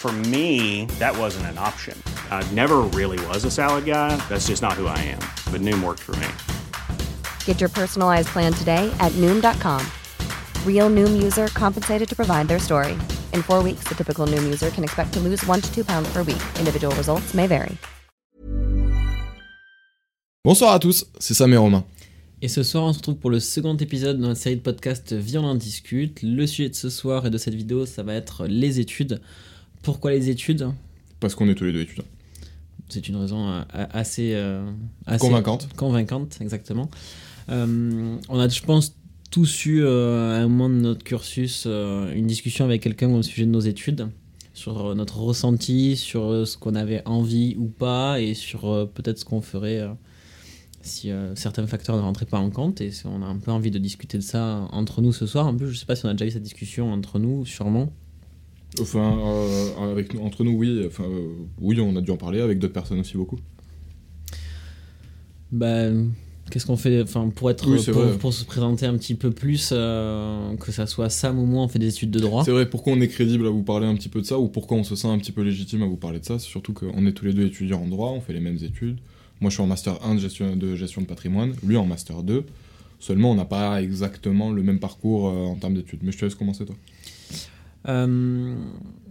For 0.00 0.12
me, 0.32 0.86
that 0.98 1.14
wasn't 1.14 1.44
an 1.52 1.58
option. 1.58 1.94
I 2.30 2.42
never 2.54 2.78
really 2.98 3.20
was 3.26 3.44
a 3.44 3.50
salad 3.50 3.84
guy. 3.84 4.16
That's 4.30 4.46
just 4.48 4.62
not 4.62 4.72
who 4.72 4.86
I 4.86 4.96
am. 4.96 5.20
But 5.52 5.60
Noom 5.60 5.84
worked 5.84 6.00
for 6.00 6.16
me. 6.16 6.26
Get 7.44 7.60
your 7.60 7.68
personalized 7.68 8.28
plan 8.28 8.54
today 8.54 8.90
at 8.98 9.12
Noom.com. 9.20 9.84
Real 10.64 10.88
Noom 10.88 11.22
user 11.22 11.48
compensated 11.48 12.08
to 12.08 12.16
provide 12.16 12.48
their 12.48 12.58
story. 12.58 12.92
In 13.34 13.42
four 13.42 13.62
weeks, 13.62 13.84
the 13.90 13.94
typical 13.94 14.26
Noom 14.26 14.42
user 14.42 14.70
can 14.70 14.84
expect 14.84 15.12
to 15.12 15.20
lose 15.20 15.44
one 15.46 15.60
to 15.60 15.70
two 15.70 15.84
pounds 15.84 16.10
per 16.10 16.22
week. 16.22 16.42
Individual 16.58 16.94
results 16.96 17.34
may 17.34 17.46
vary. 17.46 17.76
Bonsoir 20.42 20.72
à 20.72 20.78
tous, 20.78 21.04
c'est 21.18 21.34
Sam 21.34 21.52
et 21.52 21.58
Romain. 21.58 21.84
Et 22.40 22.48
ce 22.48 22.62
soir, 22.62 22.84
on 22.84 22.94
se 22.94 23.00
retrouve 23.00 23.16
pour 23.16 23.28
le 23.28 23.38
second 23.38 23.76
épisode 23.76 24.16
de 24.16 24.22
notre 24.22 24.40
série 24.40 24.56
de 24.56 24.62
podcasts 24.62 25.12
Viens 25.12 25.42
on 25.42 25.48
en 25.48 25.54
discute. 25.56 26.20
Le 26.22 26.46
sujet 26.46 26.70
de 26.70 26.74
ce 26.74 26.88
soir 26.88 27.26
et 27.26 27.30
de 27.30 27.36
cette 27.36 27.54
vidéo, 27.54 27.84
ça 27.84 28.02
va 28.02 28.14
être 28.14 28.46
les 28.46 28.80
études. 28.80 29.20
Pourquoi 29.82 30.10
les 30.12 30.28
études 30.30 30.68
Parce 31.20 31.34
qu'on 31.34 31.48
est 31.48 31.54
tous 31.54 31.64
les 31.64 31.72
deux 31.72 31.82
étudiants. 31.82 32.04
C'est 32.88 33.08
une 33.08 33.16
raison 33.16 33.48
euh, 33.48 33.62
assez, 33.72 34.32
euh, 34.34 34.68
assez 35.06 35.20
Convaincante. 35.20 35.68
Convaincante, 35.76 36.38
exactement. 36.40 36.90
Euh, 37.48 38.16
on 38.28 38.38
a, 38.38 38.48
je 38.48 38.62
pense, 38.62 38.94
tous 39.30 39.64
eu 39.66 39.82
euh, 39.84 40.36
à 40.36 40.42
un 40.42 40.48
moment 40.48 40.68
de 40.68 40.80
notre 40.80 41.04
cursus 41.04 41.64
euh, 41.66 42.12
une 42.14 42.26
discussion 42.26 42.64
avec 42.64 42.82
quelqu'un 42.82 43.08
au 43.10 43.22
sujet 43.22 43.46
de 43.46 43.50
nos 43.50 43.60
études, 43.60 44.08
sur 44.54 44.88
euh, 44.88 44.94
notre 44.94 45.18
ressenti, 45.20 45.96
sur 45.96 46.46
ce 46.46 46.58
qu'on 46.58 46.74
avait 46.74 47.02
envie 47.06 47.54
ou 47.56 47.66
pas, 47.66 48.20
et 48.20 48.34
sur 48.34 48.88
peut-être 48.92 49.18
ce 49.18 49.24
qu'on 49.24 49.40
ferait 49.40 49.88
si 50.82 51.10
certains 51.34 51.66
facteurs 51.66 51.96
ne 51.96 52.00
rentraient 52.00 52.26
pas 52.26 52.38
en 52.38 52.50
compte. 52.50 52.80
Et 52.80 52.90
on 53.04 53.22
a 53.22 53.26
un 53.26 53.36
peu 53.36 53.50
envie 53.50 53.70
de 53.70 53.78
discuter 53.78 54.16
de 54.16 54.22
ça 54.22 54.66
entre 54.72 55.02
nous 55.02 55.12
ce 55.12 55.26
soir. 55.26 55.46
En 55.46 55.54
plus, 55.54 55.70
je 55.70 55.78
sais 55.78 55.86
pas 55.86 55.94
si 55.94 56.06
on 56.06 56.08
a 56.08 56.14
déjà 56.14 56.26
eu 56.26 56.30
cette 56.30 56.42
discussion 56.42 56.92
entre 56.92 57.18
nous, 57.18 57.44
sûrement. 57.44 57.92
Enfin, 58.78 59.18
euh, 59.18 59.92
avec, 59.92 60.14
entre 60.14 60.44
nous, 60.44 60.52
oui. 60.52 60.84
Enfin, 60.86 61.04
euh, 61.04 61.28
oui, 61.60 61.80
on 61.80 61.96
a 61.96 62.00
dû 62.00 62.10
en 62.10 62.16
parler 62.16 62.40
avec 62.40 62.58
d'autres 62.58 62.72
personnes 62.72 63.00
aussi 63.00 63.16
beaucoup. 63.16 63.38
Ben, 65.50 66.12
qu'est-ce 66.50 66.66
qu'on 66.66 66.76
fait 66.76 67.02
enfin, 67.02 67.28
pour, 67.34 67.50
être, 67.50 67.68
Oui, 67.68 67.82
pour, 67.92 68.18
pour 68.18 68.32
se 68.32 68.44
présenter 68.44 68.86
un 68.86 68.96
petit 68.96 69.16
peu 69.16 69.32
plus, 69.32 69.70
euh, 69.72 70.54
que 70.56 70.70
ça 70.70 70.86
soit 70.86 71.10
Sam 71.10 71.38
ou 71.38 71.46
moi, 71.46 71.64
on 71.64 71.68
fait 71.68 71.80
des 71.80 71.88
études 71.88 72.12
de 72.12 72.20
droit. 72.20 72.44
C'est 72.44 72.52
vrai, 72.52 72.70
pourquoi 72.70 72.92
on 72.92 73.00
est 73.00 73.08
crédible 73.08 73.46
à 73.46 73.50
vous 73.50 73.64
parler 73.64 73.86
un 73.86 73.96
petit 73.96 74.08
peu 74.08 74.20
de 74.20 74.26
ça, 74.26 74.38
ou 74.38 74.46
pourquoi 74.46 74.76
on 74.76 74.84
se 74.84 74.94
sent 74.94 75.08
un 75.08 75.18
petit 75.18 75.32
peu 75.32 75.42
légitime 75.42 75.82
à 75.82 75.86
vous 75.86 75.96
parler 75.96 76.20
de 76.20 76.24
ça, 76.24 76.38
c'est 76.38 76.48
surtout 76.48 76.72
qu'on 76.72 77.06
est 77.06 77.12
tous 77.12 77.24
les 77.24 77.32
deux 77.32 77.46
étudiants 77.46 77.82
en 77.82 77.88
droit, 77.88 78.10
on 78.10 78.20
fait 78.20 78.32
les 78.32 78.40
mêmes 78.40 78.58
études. 78.62 78.98
Moi, 79.40 79.50
je 79.50 79.54
suis 79.54 79.62
en 79.62 79.66
master 79.66 80.04
1 80.04 80.14
de 80.14 80.20
gestion 80.20 80.54
de, 80.54 80.76
gestion 80.76 81.00
de 81.00 81.06
patrimoine, 81.06 81.54
lui 81.64 81.76
en 81.76 81.86
master 81.86 82.22
2. 82.22 82.44
Seulement, 83.00 83.32
on 83.32 83.34
n'a 83.34 83.46
pas 83.46 83.82
exactement 83.82 84.50
le 84.50 84.62
même 84.62 84.78
parcours 84.78 85.24
en 85.24 85.54
termes 85.54 85.72
d'études. 85.72 86.00
Mais 86.02 86.12
je 86.12 86.18
te 86.18 86.26
laisse 86.26 86.34
commencer, 86.34 86.66
toi. 86.66 86.76
Euh, 87.88 88.54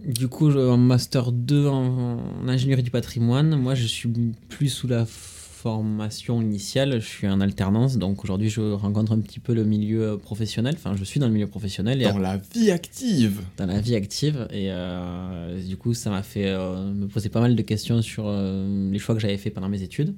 du 0.06 0.28
coup, 0.28 0.50
en 0.56 0.76
Master 0.76 1.32
2 1.32 1.66
en, 1.66 2.18
en 2.42 2.48
ingénierie 2.48 2.82
du 2.82 2.90
patrimoine, 2.90 3.56
moi 3.56 3.74
je 3.74 3.86
suis 3.86 4.08
plus 4.48 4.68
sous 4.68 4.86
la 4.86 5.04
formation 5.06 6.40
initiale, 6.40 7.00
je 7.00 7.06
suis 7.06 7.28
en 7.28 7.40
alternance, 7.40 7.98
donc 7.98 8.24
aujourd'hui 8.24 8.48
je 8.48 8.60
rencontre 8.72 9.12
un 9.12 9.18
petit 9.20 9.40
peu 9.40 9.52
le 9.52 9.64
milieu 9.64 10.16
professionnel, 10.16 10.74
enfin 10.78 10.94
je 10.96 11.04
suis 11.04 11.20
dans 11.20 11.26
le 11.26 11.34
milieu 11.34 11.48
professionnel 11.48 12.00
et 12.00 12.04
Dans 12.06 12.18
la 12.18 12.38
vie 12.38 12.70
active 12.70 13.42
dans 13.58 13.66
la 13.66 13.78
vie 13.80 13.94
active 13.94 14.48
et 14.52 14.68
euh, 14.70 15.60
du 15.62 15.76
coup 15.76 15.92
ça 15.92 16.08
m'a 16.08 16.22
fait 16.22 16.46
euh, 16.46 16.90
me 16.94 17.08
poser 17.08 17.28
pas 17.28 17.40
mal 17.40 17.54
de 17.56 17.62
questions 17.62 18.00
sur 18.00 18.24
euh, 18.26 18.90
les 18.90 18.98
choix 18.98 19.14
que 19.14 19.20
j'avais 19.20 19.36
fait 19.36 19.50
pendant 19.50 19.68
mes 19.68 19.82
études. 19.82 20.14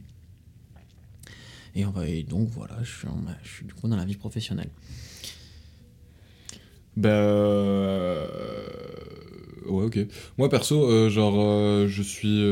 Et, 1.75 1.85
donc 2.23 2.49
voilà, 2.51 2.77
je 2.83 2.91
suis, 2.99 3.09
en- 3.09 3.17
je 3.43 3.49
suis 3.49 3.65
du 3.65 3.73
coup 3.73 3.89
dans 3.89 3.97
la 3.97 4.05
vie 4.05 4.15
professionnelle. 4.17 4.69
Euh, 7.05 8.27
Ouais, 9.67 9.85
ok. 9.85 9.99
Moi, 10.39 10.49
perso, 10.49 10.91
euh, 10.91 11.09
genre, 11.09 11.35
euh, 11.39 11.87
je 11.89 12.03
suis. 12.03 12.43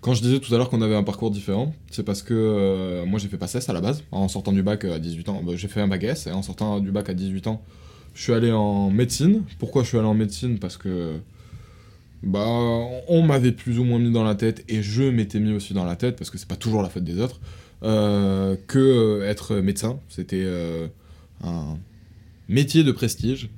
Quand 0.00 0.14
je 0.14 0.22
disais 0.22 0.38
tout 0.38 0.54
à 0.54 0.58
l'heure 0.58 0.70
qu'on 0.70 0.82
avait 0.82 0.94
un 0.94 1.02
parcours 1.02 1.30
différent, 1.30 1.74
c'est 1.90 2.04
parce 2.04 2.22
que 2.22 3.04
moi, 3.06 3.18
j'ai 3.18 3.28
fait 3.28 3.36
PACES 3.36 3.68
à 3.68 3.72
la 3.72 3.80
base, 3.80 4.04
en 4.12 4.28
sortant 4.28 4.52
du 4.52 4.62
bac 4.62 4.84
à 4.84 4.98
18 4.98 5.28
ans. 5.28 5.42
Ben, 5.44 5.56
j'ai 5.56 5.68
fait 5.68 5.80
un 5.80 5.88
bac 5.88 6.02
S, 6.04 6.26
et 6.26 6.32
en 6.32 6.42
sortant 6.42 6.80
du 6.80 6.90
bac 6.92 7.08
à 7.08 7.14
18 7.14 7.48
ans, 7.48 7.62
je 8.14 8.22
suis 8.22 8.32
allé 8.32 8.52
en 8.52 8.90
médecine. 8.90 9.42
Pourquoi 9.58 9.82
je 9.82 9.88
suis 9.88 9.98
allé 9.98 10.06
en 10.06 10.14
médecine? 10.14 10.58
Parce 10.58 10.76
que. 10.76 11.14
Bah, 12.22 12.46
on 13.08 13.22
m'avait 13.22 13.50
plus 13.50 13.80
ou 13.80 13.84
moins 13.84 13.98
mis 13.98 14.12
dans 14.12 14.24
la 14.24 14.36
tête, 14.36 14.64
et 14.68 14.80
je 14.82 15.02
m'étais 15.02 15.40
mis 15.40 15.52
aussi 15.52 15.74
dans 15.74 15.84
la 15.84 15.96
tête, 15.96 16.16
parce 16.16 16.30
que 16.30 16.38
c'est 16.38 16.48
pas 16.48 16.56
toujours 16.56 16.82
la 16.82 16.88
faute 16.88 17.04
des 17.04 17.20
autres, 17.20 17.40
que 17.82 19.22
être 19.24 19.56
médecin, 19.56 19.98
c'était 20.08 20.46
un 21.42 21.76
métier 22.48 22.84
de 22.84 22.92
prestige 22.92 23.48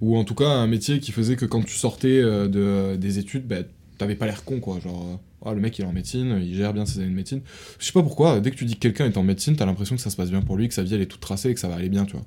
ou 0.00 0.16
en 0.16 0.24
tout 0.24 0.34
cas 0.34 0.48
un 0.48 0.66
métier 0.66 1.00
qui 1.00 1.12
faisait 1.12 1.36
que 1.36 1.44
quand 1.44 1.62
tu 1.62 1.74
sortais 1.74 2.20
euh, 2.20 2.48
de, 2.48 2.96
des 2.96 3.18
études, 3.18 3.46
bah, 3.46 3.56
t'avais 3.98 4.14
pas 4.14 4.26
l'air 4.26 4.44
con, 4.44 4.60
quoi. 4.60 4.80
Genre, 4.80 5.06
euh, 5.12 5.16
Ah, 5.44 5.54
le 5.54 5.60
mec 5.60 5.78
il 5.78 5.82
est 5.82 5.88
en 5.88 5.92
médecine, 5.92 6.40
il 6.42 6.54
gère 6.54 6.72
bien 6.72 6.86
ses 6.86 7.00
années 7.00 7.10
de 7.10 7.14
médecine. 7.14 7.42
Je 7.78 7.86
sais 7.86 7.92
pas 7.92 8.02
pourquoi, 8.02 8.40
dès 8.40 8.50
que 8.50 8.56
tu 8.56 8.64
dis 8.64 8.74
que 8.74 8.80
quelqu'un 8.80 9.06
est 9.06 9.16
en 9.16 9.22
médecine, 9.22 9.56
t'as 9.56 9.66
l'impression 9.66 9.96
que 9.96 10.02
ça 10.02 10.10
se 10.10 10.16
passe 10.16 10.30
bien 10.30 10.42
pour 10.42 10.56
lui, 10.56 10.68
que 10.68 10.74
sa 10.74 10.82
vie 10.82 10.94
elle 10.94 11.02
est 11.02 11.06
toute 11.06 11.20
tracée 11.20 11.50
et 11.50 11.54
que 11.54 11.60
ça 11.60 11.68
va 11.68 11.76
aller 11.76 11.88
bien, 11.88 12.04
tu 12.06 12.12
vois. 12.12 12.26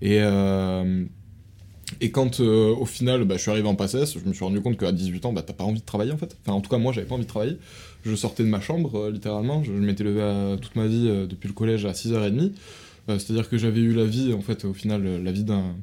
Et, 0.00 0.18
euh, 0.20 1.04
et 2.00 2.10
quand 2.10 2.40
euh, 2.40 2.74
au 2.74 2.86
final 2.86 3.24
bah, 3.24 3.36
je 3.36 3.42
suis 3.42 3.50
arrivé 3.50 3.68
en 3.68 3.74
PACES, 3.74 4.18
je 4.18 4.28
me 4.28 4.32
suis 4.32 4.44
rendu 4.44 4.60
compte 4.60 4.78
qu'à 4.78 4.92
18 4.92 5.26
ans, 5.26 5.32
bah, 5.32 5.42
t'as 5.42 5.52
pas 5.52 5.64
envie 5.64 5.80
de 5.80 5.86
travailler 5.86 6.12
en 6.12 6.16
fait. 6.16 6.36
Enfin, 6.42 6.56
en 6.56 6.60
tout 6.60 6.70
cas, 6.70 6.78
moi 6.78 6.92
j'avais 6.92 7.06
pas 7.06 7.14
envie 7.14 7.24
de 7.24 7.28
travailler. 7.28 7.58
Je 8.04 8.14
sortais 8.14 8.42
de 8.42 8.48
ma 8.48 8.60
chambre, 8.60 8.96
euh, 8.96 9.10
littéralement. 9.10 9.62
Je, 9.62 9.72
m'étais 9.72 10.04
levé 10.04 10.56
toute 10.60 10.74
ma 10.76 10.86
vie 10.86 11.06
euh, 11.08 11.26
depuis 11.26 11.48
le 11.48 11.54
collège 11.54 11.84
à 11.86 11.92
6h30. 11.92 12.52
Euh, 13.08 13.18
C'est-à-dire 13.18 13.48
que 13.48 13.58
j'avais 13.58 13.80
eu 13.80 13.92
la 13.94 14.04
vie, 14.04 14.32
en 14.32 14.40
fait, 14.42 14.64
au 14.64 14.72
final, 14.74 15.04
euh, 15.06 15.22
la 15.22 15.32
vie 15.32 15.44
d'un 15.44 15.74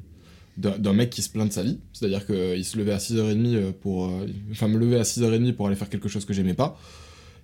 d'un 0.56 0.92
mec 0.92 1.08
qui 1.08 1.22
se 1.22 1.30
plaint 1.30 1.48
de 1.48 1.52
sa 1.52 1.62
vie. 1.62 1.78
C'est-à-dire 1.94 2.26
qu'il 2.26 2.64
se 2.64 2.76
levait 2.76 2.92
à 2.92 2.98
6h30 2.98 3.54
euh, 3.54 3.72
pour. 3.80 4.06
euh, 4.06 4.26
Enfin, 4.50 4.68
me 4.68 4.76
lever 4.78 4.96
à 4.98 5.04
6h30 5.04 5.54
pour 5.54 5.66
aller 5.68 5.76
faire 5.76 5.88
quelque 5.88 6.08
chose 6.08 6.26
que 6.26 6.34
j'aimais 6.34 6.52
pas. 6.54 6.78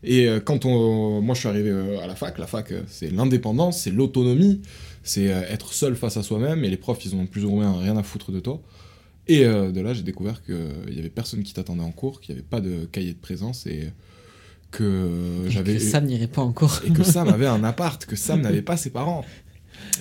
Et 0.02 0.28
euh, 0.28 0.38
quand 0.40 0.66
on, 0.66 1.22
moi 1.22 1.34
je 1.34 1.40
suis 1.40 1.48
arrivé 1.48 1.70
euh, 1.70 1.98
à 2.00 2.06
la 2.06 2.14
fac, 2.14 2.36
la 2.36 2.46
fac 2.46 2.70
euh, 2.72 2.82
c'est 2.86 3.10
l'indépendance, 3.10 3.80
c'est 3.80 3.90
l'autonomie, 3.90 4.60
c'est 5.02 5.32
euh, 5.32 5.40
être 5.48 5.72
seul 5.72 5.96
face 5.96 6.18
à 6.18 6.22
soi-même, 6.22 6.62
et 6.64 6.68
les 6.68 6.76
profs 6.76 7.02
ils 7.06 7.16
ont 7.16 7.24
plus 7.26 7.46
ou 7.46 7.50
moins 7.50 7.78
rien 7.80 7.96
à 7.96 8.02
foutre 8.02 8.30
de 8.30 8.40
toi. 8.40 8.60
Et 9.26 9.46
euh, 9.46 9.72
de 9.72 9.80
là 9.80 9.94
j'ai 9.94 10.02
découvert 10.02 10.42
qu'il 10.44 10.94
y 10.94 10.98
avait 10.98 11.08
personne 11.08 11.42
qui 11.42 11.54
t'attendait 11.54 11.82
en 11.82 11.92
cours, 11.92 12.20
qu'il 12.20 12.34
n'y 12.34 12.40
avait 12.40 12.46
pas 12.48 12.60
de 12.60 12.84
cahier 12.92 13.14
de 13.14 13.18
présence, 13.18 13.66
et 13.66 13.88
que 14.70 14.84
euh, 14.84 15.48
j'avais. 15.48 15.74
que 15.76 15.80
Sam 15.80 16.04
n'irait 16.04 16.26
pas 16.28 16.42
encore. 16.42 16.82
Et 16.86 16.90
que 16.90 17.02
Sam 17.02 17.28
avait 17.36 17.46
un 17.46 17.64
appart, 17.64 18.04
que 18.04 18.16
Sam 18.16 18.42
n'avait 18.42 18.62
pas 18.62 18.76
ses 18.76 18.90
parents. 18.90 19.24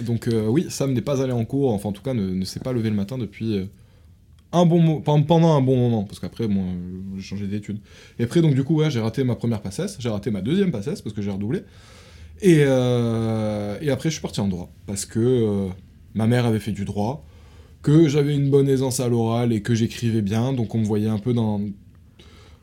Donc 0.04 0.28
euh, 0.28 0.48
oui, 0.48 0.68
Sam 0.70 0.94
n'est 0.94 1.02
pas 1.02 1.22
allé 1.22 1.32
en 1.32 1.46
cours, 1.46 1.72
enfin 1.72 1.90
en 1.90 1.92
tout 1.92 2.02
cas 2.02 2.14
ne, 2.14 2.44
s'est 2.46 2.60
pas 2.60 2.74
levé 2.74 2.90
le 2.90 2.96
matin 2.96 3.18
depuis 3.18 3.58
euh, 3.58 3.66
un 4.52 4.66
bon 4.66 5.02
pendant 5.02 5.56
un 5.56 5.62
bon 5.62 5.78
moment, 5.78 6.04
parce 6.04 6.20
qu'après 6.20 6.48
moi 6.48 6.64
euh, 6.64 7.02
j'ai 7.18 7.24
changé 7.24 7.48
d'études. 7.48 7.80
Et 8.20 8.24
après 8.24 8.42
donc 8.42 8.54
du 8.54 8.64
coup 8.64 8.76
ouais, 8.76 8.92
j'ai 8.92 9.00
raté 9.00 9.24
ma 9.24 9.36
première 9.36 9.62
passesse, 9.62 9.98
j'ai 10.00 10.10
raté 10.10 10.32
ma 10.32 10.42
deuxième 10.42 10.72
passesse 10.72 11.02
parce 11.02 11.16
que 11.16 11.22
j'ai 11.22 11.32
redoublé. 11.32 11.64
Et, 12.42 12.60
et 12.60 13.90
après 13.90 14.10
je 14.10 14.16
suis 14.16 14.22
parti 14.22 14.42
en 14.42 14.50
droit, 14.50 14.70
parce 14.88 15.06
que 15.06 15.70
ma 16.14 16.28
mère 16.28 16.46
avait 16.46 16.60
fait 16.60 16.74
du 16.74 16.84
droit, 16.84 17.26
que 17.82 18.10
j'avais 18.10 18.36
une 18.36 18.50
bonne 18.50 18.68
aisance 18.68 19.00
à 19.00 19.08
l'oral 19.08 19.54
et 19.54 19.62
que 19.62 19.74
j'écrivais 19.74 20.22
bien, 20.22 20.52
donc 20.52 20.76
on 20.76 20.80
me 20.80 20.86
voyait 20.86 21.08
un 21.08 21.18
peu 21.18 21.34
dans 21.34 21.62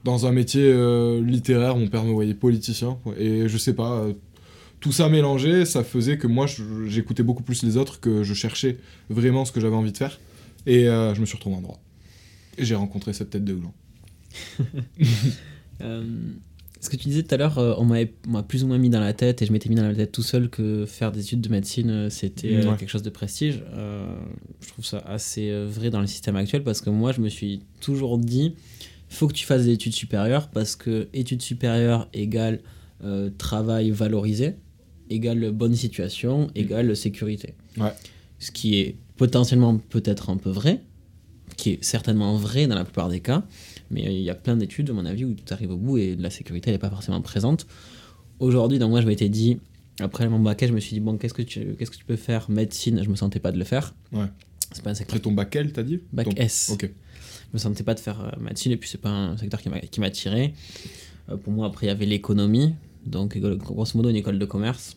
dans 0.05 0.27
un 0.27 0.33
métier 0.33 0.75
littéraire, 1.23 1.77
mon 1.77 1.89
père 1.89 2.05
me 2.05 2.13
voyait 2.13 2.35
politicien. 2.35 2.99
Et 3.19 3.49
je 3.49 3.57
sais 3.57 3.73
pas, 3.73 4.05
tout 4.83 4.93
ça 4.93 5.09
mélangé, 5.09 5.65
ça 5.65 5.83
faisait 5.85 6.19
que 6.19 6.27
moi, 6.27 6.47
j'écoutais 6.87 7.23
beaucoup 7.23 7.43
plus 7.43 7.63
les 7.63 7.77
autres, 7.79 8.01
que 8.01 8.23
je 8.23 8.35
cherchais 8.35 8.77
vraiment 9.09 9.45
ce 9.47 9.53
que 9.53 9.61
j'avais 9.61 9.77
envie 9.77 9.93
de 9.93 9.97
faire. 9.97 10.21
Et 10.67 10.89
euh, 10.89 11.15
je 11.15 11.21
me 11.21 11.27
suis 11.27 11.37
retrouvé 11.37 11.57
en 11.57 11.61
droit. 11.63 11.81
Et 12.59 12.65
j'ai 12.67 12.75
rencontré 12.75 13.13
cette 13.15 13.31
tête 13.31 13.45
de 13.45 13.55
gland. 13.55 13.73
Euh, 15.81 16.05
ce 16.81 16.89
que 16.91 16.97
tu 16.97 17.09
disais 17.09 17.23
tout 17.25 17.35
à 17.35 17.39
l'heure, 17.39 17.59
euh, 17.59 17.75
on 17.79 17.85
m'a 17.85 18.43
plus 18.45 18.63
ou 18.63 18.69
moins 18.69 18.79
mis 18.79 18.91
dans 18.91 19.01
la 19.01 19.13
tête, 19.13 19.43
et 19.43 19.47
je 19.47 19.53
m'étais 19.53 19.69
mis 19.69 19.75
dans 19.75 19.83
la 19.89 19.95
tête 19.95 20.13
tout 20.13 20.23
seul 20.23 20.49
que 20.49 20.87
faire 20.87 21.11
des 21.11 21.21
études 21.23 21.41
de 21.41 21.49
médecine, 21.49 21.91
euh, 21.91 22.11
c'était 22.11 22.65
Ouais. 22.65 22.77
quelque 22.77 22.89
chose 22.91 23.03
de 23.03 23.11
prestige. 23.11 23.65
Euh, 23.73 24.15
je 24.61 24.69
trouve 24.69 24.85
ça 24.85 24.99
assez 24.99 25.51
vrai 25.67 25.91
dans 25.91 26.01
le 26.01 26.07
système 26.07 26.37
actuel 26.37 26.63
parce 26.63 26.81
que 26.81 26.91
moi, 26.91 27.11
je 27.11 27.21
me 27.21 27.29
suis 27.29 27.63
toujours 27.81 28.17
dit, 28.19 28.55
faut 29.09 29.27
que 29.27 29.33
tu 29.33 29.45
fasses 29.45 29.65
des 29.65 29.73
études 29.73 29.95
supérieures 29.95 30.49
parce 30.51 30.77
que 30.77 31.09
études 31.13 31.43
supérieures 31.43 32.09
égale 32.15 32.61
euh, 33.03 33.31
travail 33.39 33.91
valorisé, 33.91 34.55
égale 35.13 35.51
bonne 35.53 35.75
situation, 35.75 36.51
égale 36.55 36.97
sécurité. 36.97 37.55
Ouais. 37.79 37.93
Ce 38.39 38.51
qui 38.51 38.79
est 38.79 38.97
potentiellement 39.17 39.79
peut-être 39.79 40.31
un 40.31 40.37
peu 40.37 40.51
vrai, 40.51 40.81
qui 41.57 41.71
est 41.71 41.85
certainement 41.85 42.37
vrai 42.37 42.67
dans 42.67 42.75
la 42.75 42.85
plupart 42.85 43.09
des 43.09 43.21
cas, 43.21 43.45
mais 43.91 44.03
il 44.03 44.23
y 44.23 44.31
a 44.31 44.35
plein 44.35 44.57
d'études, 44.57 44.91
à 44.91 44.93
mon 44.93 45.05
avis, 45.07 45.25
où 45.25 45.35
tu 45.35 45.53
arrives 45.53 45.71
au 45.71 45.77
bout 45.77 45.99
et 45.99 46.17
la 46.17 46.31
sécurité 46.31 46.71
n'est 46.71 46.79
pas 46.79 46.91
forcément 46.91 47.21
présente. 47.21 47.67
Aujourd'hui, 48.41 48.79
donc 48.79 48.91
moi, 48.91 49.01
je 49.01 49.07
m'étais 49.07 49.29
dit, 49.29 49.59
après 50.01 50.29
mon 50.29 50.39
bac, 50.41 50.65
je 50.67 50.73
me 50.73 50.81
suis 50.81 50.95
dit, 50.95 51.01
bon, 51.01 51.19
qu'est-ce 51.19 51.35
que 51.35 51.43
tu, 51.43 51.75
qu'est-ce 51.79 51.91
que 51.91 51.97
tu 51.97 52.05
peux 52.05 52.17
faire 52.17 52.51
Médecine, 52.51 53.03
je 53.05 53.09
me 53.11 53.15
sentais 53.17 53.39
pas 53.39 53.53
de 53.53 53.59
le 53.59 53.65
faire. 53.65 53.95
Ouais. 54.13 54.25
C'est 54.73 54.83
pas 54.83 54.91
un 54.91 54.95
secteur 54.95 55.17
Après 55.17 55.23
ton 55.23 55.33
bac 55.33 55.55
L, 55.55 55.73
t'as 55.73 55.83
dit? 55.83 56.01
Bac 56.13 56.25
Ton- 56.27 56.33
S. 56.37 56.71
Ok. 56.73 56.85
je 56.85 57.49
me 57.53 57.59
sentais 57.59 57.85
pas 57.85 57.95
de 57.95 58.01
faire 58.01 58.21
euh, 58.23 58.41
médecine 58.41 58.73
et 58.73 58.79
puis 58.79 58.89
c'est 58.89 58.97
pas 59.01 59.11
un 59.11 59.37
secteur 59.37 59.61
qui 59.61 59.69
m'a 59.69 59.77
m'attirait. 59.99 60.55
Euh, 61.29 61.37
pour 61.37 61.53
moi 61.53 61.67
après 61.67 61.87
il 61.87 61.89
y 61.91 61.93
avait 61.93 62.07
l'économie 62.07 62.75
donc 63.05 63.37
grosso 63.37 63.93
modo 63.99 64.09
une 64.09 64.17
école 64.17 64.39
de 64.39 64.45
commerce. 64.47 64.97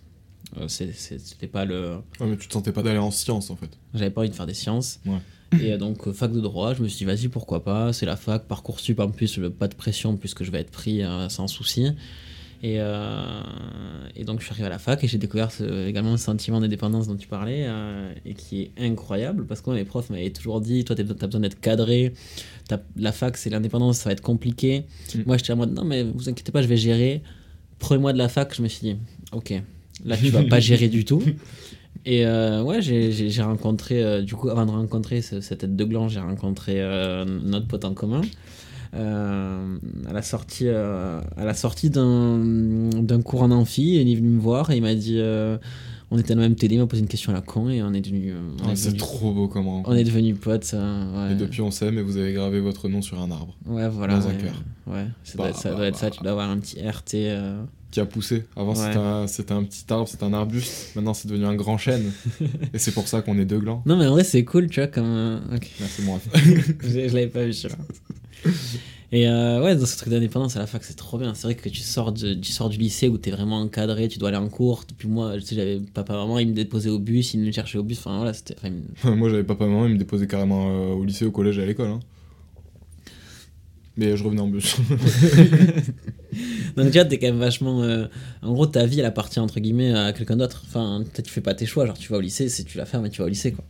Euh, 0.57 0.67
c'était 0.67 1.47
pas 1.47 1.65
le 1.65 1.95
Ouais, 2.19 2.27
mais 2.27 2.37
tu 2.37 2.47
te 2.47 2.53
sentais 2.53 2.71
pas 2.71 2.83
d'aller 2.83 2.99
en 2.99 3.11
sciences 3.11 3.49
en 3.49 3.55
fait. 3.55 3.69
j'avais 3.93 4.09
pas 4.11 4.21
envie 4.21 4.29
de 4.29 4.35
faire 4.35 4.45
des 4.45 4.53
sciences. 4.53 4.99
Ouais. 5.05 5.17
Et 5.61 5.73
euh, 5.73 5.77
donc 5.77 6.07
euh, 6.07 6.13
fac 6.13 6.31
de 6.31 6.39
droit, 6.41 6.73
je 6.73 6.81
me 6.83 6.87
suis 6.87 6.99
dit 6.99 7.05
vas-y 7.05 7.27
pourquoi 7.27 7.63
pas, 7.63 7.93
c'est 7.93 8.05
la 8.05 8.15
fac, 8.15 8.45
parcoursup 8.45 8.99
en 8.99 9.09
plus, 9.09 9.39
pas 9.59 9.67
de 9.67 9.75
pression 9.75 10.17
puisque 10.17 10.43
je 10.43 10.51
vais 10.51 10.59
être 10.61 10.71
pris 10.71 11.03
euh, 11.03 11.29
sans 11.29 11.47
souci. 11.47 11.87
Et, 12.63 12.75
euh, 12.79 13.41
et 14.15 14.23
donc 14.23 14.39
je 14.39 14.45
suis 14.45 14.53
arrivé 14.53 14.65
à 14.65 14.69
la 14.69 14.79
fac 14.79 15.03
et 15.03 15.07
j'ai 15.07 15.17
découvert 15.17 15.51
ce- 15.51 15.87
également 15.87 16.15
ce 16.17 16.23
sentiment 16.23 16.59
d'indépendance 16.61 17.07
dont 17.07 17.15
tu 17.15 17.27
parlais 17.27 17.65
euh, 17.67 18.11
et 18.25 18.33
qui 18.33 18.61
est 18.61 18.71
incroyable 18.79 19.45
parce 19.45 19.61
que 19.61 19.69
mes 19.71 19.83
profs 19.83 20.09
m'avaient 20.09 20.29
toujours 20.31 20.61
dit 20.61 20.83
toi 20.85 20.95
t'as 20.95 21.03
as 21.03 21.25
besoin 21.27 21.41
d'être 21.41 21.59
cadré, 21.59 22.13
la 22.95 23.11
fac 23.11 23.37
c'est 23.37 23.49
l'indépendance, 23.49 23.97
ça 23.97 24.09
va 24.09 24.13
être 24.13 24.21
compliqué. 24.21 24.85
Mm. 25.13 25.19
Moi 25.27 25.37
j'étais 25.37 25.53
en 25.53 25.57
mode 25.57 25.73
non 25.73 25.83
mais 25.83 26.03
vous 26.03 26.29
inquiétez 26.29 26.51
pas 26.51 26.61
je 26.61 26.67
vais 26.67 26.77
gérer. 26.77 27.21
Premier 27.77 27.99
mois 28.01 28.13
de 28.13 28.17
la 28.17 28.29
fac 28.29 28.55
je 28.55 28.61
me 28.61 28.67
suis 28.67 28.81
dit 28.93 28.97
ok 29.31 29.53
là 30.03 30.17
tu 30.17 30.29
vas 30.29 30.43
pas 30.43 30.59
gérer 30.59 30.87
du 30.89 31.05
tout. 31.05 31.21
Et 32.07 32.25
euh, 32.25 32.61
ouais, 32.61 32.81
j'ai- 32.81 33.41
rencontré, 33.41 34.03
euh, 34.03 34.21
du 34.21 34.35
coup, 34.35 34.49
avant 34.49 34.65
de 34.65 34.71
rencontrer 34.71 35.21
ce- 35.21 35.41
cette 35.41 35.59
tête 35.59 35.75
de 35.75 35.83
gland, 35.85 36.07
j'ai 36.09 36.19
rencontré 36.19 36.73
euh, 36.77 37.25
notre 37.25 37.67
pote 37.67 37.85
en 37.85 37.93
commun. 37.93 38.21
À 38.93 40.13
la 40.13 40.21
sortie, 40.21 40.69
à 40.69 41.21
la 41.37 41.53
sortie 41.53 41.89
d'un 41.89 43.21
cours 43.23 43.43
en 43.43 43.51
amphi, 43.51 43.95
il 44.01 44.09
est 44.11 44.15
venu 44.15 44.29
me 44.29 44.39
voir 44.39 44.71
et 44.71 44.77
il 44.77 44.81
m'a 44.81 44.95
dit 44.95 45.19
on 46.11 46.17
était 46.19 46.35
dans 46.35 46.41
le 46.41 46.47
même 46.49 46.55
TD, 46.55 46.75
il 46.75 46.77
m'a 46.79 46.85
posé 46.87 47.01
une 47.01 47.07
question 47.07 47.31
à 47.31 47.35
la 47.35 47.41
con 47.41 47.67
et 47.69 47.81
on 47.81 47.91
est 47.93 47.99
devenu, 48.01 48.33
Ah, 48.63 48.71
est 48.71 48.75
c'est 48.75 48.95
trop 48.95 49.33
beau 49.33 49.47
comme 49.47 49.67
rencontre. 49.67 49.89
on 49.89 49.95
est 49.95 50.03
devenu 50.03 50.33
potes. 50.35 50.71
euh, 50.75 51.27
ouais. 51.27 51.33
Et 51.33 51.35
depuis 51.35 51.61
on 51.61 51.71
s'aime 51.71 51.97
et 51.97 52.01
vous 52.03 52.17
avez 52.17 52.31
gravé 52.31 52.59
votre 52.59 52.87
nom 52.87 53.01
sur 53.01 53.19
un 53.19 53.31
arbre. 53.31 53.57
ouais, 53.67 53.89
voilà. 53.89 54.19
dans 54.19 54.27
un 54.27 54.33
cœur. 54.35 54.53
Ouais, 54.87 55.07
ça 55.23 55.33
Bah, 55.37 55.43
doit 55.45 55.49
être 55.49 55.57
ça, 55.57 55.69
bah, 55.71 55.75
doit 55.77 55.87
être 55.87 55.97
ça, 55.97 56.09
bah. 56.09 56.15
tu 56.15 56.23
dois 56.23 56.31
avoir 56.33 56.49
un 56.49 56.57
petit 56.59 56.77
RT. 56.79 57.15
euh, 57.15 57.63
Qui 57.95 58.01
a 58.01 58.05
poussé. 58.05 58.43
Avant 58.57 58.73
Ouais. 58.73 59.25
c'était 59.27 59.53
un, 59.53 59.63
petit 59.63 59.85
arbre, 59.89 60.05
c'était 60.09 60.25
un 60.25 60.33
arbuste. 60.33 60.91
Maintenant 60.97 61.13
c'est 61.13 61.29
devenu 61.29 61.45
un 61.45 61.55
grand 61.55 61.77
chêne. 61.77 62.11
et 62.73 62.77
c'est 62.77 62.91
pour 62.91 63.07
ça 63.07 63.21
qu'on 63.21 63.39
est 63.39 63.45
deux 63.45 63.59
glands. 63.59 63.81
Non, 63.85 63.95
mais 63.95 64.05
en 64.05 64.11
vrai, 64.11 64.25
c'est 64.25 64.43
cool, 64.43 64.67
tu 64.69 64.81
vois, 64.81 64.87
comme. 64.87 65.05
euh, 65.05 65.37
ok. 65.55 65.71
Merci 65.79 66.01
moi. 66.01 66.19
je, 66.35 66.89
je 66.89 66.97
l'avais 67.15 67.27
pas 67.27 67.45
vu 67.45 67.53
celui-là. 67.53 67.79
Et 69.11 69.29
euh, 69.29 69.63
ouais, 69.63 69.75
dans 69.77 69.85
ce 69.85 69.97
truc 69.97 70.09
d'indépendance 70.09 70.57
à 70.57 70.59
la 70.59 70.67
fac, 70.67 70.83
c'est 70.83 70.95
trop 70.97 71.17
bien. 71.17 71.33
C'est 71.35 71.43
vrai 71.43 71.55
que 71.55 71.69
tu 71.69 71.79
sors, 71.79 72.11
de- 72.11 72.33
tu 72.33 72.51
sors 72.51 72.67
du 72.69 72.77
lycée 72.77 73.07
où 73.07 73.17
t'es 73.17 73.31
vraiment 73.31 73.61
encadré, 73.61 74.09
tu 74.09 74.19
dois 74.19 74.27
aller 74.29 74.37
en 74.37 74.49
cours. 74.49 74.83
Puis 74.97 75.07
moi, 75.07 75.35
tu 75.35 75.41
sais, 75.41 75.55
j'avais 75.55 75.79
papa, 75.79 76.13
maman, 76.15 76.39
ils 76.39 76.49
me 76.49 76.53
déposaient 76.53 76.89
au 76.89 76.99
bus, 76.99 77.33
ils 77.33 77.39
me 77.39 77.51
cherchaient 77.51 77.77
au 77.77 77.83
bus. 77.83 77.99
Enfin 77.99 78.17
voilà, 78.17 78.33
c'était. 78.33 78.55
moi 79.05 79.29
j'avais 79.29 79.45
papa 79.45 79.65
maman, 79.67 79.85
ils 79.87 79.93
me 79.93 79.99
déposaient 79.99 80.27
carrément 80.27 80.67
euh, 80.69 80.93
au 80.95 81.05
lycée, 81.05 81.23
au 81.25 81.31
collège 81.31 81.59
et 81.59 81.63
à 81.63 81.65
l'école. 81.65 81.87
hein. 81.91 81.99
Mais 83.97 84.17
je 84.17 84.23
revenais 84.23 84.41
en 84.41 84.47
bus. 84.47 84.75
Donc 86.75 86.87
tu 86.87 86.91
vois, 86.93 87.05
t'es 87.05 87.17
quand 87.17 87.27
même 87.27 87.39
vachement. 87.39 87.81
euh, 87.83 88.07
En 88.41 88.53
gros, 88.53 88.65
ta 88.65 88.85
vie, 88.85 88.99
elle 88.99 89.05
appartient 89.05 89.39
entre 89.39 89.59
guillemets 89.59 89.93
à 89.93 90.11
quelqu'un 90.11 90.35
d'autre. 90.35 90.63
Enfin, 90.67 91.01
peut-être 91.03 91.25
tu 91.27 91.31
fais 91.31 91.41
pas 91.41 91.53
tes 91.53 91.65
choix. 91.65 91.85
Genre, 91.85 91.97
tu 91.97 92.11
vas 92.11 92.17
au 92.17 92.21
lycée, 92.21 92.49
c'est 92.49 92.63
tu 92.65 92.77
la 92.77 92.85
mais 93.01 93.09
tu 93.09 93.19
vas 93.19 93.25
au 93.25 93.29
lycée, 93.29 93.53
quoi. 93.53 93.63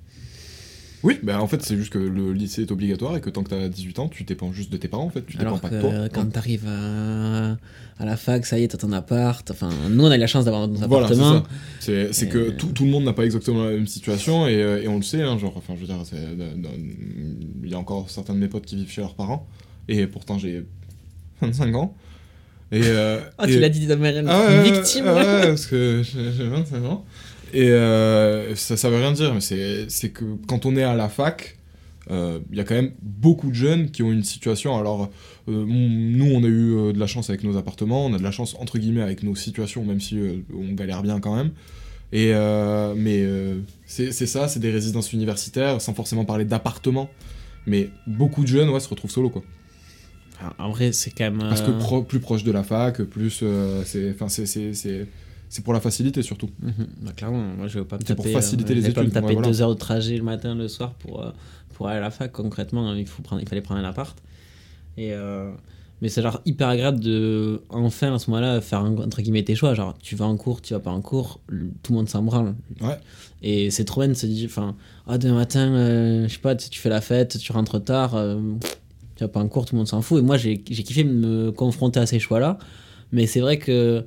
oui, 1.03 1.19
bah 1.21 1.39
en 1.39 1.45
fait 1.47 1.61
c'est 1.61 1.77
juste 1.77 1.91
que 1.93 1.99
le 1.99 2.33
lycée 2.33 2.63
est 2.63 2.71
obligatoire 2.71 3.15
et 3.15 3.21
que 3.21 3.29
tant 3.29 3.43
que 3.43 3.49
t'as 3.51 3.67
18 3.67 3.99
ans, 3.99 4.07
tu 4.09 4.23
dépends 4.23 4.51
juste 4.51 4.71
de 4.71 4.77
tes 4.77 4.87
parents 4.87 5.05
en 5.05 5.09
fait. 5.11 5.23
Tu 5.27 5.37
dépends 5.37 5.49
Alors 5.49 5.59
pas 5.61 5.69
que 5.69 5.75
de 5.75 5.81
toi. 5.81 6.09
quand 6.11 6.25
t'arrives 6.31 6.65
à... 6.67 7.51
à 7.99 8.05
la 8.05 8.17
fac, 8.17 8.47
ça 8.47 8.57
y 8.57 8.63
est, 8.63 8.69
t'as 8.69 8.79
ton 8.79 8.91
appart. 8.93 9.49
Enfin, 9.51 9.69
nous, 9.91 10.03
on 10.05 10.09
a 10.09 10.15
eu 10.17 10.19
la 10.19 10.25
chance 10.25 10.45
d'avoir 10.45 10.67
notre 10.67 10.87
Voilà, 10.87 11.07
c'est 11.07 11.13
appartement. 11.13 11.43
C'est 11.79 12.23
Et- 12.23 12.29
que 12.29 12.49
tout, 12.49 12.67
tout 12.69 12.85
le 12.85 12.89
monde 12.89 13.03
n'a 13.03 13.13
pas 13.13 13.25
exactement 13.25 13.63
la 13.65 13.71
même 13.73 13.85
situation 13.85 14.47
et, 14.47 14.55
euh, 14.55 14.81
et 14.81 14.87
on 14.87 14.95
le 14.95 15.03
sait, 15.03 15.21
hein, 15.21 15.37
genre, 15.37 15.53
enfin, 15.55 15.75
je 15.75 15.81
veux 15.81 15.85
dire, 15.85 15.97
dans- 16.57 16.69
il 17.63 17.69
y 17.69 17.75
a 17.75 17.77
encore 17.77 18.09
certains 18.09 18.33
de 18.33 18.39
mes 18.39 18.47
potes 18.47 18.65
qui 18.65 18.75
vivent 18.75 18.89
chez 18.89 19.01
leurs 19.01 19.13
parents 19.13 19.47
et 19.87 20.07
pourtant 20.07 20.37
j'ai 20.37 20.65
25 21.41 21.75
ans. 21.75 21.95
Et, 22.71 22.81
euh, 22.83 23.19
Ah, 23.37 23.47
et- 23.47 23.51
tu 23.53 23.59
l'as 23.59 23.69
dit 23.69 23.85
de 23.85 23.95
manière 23.95 24.23
Ah 24.27 24.61
victime. 24.63 25.05
ouais, 25.05 25.13
ouais, 25.13 25.47
parce 25.47 25.67
que 25.67 26.01
j'ai 26.03 26.31
j'ai 26.33 26.47
25 26.47 26.83
ans. 26.85 27.05
Et 27.53 27.69
euh, 27.69 28.55
ça, 28.55 28.75
ça 28.75 28.89
veut 28.89 28.97
rien 28.97 29.11
dire, 29.13 29.33
mais 29.33 29.39
c'est 29.41 30.09
que 30.09 30.25
quand 30.47 30.65
on 30.65 30.75
est 30.75 30.83
à 30.83 30.95
la 30.95 31.07
fac, 31.07 31.57
euh, 32.11 32.39
il 32.51 32.57
y 32.57 32.59
a 32.59 32.63
quand 32.63 32.75
même 32.75 32.91
beaucoup 33.01 33.49
de 33.49 33.55
jeunes 33.55 33.91
qui 33.91 34.03
ont 34.03 34.11
une 34.11 34.23
situation. 34.23 34.77
Alors, 34.77 35.09
euh, 35.47 35.63
nous, 35.67 36.25
on 36.33 36.43
a 36.43 36.47
eu 36.47 36.91
de 36.93 36.99
la 36.99 37.07
chance 37.07 37.29
avec 37.29 37.43
nos 37.43 37.55
appartements, 37.55 38.05
on 38.07 38.13
a 38.13 38.17
de 38.17 38.23
la 38.23 38.31
chance, 38.31 38.55
entre 38.59 38.77
guillemets, 38.79 39.01
avec 39.03 39.23
nos 39.23 39.35
situations, 39.35 39.85
même 39.85 40.01
si 40.01 40.19
on 40.53 40.73
galère 40.73 41.01
bien 41.03 41.19
quand 41.19 41.35
même. 41.35 41.51
Et 42.11 42.33
mais 42.97 43.25
c'est 43.85 44.11
c'est 44.11 44.27
ça, 44.27 44.47
c'est 44.47 44.59
des 44.59 44.71
résidences 44.71 45.13
universitaires, 45.13 45.79
sans 45.81 45.93
forcément 45.93 46.25
parler 46.25 46.45
d'appartements. 46.45 47.09
Mais 47.67 47.89
beaucoup 48.07 48.41
de 48.43 48.47
jeunes 48.47 48.69
ouais, 48.69 48.79
se 48.79 48.89
retrouvent 48.89 49.11
solo, 49.11 49.29
quoi. 49.29 49.43
Ah, 50.41 50.53
En 50.59 50.71
vrai, 50.71 50.91
c'est 50.91 51.11
quand 51.11 51.23
même. 51.25 51.39
Parce 51.39 51.61
que 51.61 51.71
euh, 51.71 51.77
pro- 51.79 52.03
plus 52.03 52.19
proche 52.19 52.43
de 52.43 52.51
la 52.51 52.63
fac, 52.63 53.01
plus. 53.03 53.39
euh, 53.43 53.83
c'est 53.85 54.13
c'est- 55.49 55.63
pour 55.63 55.73
la 55.73 55.79
facilité 55.79 56.21
surtout. 56.21 56.49
Bah, 57.01 57.11
clairement, 57.15 57.41
moi 57.57 57.67
je 57.67 57.79
vais 57.79 57.85
pas 57.85 57.95
me 57.95 58.01
C'est 58.01 58.07
taper. 58.15 58.23
pour 58.23 58.31
faciliter 58.31 58.73
euh, 58.73 58.75
les 58.75 58.81
vais 58.81 58.91
pas 58.91 59.01
me 59.01 59.05
études, 59.05 59.13
taper 59.13 59.27
ouais, 59.27 59.33
voilà. 59.33 59.47
deux 59.47 59.61
heures 59.61 59.69
de 59.73 59.79
trajet 59.79 60.17
le 60.17 60.23
matin, 60.23 60.53
le 60.55 60.67
soir 60.67 60.93
pour, 60.95 61.23
euh, 61.23 61.29
pour 61.75 61.87
aller 61.87 61.97
à 61.97 62.01
la 62.01 62.11
fac. 62.11 62.31
Concrètement, 62.31 62.93
il, 62.93 63.05
faut 63.07 63.21
prendre, 63.21 63.41
il 63.41 63.47
fallait 63.47 63.61
prendre 63.61 63.79
un 63.79 63.85
appart. 63.89 64.17
Et. 64.97 65.13
euh, 65.13 65.51
Mais 66.01 66.09
c'est 66.09 66.21
genre 66.21 66.41
hyper 66.45 66.67
agréable 66.67 66.99
de, 66.99 67.61
enfin, 67.69 68.13
à 68.13 68.19
ce 68.19 68.29
moment-là, 68.29 68.59
faire 68.59 68.79
un- 68.81 68.97
entre 68.97 69.21
guillemets 69.21 69.43
tes 69.43 69.55
choix. 69.55 69.73
Genre, 69.75 69.95
tu 69.99 70.17
vas 70.17 70.25
en 70.25 70.35
cours, 70.35 70.61
tu 70.61 70.73
vas 70.73 70.81
pas 70.81 70.91
en 70.91 70.99
cours, 71.01 71.39
tout 71.83 71.93
le 71.93 71.97
monde 71.97 72.09
s'en 72.09 72.21
branle. 72.21 72.53
Ouais. 72.81 72.97
Et 73.41 73.71
c'est 73.71 73.85
trop 73.85 74.01
bien 74.01 74.09
de 74.09 74.13
se 74.13 74.25
dire, 74.25 74.49
enfin, 74.51 74.75
ah, 75.07 75.17
demain 75.17 75.35
matin, 75.35 76.25
je 76.27 76.33
sais 76.33 76.39
pas, 76.39 76.53
tu 76.57 76.77
fais 76.81 76.89
la 76.89 76.99
fête, 76.99 77.37
tu 77.37 77.51
rentres 77.53 77.81
tard, 77.81 78.13
tu 79.15 79.23
vas 79.23 79.27
pas 79.27 79.39
en 79.39 79.47
cours, 79.47 79.65
tout 79.65 79.75
le 79.75 79.79
monde 79.79 79.87
s'en 79.87 80.01
fout. 80.01 80.19
Et 80.19 80.25
moi, 80.25 80.37
j'ai 80.37 80.57
kiffé 80.59 81.03
me 81.03 81.51
confronter 81.51 81.99
à 81.99 82.05
ces 82.05 82.19
choix-là. 82.19 82.57
Mais 83.11 83.27
c'est 83.27 83.39
vrai 83.39 83.57
que 83.57 84.03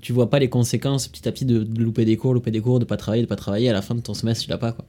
tu 0.00 0.12
vois 0.12 0.30
pas 0.30 0.38
les 0.38 0.48
conséquences 0.48 1.08
petit 1.08 1.28
à 1.28 1.32
petit 1.32 1.44
de, 1.44 1.62
de 1.62 1.82
louper 1.82 2.04
des 2.04 2.16
cours, 2.16 2.32
louper 2.32 2.50
des 2.50 2.60
cours, 2.60 2.78
de 2.78 2.84
pas 2.84 2.96
travailler, 2.96 3.22
de 3.22 3.28
pas 3.28 3.36
travailler. 3.36 3.68
À 3.68 3.72
la 3.72 3.82
fin 3.82 3.94
de 3.94 4.00
ton 4.00 4.14
semestre, 4.14 4.44
tu 4.44 4.50
l'as 4.50 4.58
pas, 4.58 4.72
quoi. 4.72 4.84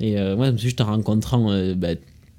Et 0.00 0.18
euh, 0.18 0.36
moi, 0.36 0.46
je 0.46 0.52
me 0.52 0.56
suis 0.56 0.68
juste 0.68 0.80
en 0.80 0.86
rencontrant 0.86 1.50
euh, 1.50 1.74
bah, 1.74 1.94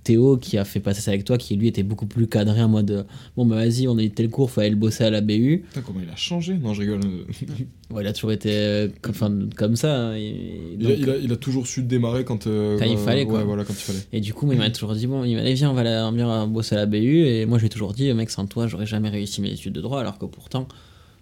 Théo 0.08 0.38
qui 0.38 0.58
a 0.58 0.64
fait 0.66 0.80
passer 0.80 1.02
ça 1.02 1.12
avec 1.12 1.24
toi, 1.26 1.38
qui 1.38 1.56
lui 1.58 1.68
était 1.68 1.84
beaucoup 1.84 2.06
plus 2.06 2.28
cadré 2.28 2.62
en 2.64 2.70
mode 2.70 2.92
euh, 2.92 3.04
bon, 3.36 3.46
bah 3.46 3.56
vas-y, 3.58 3.88
on 3.88 3.98
a 3.98 4.04
eu 4.04 4.10
tel 4.10 4.30
cours, 4.30 4.50
faut 4.50 4.62
aller 4.62 4.70
le 4.70 4.76
bosser 4.76 5.04
à 5.04 5.10
la 5.10 5.22
BU. 5.22 5.64
Putain, 5.68 5.82
comment 5.82 6.00
il 6.02 6.10
a 6.10 6.16
changé? 6.16 6.54
Non, 6.56 6.74
je 6.74 6.82
rigole. 6.82 7.02
Ouais, 7.90 8.04
il 8.04 8.08
a 8.08 8.12
toujours 8.12 8.34
été 8.34 8.50
euh, 8.52 8.90
comme, 9.02 9.12
enfin, 9.12 9.40
comme 9.56 9.76
ça. 9.78 10.08
hein, 10.10 10.16
et- 10.18 10.76
Il, 10.78 10.86
a, 10.86 10.90
donc- 10.90 10.98
il 11.00 11.10
a- 11.10 11.18
il 11.18 11.32
a 11.32 11.36
toujours 11.38 11.68
su 11.68 11.84
démarrer 11.84 12.26
quand. 12.26 12.46
euh, 12.48 12.78
Quand 12.78 12.84
il 12.86 12.98
fallait, 12.98 13.26
quoi. 13.26 13.40
Ouais, 13.40 13.46
voilà, 13.46 13.64
quand 13.64 13.72
il 13.74 13.82
fallait. 13.82 14.00
Et 14.12 14.20
du 14.20 14.34
coup, 14.34 14.46
moi, 14.46 14.56
il 14.56 14.58
m'a 14.58 14.70
toujours 14.72 14.94
dit 14.94 15.08
bon, 15.08 15.24
il 15.24 15.36
m'a 15.36 15.44
dit 15.44 15.54
viens, 15.54 15.72
on 15.72 15.74
va, 15.74 15.84
la- 15.84 16.12
viens 16.12 16.48
bosser 16.48 16.76
à 16.76 16.80
la 16.80 16.86
BU. 16.86 17.26
Et 17.26 17.46
moi, 17.46 17.58
je 17.58 17.62
lui 17.62 17.68
ai 17.68 17.70
toujours 17.70 17.94
dit 17.94 18.12
mec, 18.14 18.30
sans 18.30 18.46
toi, 18.46 18.68
j'aurais 18.68 18.86
jamais 18.86 19.08
réussi 19.10 19.40
mes 19.42 19.52
études 19.54 19.72
de 19.74 19.80
droit, 19.82 20.02
alors 20.02 20.18
que 20.18 20.26
pourtant. 20.26 20.68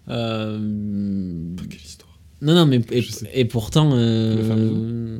euh, 0.08 0.58
Quelle 1.70 1.80
histoire. 1.80 2.18
Non, 2.42 2.54
non, 2.54 2.66
mais 2.66 2.80
et, 3.32 3.44
pourtant. 3.44 3.90
Euh, 3.94 5.18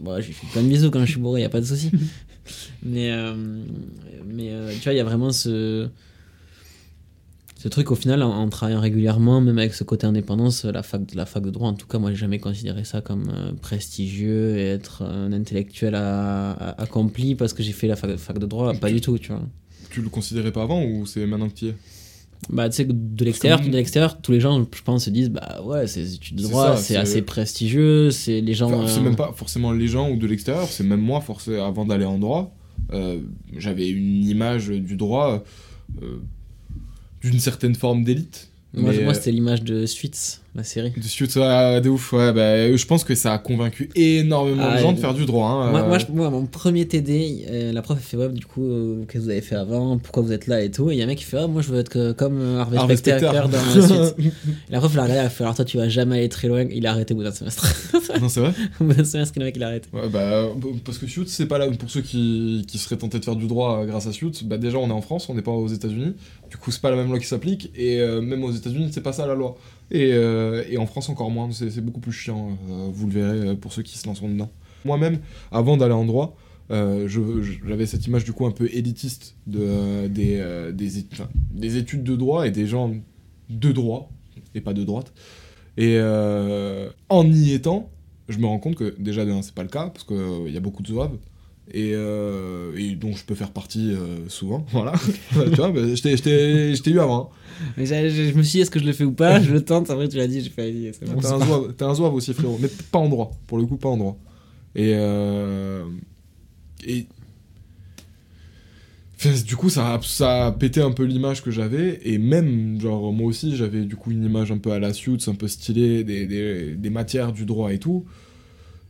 bon, 0.00 0.20
j'ai 0.20 0.32
fait 0.32 0.46
plein 0.52 0.62
de 0.62 0.68
bisous 0.68 0.90
quand 0.90 1.04
je 1.04 1.10
suis 1.12 1.20
bourré, 1.20 1.42
y 1.42 1.44
a 1.44 1.48
pas 1.48 1.60
de 1.60 1.66
souci. 1.66 1.90
mais 2.82 3.12
euh, 3.12 3.34
mais 4.26 4.50
euh, 4.50 4.72
tu 4.72 4.84
vois, 4.84 4.92
il 4.92 4.96
y 4.96 5.00
a 5.00 5.04
vraiment 5.04 5.30
ce. 5.30 5.88
Ce 7.60 7.66
truc, 7.66 7.90
au 7.90 7.96
final, 7.96 8.22
en, 8.22 8.48
travaillant 8.50 8.80
régulièrement, 8.80 9.40
même 9.40 9.58
avec 9.58 9.74
ce 9.74 9.82
côté 9.82 10.06
indépendance, 10.06 10.64
la 10.64 10.84
fac, 10.84 11.02
la 11.12 11.26
fac 11.26 11.42
de 11.42 11.50
droit, 11.50 11.68
en 11.68 11.74
tout 11.74 11.88
cas, 11.88 11.98
moi, 11.98 12.10
j'ai 12.10 12.16
jamais 12.16 12.38
considéré 12.38 12.84
ça 12.84 13.00
comme 13.00 13.32
euh, 13.34 13.50
prestigieux 13.60 14.56
et 14.56 14.66
être 14.68 15.02
un 15.02 15.32
intellectuel 15.32 15.96
accompli 15.96 17.34
parce 17.34 17.52
que 17.54 17.64
j'ai 17.64 17.72
fait 17.72 17.88
la 17.88 17.96
fac, 17.96 18.14
fac 18.16 18.38
de 18.38 18.46
droit. 18.46 18.72
Pas 18.74 18.92
du 18.92 19.00
tout, 19.00 19.18
tu 19.18 19.32
vois. 19.32 19.42
tu 19.90 20.02
le 20.02 20.08
considérais 20.08 20.52
pas 20.52 20.62
avant 20.62 20.84
ou 20.84 21.04
c'est 21.04 21.26
maintenant 21.26 21.48
que 21.48 21.54
tu 21.54 21.64
y 21.64 21.68
es? 21.70 21.74
Bah, 22.50 22.68
tu 22.68 22.76
sais, 22.76 22.86
que 22.86 22.92
de 22.92 23.24
l'extérieur, 23.24 23.60
de 23.60 23.66
l'extérieur, 23.68 24.20
tous 24.22 24.32
les 24.32 24.40
gens, 24.40 24.64
je 24.74 24.82
pense, 24.82 25.04
se 25.04 25.10
disent, 25.10 25.28
bah 25.30 25.60
ouais, 25.64 25.86
ces 25.86 26.14
études 26.14 26.36
de 26.36 26.42
C'est 26.42 26.48
droit, 26.48 26.76
c'est 26.76 26.94
c'est- 26.94 26.96
assez 26.96 27.22
prestigieux, 27.22 28.10
c'est 28.10 28.40
les 28.40 28.54
gens. 28.54 28.72
Enfin, 28.72 28.86
c'est 28.86 29.00
euh, 29.00 29.02
même 29.02 29.16
pas 29.16 29.32
forcément 29.34 29.72
les 29.72 29.88
gens 29.88 30.10
ou 30.10 30.16
de 30.16 30.26
l'extérieur, 30.26 30.66
c'est 30.68 30.84
même 30.84 31.00
moi, 31.00 31.20
forcé, 31.20 31.56
avant 31.56 31.84
d'aller 31.84 32.04
en 32.04 32.18
droit, 32.18 32.54
euh, 32.92 33.18
j'avais 33.56 33.88
une 33.88 34.24
image 34.24 34.68
du 34.68 34.96
droit 34.96 35.42
euh, 36.02 36.18
d'une 37.22 37.40
certaine 37.40 37.74
forme 37.74 38.04
d'élite. 38.04 38.48
Moi, 38.72 38.92
Mais, 38.92 39.02
moi 39.02 39.12
euh, 39.12 39.14
c'était 39.14 39.32
l'image 39.32 39.62
de 39.62 39.84
Suits, 39.86 40.40
la 40.58 40.64
série. 40.64 40.90
de 40.96 41.02
suite, 41.02 41.34
ouais, 41.36 41.80
de 41.80 41.88
ouf, 41.88 42.12
ouais, 42.12 42.32
bah, 42.32 42.76
je 42.76 42.86
pense 42.86 43.04
que 43.04 43.14
ça 43.14 43.32
a 43.32 43.38
convaincu 43.38 43.88
énormément 43.94 44.64
Ah, 44.66 44.76
de 44.76 44.80
gens 44.82 44.92
et- 44.92 44.94
de 44.96 45.00
faire 45.00 45.14
du 45.14 45.24
droit. 45.24 45.48
hein, 45.48 45.70
Moi, 45.70 45.80
euh, 45.80 45.88
moi, 45.88 45.98
je- 45.98 46.06
moi, 46.12 46.30
mon 46.30 46.44
premier 46.46 46.86
TD, 46.86 47.46
euh, 47.50 47.72
la 47.72 47.80
prof 47.82 47.96
elle 47.98 48.04
fait 48.04 48.16
ouais, 48.16 48.28
du 48.28 48.44
coup, 48.44 48.64
euh, 48.64 49.04
qu'est-ce 49.06 49.14
que 49.14 49.24
vous 49.24 49.30
avez 49.30 49.40
fait 49.40 49.54
avant, 49.54 49.96
pourquoi 49.98 50.22
vous 50.22 50.32
êtes 50.32 50.46
là 50.46 50.62
et 50.62 50.70
tout? 50.70 50.90
Et 50.90 50.94
il 50.94 50.98
y 50.98 51.00
a 51.00 51.04
un 51.04 51.08
mec 51.08 51.18
qui 51.18 51.24
fait 51.24 51.38
ah, 51.38 51.46
moi 51.46 51.62
je 51.62 51.68
veux 51.70 51.78
être 51.80 52.12
comme 52.12 52.38
euh, 52.40 52.58
Harvey, 52.60 52.76
Harvey 52.76 52.96
Specter 52.96 53.26
dans 53.26 53.48
la 53.50 54.12
suite. 54.16 54.34
La 54.70 54.78
prof 54.80 54.94
l'a 54.94 55.02
regardé, 55.04 55.20
elle 55.20 55.26
a 55.26 55.30
fait 55.30 55.44
alors 55.44 55.54
toi 55.56 55.64
tu 55.64 55.76
vas 55.78 55.88
jamais 55.88 56.18
aller 56.18 56.28
très 56.28 56.48
loin. 56.48 56.64
Il 56.70 56.86
a 56.86 56.90
arrêté 56.90 57.14
au 57.14 57.16
bout 57.16 57.22
d'un 57.24 57.32
semestre. 57.32 57.66
non, 58.20 58.28
c'est 58.28 58.40
vrai? 58.40 58.52
Au 58.80 58.84
bout 58.84 58.92
d'un 58.94 59.04
semestre, 59.04 59.38
le 59.38 59.44
mec 59.46 59.56
il 59.56 59.62
a 59.62 59.68
arrêté. 59.68 59.88
Ouais, 59.92 60.08
bah, 60.08 60.44
parce 60.84 60.98
que 60.98 61.06
Suits, 61.06 61.24
c'est 61.28 61.46
pas 61.46 61.58
là 61.58 61.68
pour 61.70 61.90
ceux 61.90 62.00
qui, 62.02 62.64
qui 62.68 62.78
seraient 62.78 62.96
tentés 62.96 63.18
de 63.18 63.24
faire 63.24 63.36
du 63.36 63.46
droit 63.46 63.80
euh, 63.82 63.86
grâce 63.86 64.06
à 64.06 64.12
Suits. 64.12 64.32
Bah, 64.44 64.58
déjà, 64.58 64.78
on 64.78 64.88
est 64.88 64.92
en 64.92 65.00
France, 65.00 65.28
on 65.28 65.34
n'est 65.34 65.42
pas 65.42 65.50
aux 65.52 65.68
États-Unis. 65.68 66.14
Du 66.50 66.56
coup, 66.56 66.70
c'est 66.70 66.80
pas 66.80 66.90
la 66.90 66.96
même 66.96 67.08
loi 67.08 67.18
qui 67.18 67.26
s'applique. 67.26 67.70
Et 67.76 68.00
euh, 68.00 68.20
même 68.20 68.42
aux 68.44 68.52
États-Unis, 68.52 68.88
c'est 68.92 69.02
pas 69.02 69.12
ça 69.12 69.26
la 69.26 69.34
loi. 69.34 69.56
Et, 69.90 70.12
euh, 70.12 70.64
et 70.68 70.78
en 70.78 70.86
France, 70.86 71.08
encore 71.08 71.30
moins. 71.30 71.50
C'est 71.50 71.80
beaucoup 71.80 72.00
plus 72.00 72.12
chiant. 72.12 72.56
euh, 72.68 72.88
vous 72.92 73.06
le 73.06 73.12
verrez 73.12 73.48
euh, 73.48 73.54
pour 73.54 73.72
ceux 73.72 73.82
qui 73.82 73.98
se 73.98 74.06
lanceront 74.06 74.28
dedans. 74.28 74.50
Moi-même, 74.84 75.18
avant 75.50 75.76
d'aller 75.76 75.94
en 75.94 76.04
droit, 76.04 76.36
j'avais 76.70 77.86
cette 77.86 78.06
image 78.06 78.24
du 78.24 78.32
coup 78.32 78.46
un 78.46 78.50
peu 78.50 78.68
élitiste 78.72 79.36
de, 79.46 80.06
des, 80.06 80.98
études 81.78 82.04
de 82.04 82.14
droit 82.14 82.46
et 82.46 82.50
des 82.50 82.66
gens 82.66 82.94
de 83.48 83.72
droit 83.72 84.10
et 84.54 84.60
pas 84.60 84.74
de 84.74 84.84
droite. 84.84 85.12
Et 85.76 85.98
en 87.08 87.26
y 87.26 87.52
étant, 87.52 87.90
je 88.28 88.38
me 88.38 88.46
rends 88.46 88.60
compte 88.60 88.76
que 88.76 88.94
déjà 88.98 89.24
c'est 89.42 89.54
pas 89.54 89.64
le 89.64 89.68
cas 89.68 89.88
parce 89.88 90.04
qu'il 90.04 90.52
y 90.52 90.56
a 90.56 90.60
beaucoup 90.60 90.82
de 90.82 90.88
zouaves 90.88 91.16
et, 91.72 91.92
euh, 91.94 92.72
et 92.76 92.94
donc 92.94 93.16
je 93.16 93.24
peux 93.24 93.34
faire 93.34 93.50
partie 93.50 93.92
euh, 93.92 94.28
souvent 94.28 94.64
voilà. 94.72 94.92
Tu 95.32 95.34
vois 95.56 95.70
bah, 95.70 95.80
je 95.94 96.00
t'ai- 96.02 96.90
eu 96.90 97.00
avant 97.00 97.30
Mais 97.76 97.84
j'ai- 97.86 98.10
j'ai- 98.10 98.30
je 98.30 98.34
me 98.36 98.42
suis 98.42 98.58
dit 98.58 98.60
est-ce 98.62 98.70
que 98.70 98.80
je 98.80 98.84
le 98.86 98.92
fais 98.92 99.04
ou 99.04 99.12
pas? 99.12 99.40
Je 99.42 99.52
le 99.52 99.64
tente, 99.64 99.90
après 99.90 100.08
tu 100.08 100.16
l'as 100.16 100.26
dit, 100.26 100.40
j'ai 100.40 100.50
c'est 100.92 101.08
hein. 101.08 101.12
bon. 101.14 101.20
t'es 101.20 101.26
un, 101.26 101.38
pas- 101.38 101.44
zouave- 101.46 101.74
t'es 101.74 101.84
un 101.84 101.94
zouave 101.94 102.14
aussi 102.14 102.32
frérot. 102.34 102.58
Mais 102.60 102.68
pas 102.90 102.98
en 102.98 103.08
droit. 103.08 103.32
Pour 103.46 103.58
le 103.58 103.66
coup 103.66 103.76
pas 103.76 103.88
en 103.88 103.96
droit. 103.96 104.18
Et 104.74 104.92
euh, 104.94 105.84
et 106.86 107.06
du 109.44 109.56
coup, 109.56 109.68
ça 109.68 109.94
a, 109.94 110.00
ça 110.02 110.46
a 110.46 110.52
pété 110.52 110.80
un 110.80 110.92
peu 110.92 111.02
l'image 111.02 111.42
que 111.42 111.50
j'avais, 111.50 111.98
et 112.04 112.18
même, 112.18 112.80
genre, 112.80 113.12
moi 113.12 113.26
aussi, 113.26 113.56
j'avais 113.56 113.80
du 113.84 113.96
coup 113.96 114.12
une 114.12 114.24
image 114.24 114.52
un 114.52 114.58
peu 114.58 114.70
à 114.70 114.78
la 114.78 114.92
Suits, 114.92 115.18
un 115.26 115.34
peu 115.34 115.48
stylée, 115.48 116.04
des, 116.04 116.26
des, 116.26 116.74
des 116.76 116.90
matières 116.90 117.32
du 117.32 117.44
droit 117.44 117.72
et 117.72 117.78
tout. 117.78 118.04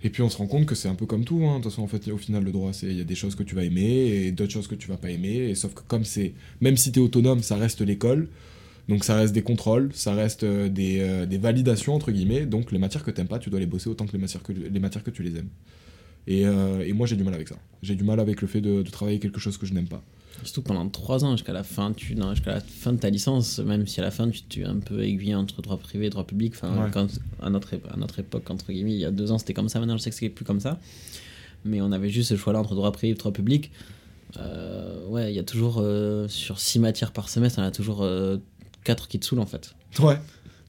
Et 0.03 0.11
puis 0.11 0.23
on 0.23 0.31
se 0.31 0.37
rend 0.37 0.47
compte 0.47 0.67
que 0.67 0.75
c'est 0.75 0.89
un 0.89 0.95
peu 0.95 1.07
comme 1.07 1.25
tout, 1.25 1.43
hein. 1.45 1.59
de 1.59 1.63
toute 1.63 1.73
façon, 1.73 1.83
en 1.83 1.89
fait, 1.89 2.09
au 2.09 2.19
final, 2.19 2.45
le 2.45 2.53
droit, 2.53 2.73
c'est 2.73 2.87
il 2.87 2.99
y 2.99 3.01
a 3.01 3.05
des 3.05 3.17
choses 3.17 3.35
que 3.35 3.43
tu 3.43 3.55
vas 3.55 3.65
aimer 3.65 3.83
et 3.83 4.33
d'autres 4.33 4.53
choses 4.53 4.69
que 4.69 4.77
tu 4.77 4.89
vas 4.89 4.97
pas 4.97 5.11
aimer, 5.11 5.51
et 5.51 5.55
sauf 5.55 5.75
que 5.75 5.81
comme 5.89 6.05
c'est, 6.05 6.35
même 6.61 6.77
si 6.77 6.93
t'es 6.93 7.01
autonome, 7.01 7.43
ça 7.43 7.57
reste 7.57 7.81
l'école, 7.81 8.29
donc 8.89 9.05
ça 9.05 9.17
reste 9.17 9.35
des 9.35 9.43
contrôles, 9.43 9.91
ça 9.95 10.15
reste 10.15 10.45
euh, 10.45 10.69
des, 10.69 11.01
euh, 11.01 11.27
des 11.27 11.39
validations, 11.39 11.95
entre 11.95 12.13
guillemets, 12.13 12.47
donc 12.47 12.71
les 12.71 12.79
matières 12.79 13.03
que 13.05 13.11
t'aimes 13.11 13.27
pas, 13.27 13.41
tu 13.41 13.51
dois 13.51 13.61
les 13.61 13.67
bosser 13.67 13.91
autant 13.91 14.07
que 14.07 14.13
les 14.13 14.19
matières 14.19 14.43
que, 14.43 14.53
les 14.53 14.81
matières 14.81 15.03
que 15.03 15.11
tu 15.11 15.23
les 15.23 15.37
aimes. 15.37 15.51
Et, 16.29 16.47
euh, 16.47 16.85
et 16.87 16.93
moi, 16.93 17.07
j'ai 17.09 17.17
du 17.17 17.25
mal 17.25 17.35
avec 17.35 17.49
ça. 17.49 17.57
J'ai 17.83 17.95
du 17.97 18.05
mal 18.05 18.21
avec 18.21 18.43
le 18.43 18.47
fait 18.49 18.61
de, 18.61 18.83
de 18.83 18.91
travailler 18.91 19.19
quelque 19.19 19.41
chose 19.41 19.57
que 19.59 19.67
je 19.67 19.73
n'aime 19.75 19.89
pas. 19.89 20.03
Surtout 20.45 20.63
pendant 20.63 20.89
3 20.89 21.25
ans, 21.25 21.33
jusqu'à 21.33 21.53
la 21.55 21.65
fin, 21.65 21.93
tu, 21.93 22.15
non, 22.15 22.33
jusqu'à 22.35 22.53
la 22.53 22.61
fin 22.61 22.93
de 22.93 22.99
ta 22.99 23.11
licence, 23.11 23.59
même 23.59 23.87
si 23.89 23.99
à 23.99 24.05
la 24.05 24.11
fin 24.13 24.29
tu 24.31 24.43
tu 24.49 24.61
es 24.61 24.65
un 24.65 24.77
peu 24.79 25.03
aiguillé 25.03 25.35
entre 25.35 25.63
droit 25.63 25.79
privé 25.79 26.07
et 26.07 26.11
droit 26.11 26.25
public, 26.25 26.53
enfin, 26.55 26.85
Ouais. 26.85 26.91
quand, 26.93 27.09
à, 27.43 27.51
notre, 27.51 27.75
à 27.91 27.97
notre 27.97 28.21
époque, 28.21 28.49
entre 28.51 28.71
guillemets, 28.71 28.93
il 28.93 29.01
y 29.01 29.05
a 29.05 29.11
deux 29.11 29.33
ans 29.33 29.39
c'était 29.39 29.55
comme 29.55 29.69
ça, 29.69 29.81
maintenant 29.81 29.97
je 29.97 30.03
sais 30.03 30.11
que 30.11 30.17
c'est 30.17 30.29
plus 30.29 30.45
comme 30.45 30.61
ça, 30.61 30.79
mais 31.65 31.81
on 31.81 31.91
avait 31.91 32.11
juste 32.11 32.29
ce 32.29 32.37
choix-là 32.37 32.61
entre 32.61 32.75
droit 32.77 32.93
privé 32.93 33.13
et 33.13 33.15
droit 33.17 33.33
public. 33.33 33.73
Euh, 34.39 35.05
ouais, 35.09 35.33
il 35.33 35.35
y 35.37 35.41
a 35.41 35.43
toujours, 35.45 35.79
euh, 35.81 36.29
sur 36.29 36.61
6 36.61 36.79
matières 36.79 37.11
par 37.13 37.29
semestre, 37.31 37.59
en 37.59 37.63
a 37.63 37.71
toujours 37.73 38.07
4 38.85 39.09
qui 39.09 39.19
te 39.19 39.25
saoulent 39.27 39.41
en 39.41 39.47
fait. 39.47 39.75
Ouais. 39.99 40.19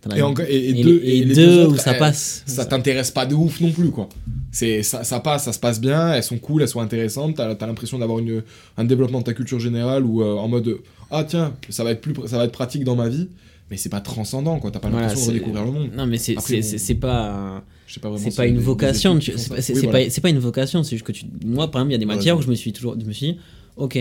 As 0.10 0.16
Et, 0.50 0.82
deux, 0.84 1.00
les- 1.00 1.08
et 1.10 1.24
les 1.26 1.36
deux 1.36 1.58
autres, 1.66 1.74
où 1.74 1.78
ça 1.78 1.92
elles- 1.92 2.00
passe. 2.00 2.44
Ça 2.46 2.66
t'intéresse 2.66 3.12
pas 3.12 3.26
de 3.26 3.36
ouf 3.36 3.60
non 3.60 3.72
plus, 3.72 3.90
quoi. 3.90 4.08
C'est, 4.52 4.82
ça, 4.82 5.04
ça 5.04 5.20
passe, 5.20 5.44
ça 5.44 5.54
se 5.54 5.60
passe 5.60 5.80
bien, 5.82 6.14
elles 6.14 6.24
sont 6.24 6.38
cool, 6.38 6.62
elles 6.62 6.68
sont 6.70 6.80
intéressantes, 6.80 7.36
t'as, 7.36 7.54
t'as 7.56 7.68
l'impression 7.68 8.00
d'avoir 8.00 8.20
une, 8.20 8.42
un 8.78 8.84
développement 8.86 9.20
de 9.20 9.26
ta 9.26 9.34
culture 9.34 9.60
générale 9.60 10.04
ou 10.06 10.24
euh, 10.24 10.36
en 10.38 10.48
mode 10.48 10.78
Ah 11.12 11.24
tiens, 11.28 11.54
ça 11.70 11.84
va, 11.84 11.92
être 11.92 12.02
plus, 12.02 12.14
ça 12.28 12.38
va 12.38 12.46
être 12.46 12.52
pratique 12.52 12.84
dans 12.84 12.96
ma 12.96 13.10
vie, 13.10 13.28
mais 13.70 13.78
c'est 13.78 13.90
pas 13.90 14.00
transcendant, 14.02 14.58
quoi. 14.60 14.72
T'as 14.72 14.80
pas 14.80 14.90
Voilà, 14.90 15.08
l'impression 15.08 15.28
de 15.32 15.34
redécouvrir 15.38 15.66
le 15.66 15.72
monde. 15.72 15.90
Non, 15.96 16.08
mais 16.08 16.18
c'est 16.18 16.36
c'est- 16.40 16.94
bon, 16.96 17.00
pas. 17.02 17.64
C'est 17.88 18.00
pas 18.36 18.46
une 18.48 18.60
vocation, 18.60 19.20
c'est 19.20 19.32
pas- 19.34 19.40
c'est 19.62 19.74
Oui, 19.74 19.80
c'est 19.82 19.88
voilà. 19.88 20.06
pas, 20.06 20.10
c'est 20.10 20.22
pas 20.22 20.30
une 20.30 20.40
vocation, 20.40 20.84
c'est 20.84 20.96
juste 20.96 21.06
que 21.06 21.12
tu. 21.12 21.26
Moi, 21.46 21.70
par 21.70 21.82
exemple, 21.82 21.92
il 21.92 21.94
y 21.94 21.96
a 21.96 22.00
des 22.00 22.06
matières 22.06 22.36
ouais. 22.36 22.40
où 22.42 22.44
je 22.46 22.50
me 22.50 22.56
suis 22.56 22.72
toujours. 22.72 22.96
Je 23.00 23.06
me 23.06 23.12
suis 23.12 23.34
dit, 23.34 23.38
ok, 23.78 23.98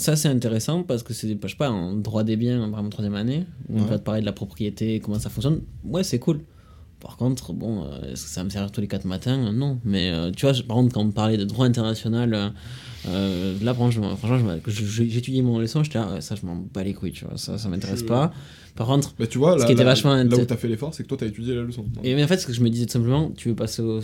ça 0.00 0.14
c'est 0.16 0.28
intéressant 0.28 0.84
parce 0.84 1.02
que 1.02 1.12
c'est, 1.12 1.28
je 1.42 1.48
sais 1.48 1.56
pas, 1.56 1.70
en 1.70 1.94
droit 1.94 2.22
des 2.22 2.36
biens, 2.36 2.68
vraiment 2.68 2.88
troisième 2.88 3.16
année, 3.16 3.44
où 3.68 3.80
on 3.80 3.84
va 3.84 3.98
te 3.98 4.04
parler 4.04 4.20
de 4.20 4.26
la 4.26 4.32
propriété, 4.32 5.00
comment 5.00 5.18
ça 5.18 5.28
fonctionne. 5.28 5.60
Ouais, 5.84 6.04
c'est 6.04 6.18
cool. 6.20 6.40
Par 7.00 7.16
contre, 7.16 7.52
bon, 7.52 7.84
euh, 7.84 8.12
est-ce 8.12 8.24
que 8.24 8.30
ça 8.30 8.40
va 8.40 8.44
me 8.44 8.50
servir 8.50 8.70
tous 8.72 8.80
les 8.80 8.88
quatre 8.88 9.04
matins? 9.04 9.52
Non. 9.52 9.78
Mais 9.84 10.10
euh, 10.10 10.30
tu 10.30 10.46
vois, 10.46 10.52
je- 10.52 10.62
par 10.62 10.76
contre, 10.76 10.92
quand 10.94 11.00
on 11.02 11.06
me 11.06 11.12
parlait 11.12 11.36
de 11.36 11.44
droit 11.44 11.66
international, 11.66 12.52
euh, 13.06 13.54
là, 13.62 13.74
franchement, 13.74 14.16
franchement 14.16 14.54
j'étudiais 14.66 15.42
mon 15.42 15.58
leçon, 15.58 15.82
j'étais 15.84 15.98
là, 15.98 16.12
ouais, 16.14 16.20
ça, 16.20 16.34
je 16.34 16.44
m'en 16.44 16.56
bats 16.56 16.82
les 16.82 16.94
couilles, 16.94 17.12
tu 17.12 17.24
vois, 17.24 17.36
ça, 17.36 17.56
ça 17.58 17.68
m'intéresse 17.68 18.00
Je- 18.00 18.04
pas. 18.04 18.32
Par 18.74 18.86
contre, 18.86 19.14
Bah, 19.18 19.26
tu 19.26 19.38
vois, 19.38 19.54
Ce 19.54 19.60
là, 19.60 19.66
qui 19.66 19.72
était 19.72 19.82
là- 19.82 19.90
vachement 19.90 20.14
là 20.14 20.24
où 20.24 20.44
t'as 20.44 20.56
fait 20.56 20.68
l'effort, 20.68 20.94
c'est 20.94 21.02
que 21.02 21.08
toi 21.08 21.18
t'as 21.18 21.26
étudié 21.26 21.54
la 21.54 21.62
leçon. 21.62 21.84
et 22.04 22.14
mais 22.14 22.22
en 22.22 22.28
fait, 22.28 22.38
ce 22.38 22.46
que 22.46 22.52
je 22.52 22.60
me 22.62 22.68
disais 22.70 22.86
tout 22.86 22.92
simplement, 22.92 23.30
tu 23.36 23.48
veux 23.48 23.54
passer, 23.56 23.82
au- 23.82 24.00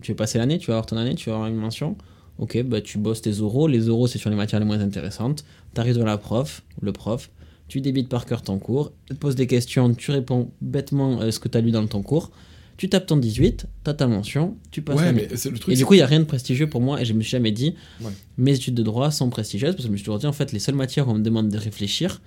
tu 0.00 0.12
veux 0.12 0.16
passer 0.16 0.38
l'année, 0.38 0.58
tu 0.58 0.66
vas 0.68 0.74
avoir 0.74 0.86
ton 0.86 0.96
année, 0.96 1.14
tu 1.14 1.28
vas 1.30 1.36
avoir 1.36 1.48
une 1.50 1.56
mention. 1.56 1.96
Ok, 2.42 2.60
bah 2.64 2.80
tu 2.80 2.98
bosses 2.98 3.22
tes 3.22 3.38
oraux. 3.40 3.68
Les 3.68 3.88
oraux, 3.88 4.08
c'est 4.08 4.18
sur 4.18 4.28
les 4.28 4.34
matières 4.36 4.58
les 4.60 4.66
moins 4.66 4.80
intéressantes. 4.80 5.44
T'arrives 5.74 5.94
devant 5.94 6.06
la 6.06 6.18
prof, 6.18 6.62
le 6.80 6.92
prof, 6.92 7.30
tu 7.68 7.80
débites 7.80 8.08
par 8.08 8.26
cœur 8.26 8.42
ton 8.42 8.58
cours, 8.58 8.92
il 9.08 9.14
te 9.14 9.20
pose 9.20 9.36
des 9.36 9.46
questions, 9.46 9.94
tu 9.94 10.10
réponds 10.10 10.50
bêtement 10.60 11.20
euh, 11.22 11.30
ce 11.30 11.38
que 11.38 11.46
t'as 11.48 11.60
lu 11.60 11.70
dans 11.70 11.86
ton 11.86 12.02
cours. 12.02 12.32
Tu 12.78 12.88
tapes 12.88 13.06
ton 13.06 13.16
18, 13.16 13.66
t'as 13.84 13.94
ta 13.94 14.08
mention, 14.08 14.56
tu 14.72 14.82
passes 14.82 14.96
Ouais, 14.98 15.04
l'année. 15.04 15.28
mais 15.30 15.36
c'est 15.36 15.50
le 15.50 15.58
truc. 15.58 15.72
Et 15.72 15.76
du 15.76 15.86
coup, 15.86 15.94
il 15.94 15.98
n'y 15.98 16.02
a 16.02 16.06
rien 16.06 16.18
de 16.18 16.24
prestigieux 16.24 16.68
pour 16.68 16.80
moi 16.80 17.00
et 17.00 17.04
je 17.04 17.12
me 17.12 17.20
suis 17.22 17.30
jamais 17.30 17.52
dit 17.52 17.74
Ouais. 18.00 18.10
mes 18.38 18.54
études 18.56 18.74
de 18.74 18.82
droit 18.82 19.10
sont 19.12 19.30
prestigieuses 19.30 19.72
parce 19.76 19.84
que 19.84 19.88
je 19.88 19.92
me 19.92 19.96
suis 19.96 20.04
toujours 20.04 20.18
dit 20.18 20.26
en 20.26 20.32
fait, 20.32 20.50
les 20.52 20.58
seules 20.58 20.74
matières 20.74 21.06
où 21.06 21.12
on 21.12 21.14
me 21.14 21.22
demande 21.22 21.48
de 21.48 21.58
réfléchir, 21.58 22.20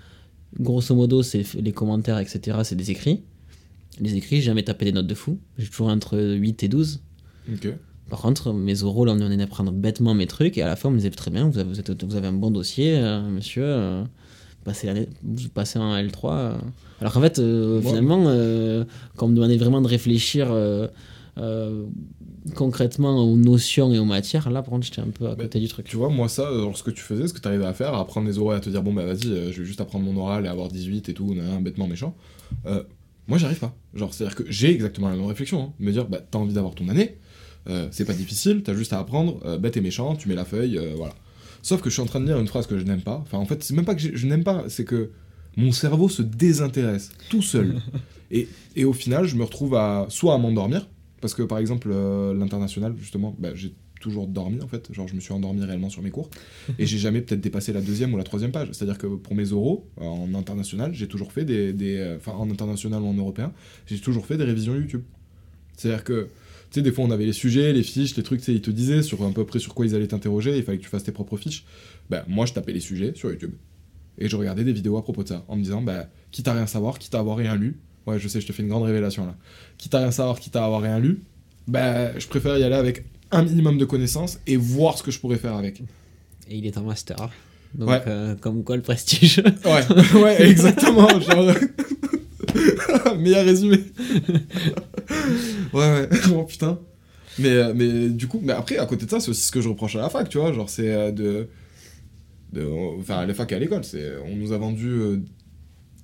grosso 0.60 0.95
modo, 0.95 1.24
c'est 1.24 1.43
les 1.55 1.74
commentaires, 1.74 2.19
etc., 2.19 2.60
c'est 2.63 2.75
des 2.77 2.89
écrits. 2.91 3.22
Les 4.00 4.15
écrits, 4.15 4.38
j'ai 4.38 4.43
jamais 4.43 4.63
tapé 4.63 4.86
des 4.86 4.91
notes 4.93 5.07
de 5.07 5.15
fou. 5.15 5.39
J'ai 5.57 5.67
toujours 5.67 5.88
entre 5.88 6.17
8 6.17 6.63
et 6.63 6.67
12. 6.69 7.01
Ok. 7.53 7.67
Par 8.09 8.21
contre, 8.21 8.53
mes 8.53 8.83
oraux, 8.83 9.03
là, 9.05 9.13
on 9.13 9.17
venait 9.17 9.38
d'apprendre 9.38 9.71
bêtement 9.71 10.13
mes 10.13 10.27
trucs 10.27 10.57
et 10.57 10.62
à 10.62 10.67
la 10.67 10.75
fin, 10.75 10.89
on 10.89 10.91
me 10.91 10.97
disait 10.97 11.09
très 11.09 11.31
bien, 11.31 11.50
vous 11.50 11.57
avez, 11.57 11.67
vous 11.69 11.79
êtes- 11.79 12.03
vous 12.03 12.15
avez 12.15 12.27
un 12.27 12.33
bon 12.33 12.51
dossier, 12.51 12.97
euh, 12.97 13.21
monsieur. 13.29 13.63
euh, 13.65 14.03
passez, 14.63 14.89
vous 15.24 15.50
passez 15.50 15.79
en 15.79 15.95
L3. 15.95 16.31
euh. 16.33 16.57
Alors 17.01 17.13
qu'en 17.13 17.21
fait, 17.21 17.39
Ouais. 17.39 17.81
finalement, 17.81 18.24
quand 19.15 19.25
on 19.25 19.29
me 19.29 19.35
demandait 19.35 19.57
vraiment 19.57 19.81
de 19.81 19.88
réfléchir 19.88 20.47
concrètement 22.55 23.17
aux 23.24 23.35
notions 23.35 23.91
et 23.93 24.00
aux 24.00 24.05
matières, 24.05 24.50
là, 24.50 24.62
par 24.62 24.71
contre, 24.71 24.85
j'étais 24.85 25.01
un 25.01 25.09
peu 25.09 25.25
à 25.27 25.35
Bah, 25.35 25.43
côté 25.43 25.59
du 25.59 25.67
truc. 25.67 25.85
Tu 25.88 25.97
vois, 25.97 26.09
moi, 26.09 26.27
ça, 26.29 26.50
ce 26.74 26.83
que 26.83 26.91
tu 26.91 27.01
faisais, 27.01 27.27
ce 27.27 27.33
que 27.33 27.39
tu 27.39 27.47
arrivais 27.47 27.65
à 27.65 27.74
faire, 27.74 27.93
à 27.93 28.01
apprendre 28.01 28.27
les 28.27 28.38
oraux 28.38 28.53
et 28.53 28.55
à 28.55 28.59
te 28.59 28.69
dire, 28.69 28.83
bon, 28.83 28.93
bah 28.93 29.05
vas-y, 29.05 29.51
je 29.51 29.59
vais 29.62 29.65
juste 29.65 29.81
apprendre 29.81 30.05
mon 30.05 30.19
oral 30.21 30.45
et 30.45 30.47
avoir 30.47 30.67
18 30.69 31.09
et 31.09 31.13
tout, 31.13 31.35
bêtement 31.62 31.88
méchant. 31.88 32.15
Moi, 33.27 33.39
j'arrive 33.39 33.57
pas. 33.59 33.75
Genre, 33.95 34.13
c'est-à-dire 34.13 34.35
que 34.35 34.43
j'ai 34.50 34.71
exactement 34.71 35.09
la 35.09 35.15
même 35.15 35.25
réflexion. 35.25 35.62
hein. 35.63 35.74
Me 35.79 35.91
dire, 35.91 36.07
bah, 36.07 36.19
t'as 36.29 36.38
envie 36.38 36.53
d'avoir 36.53 36.75
ton 36.75 36.88
année, 36.89 37.17
c'est 37.91 38.05
pas 38.05 38.13
difficile, 38.13 38.62
t'as 38.63 38.74
juste 38.75 38.93
à 38.93 39.00
apprendre, 39.00 39.39
euh, 39.45 39.57
bête 39.57 39.77
et 39.77 39.81
méchant, 39.81 40.15
tu 40.15 40.27
mets 40.29 40.36
la 40.36 40.45
feuille, 40.45 40.77
euh, 40.77 40.93
voilà. 40.95 41.13
Sauf 41.62 41.81
que 41.81 41.89
je 41.89 41.95
suis 41.95 42.01
en 42.01 42.05
train 42.05 42.19
de 42.19 42.25
lire 42.25 42.39
une 42.39 42.48
phrase 42.48 42.67
que 42.67 42.77
je 42.77 42.84
n'aime 42.84 43.01
pas. 43.01 43.17
Enfin, 43.24 43.39
en 43.39 43.45
fait, 43.45 43.63
c'est 43.63 43.74
même 43.74 43.86
pas 43.86 43.95
que 43.95 44.01
je 44.01 44.27
n'aime 44.27 44.43
pas, 44.43 44.65
c'est 44.67 44.86
que 44.86 45.12
mon 45.57 45.72
cerveau 45.72 46.10
se 46.10 46.22
désintéresse 46.22 47.12
tout 47.29 47.41
seul. 47.41 47.81
et, 48.31 48.48
et 48.75 48.86
au 48.86 48.93
final, 48.93 49.25
je 49.25 49.36
me 49.36 49.43
retrouve 49.43 49.75
à 49.75 50.05
soit 50.10 50.36
à 50.36 50.38
m'endormir, 50.38 50.88
parce 51.22 51.34
que 51.34 51.41
par 51.43 51.57
exemple, 51.57 51.89
euh, 51.91 52.34
l'international, 52.36 52.93
justement, 53.00 53.36
bah, 53.39 53.50
j'ai 53.55 53.74
toujours 54.00 54.27
dormi 54.27 54.62
en 54.62 54.67
fait. 54.67 54.93
Genre, 54.93 55.07
je 55.07 55.15
me 55.15 55.19
suis 55.19 55.34
endormi 55.34 55.63
réellement 55.63 55.89
sur 55.89 56.03
mes 56.03 56.12
cours. 56.12 56.29
et 56.77 56.86
j'ai 56.86 57.00
jamais 57.00 57.22
peut-être 57.22 57.41
dépassé 57.41 57.74
la 57.74 57.81
deuxième 57.81 58.13
ou 58.13 58.17
la 58.17 58.24
troisième 58.24 58.51
page. 58.51 58.67
C'est-à-dire 58.74 59.00
que 59.00 59.07
pour 59.07 59.34
mes 59.34 59.51
oraux, 59.51 59.89
euh, 60.00 60.03
en 60.03 60.36
international, 60.36 60.93
j'ai 60.93 61.07
toujours 61.07 61.31
fait 61.31 61.45
des. 61.45 61.74
euh, 61.98 62.17
Enfin, 62.17 62.34
en 62.34 62.51
international 62.51 63.01
ou 63.01 63.07
en 63.07 63.13
européen, 63.15 63.51
j'ai 63.88 63.98
toujours 63.98 64.27
fait 64.27 64.38
des 64.38 64.43
révisions 64.43 64.75
YouTube. 64.75 65.01
C'est-à-dire 65.75 66.03
que. 66.03 66.27
Tu 66.72 66.79
sais, 66.79 66.81
des 66.81 66.91
fois, 66.91 67.05
on 67.05 67.12
avait 67.12 67.25
les 67.25 67.34
sujets, 67.34 67.72
les 67.74 67.84
fiches, 67.84 68.15
les 68.17 68.24
trucs, 68.24 68.39
tu 68.39 68.45
sais, 68.48 68.53
ils 68.53 68.62
te 68.62 68.72
disaient 68.72 69.01
sur 69.01 69.24
à 69.25 69.31
peu 69.31 69.45
près 69.45 69.60
sur 69.60 69.74
quoi 69.74 69.86
ils 69.86 69.95
allaient 69.95 70.07
t'interroger, 70.07 70.57
il 70.57 70.63
fallait 70.63 70.77
que 70.77 70.84
tu 70.84 70.89
fasses 70.89 71.03
tes 71.03 71.12
propres 71.12 71.38
fiches. 71.38 71.63
Ben, 72.10 72.24
moi, 72.27 72.45
je 72.45 72.53
tapais 72.53 72.74
les 72.74 72.79
sujets 72.79 73.13
sur 73.15 73.29
YouTube. 73.29 73.51
Et 74.17 74.27
je 74.29 74.36
regardais 74.36 74.63
des 74.63 74.74
vidéos 74.74 74.98
à 74.98 75.03
propos 75.03 75.24
de 75.24 75.27
ça, 75.29 75.43
en 75.48 75.55
me 75.55 75.62
disant, 75.63 75.81
bah, 75.81 76.07
quitte 76.31 76.48
à 76.48 76.53
rien 76.53 76.67
savoir, 76.67 77.00
quitte 77.00 77.15
à 77.15 77.19
avoir 77.19 77.38
rien 77.38 77.55
lu, 77.55 77.77
ouais, 78.07 78.17
je 78.19 78.27
sais, 78.27 78.39
je 78.41 78.48
te 78.48 78.53
fais 78.53 78.63
une 78.63 78.69
grande 78.69 78.84
révélation 78.84 79.25
là, 79.25 79.36
quitte 79.77 79.93
à 79.95 80.00
rien 80.00 80.12
savoir, 80.12 80.39
quitte 80.39 80.55
à 80.55 80.63
avoir 80.65 80.81
rien 80.81 81.00
lu, 81.00 81.19
bah, 81.67 82.17
je 82.17 82.27
préfère 82.27 82.57
y 82.57 82.63
aller 82.63 82.75
avec 82.75 83.03
un 83.31 83.43
minimum 83.43 83.77
de 83.77 83.86
connaissances 83.86 84.39
et 84.48 84.55
voir 84.57 84.98
ce 84.98 85.03
que 85.03 85.12
je 85.12 85.19
pourrais 85.19 85.38
faire 85.38 85.55
avec. 85.55 85.81
Et 86.50 86.57
il 86.57 86.65
est 86.65 86.77
en 86.77 86.84
master. 86.84 87.29
Donc, 87.74 87.89
Ouais. 87.89 88.01
euh, 88.07 88.36
comme 88.36 88.63
quoi 88.63 88.75
le 88.77 88.81
prestige. 88.84 89.41
Ouais, 89.65 90.22
ouais, 90.22 90.41
exactement. 90.50 91.07
genre... 91.19 91.53
Meilleur 93.17 93.43
résumé. 93.43 93.79
ouais, 95.75 96.08
ouais. 96.10 96.10
Oh 96.36 96.44
putain. 96.44 96.79
Mais, 97.39 97.50
euh, 97.50 97.74
mais 97.75 98.10
du 98.10 98.27
coup, 98.27 98.39
mais 98.44 98.53
après, 98.53 98.77
à 98.77 98.86
côté 98.86 99.05
de 99.05 99.12
ça, 99.12 99.20
c'est 99.20 99.29
aussi 99.32 99.41
ce 99.44 99.51
que 99.51 99.62
je 99.62 99.70
reproche 99.70 99.96
à 99.96 100.00
la 100.01 100.10
fac, 100.10 100.29
tu 100.29 100.38
vois. 100.39 100.53
Genre, 100.53 100.70
c'est 100.70 100.91
euh, 100.94 101.12
de. 101.12 101.50
de 102.53 102.65
enfin, 103.00 103.25
la 103.25 103.34
fac 103.34 103.51
et 103.51 103.55
à 103.55 103.60
l'école, 103.60 103.84
c'est. 103.84 104.17
On 104.25 104.36
nous 104.36 104.51
a 104.51 104.58
vendu 104.58 104.88
euh, 104.89 105.17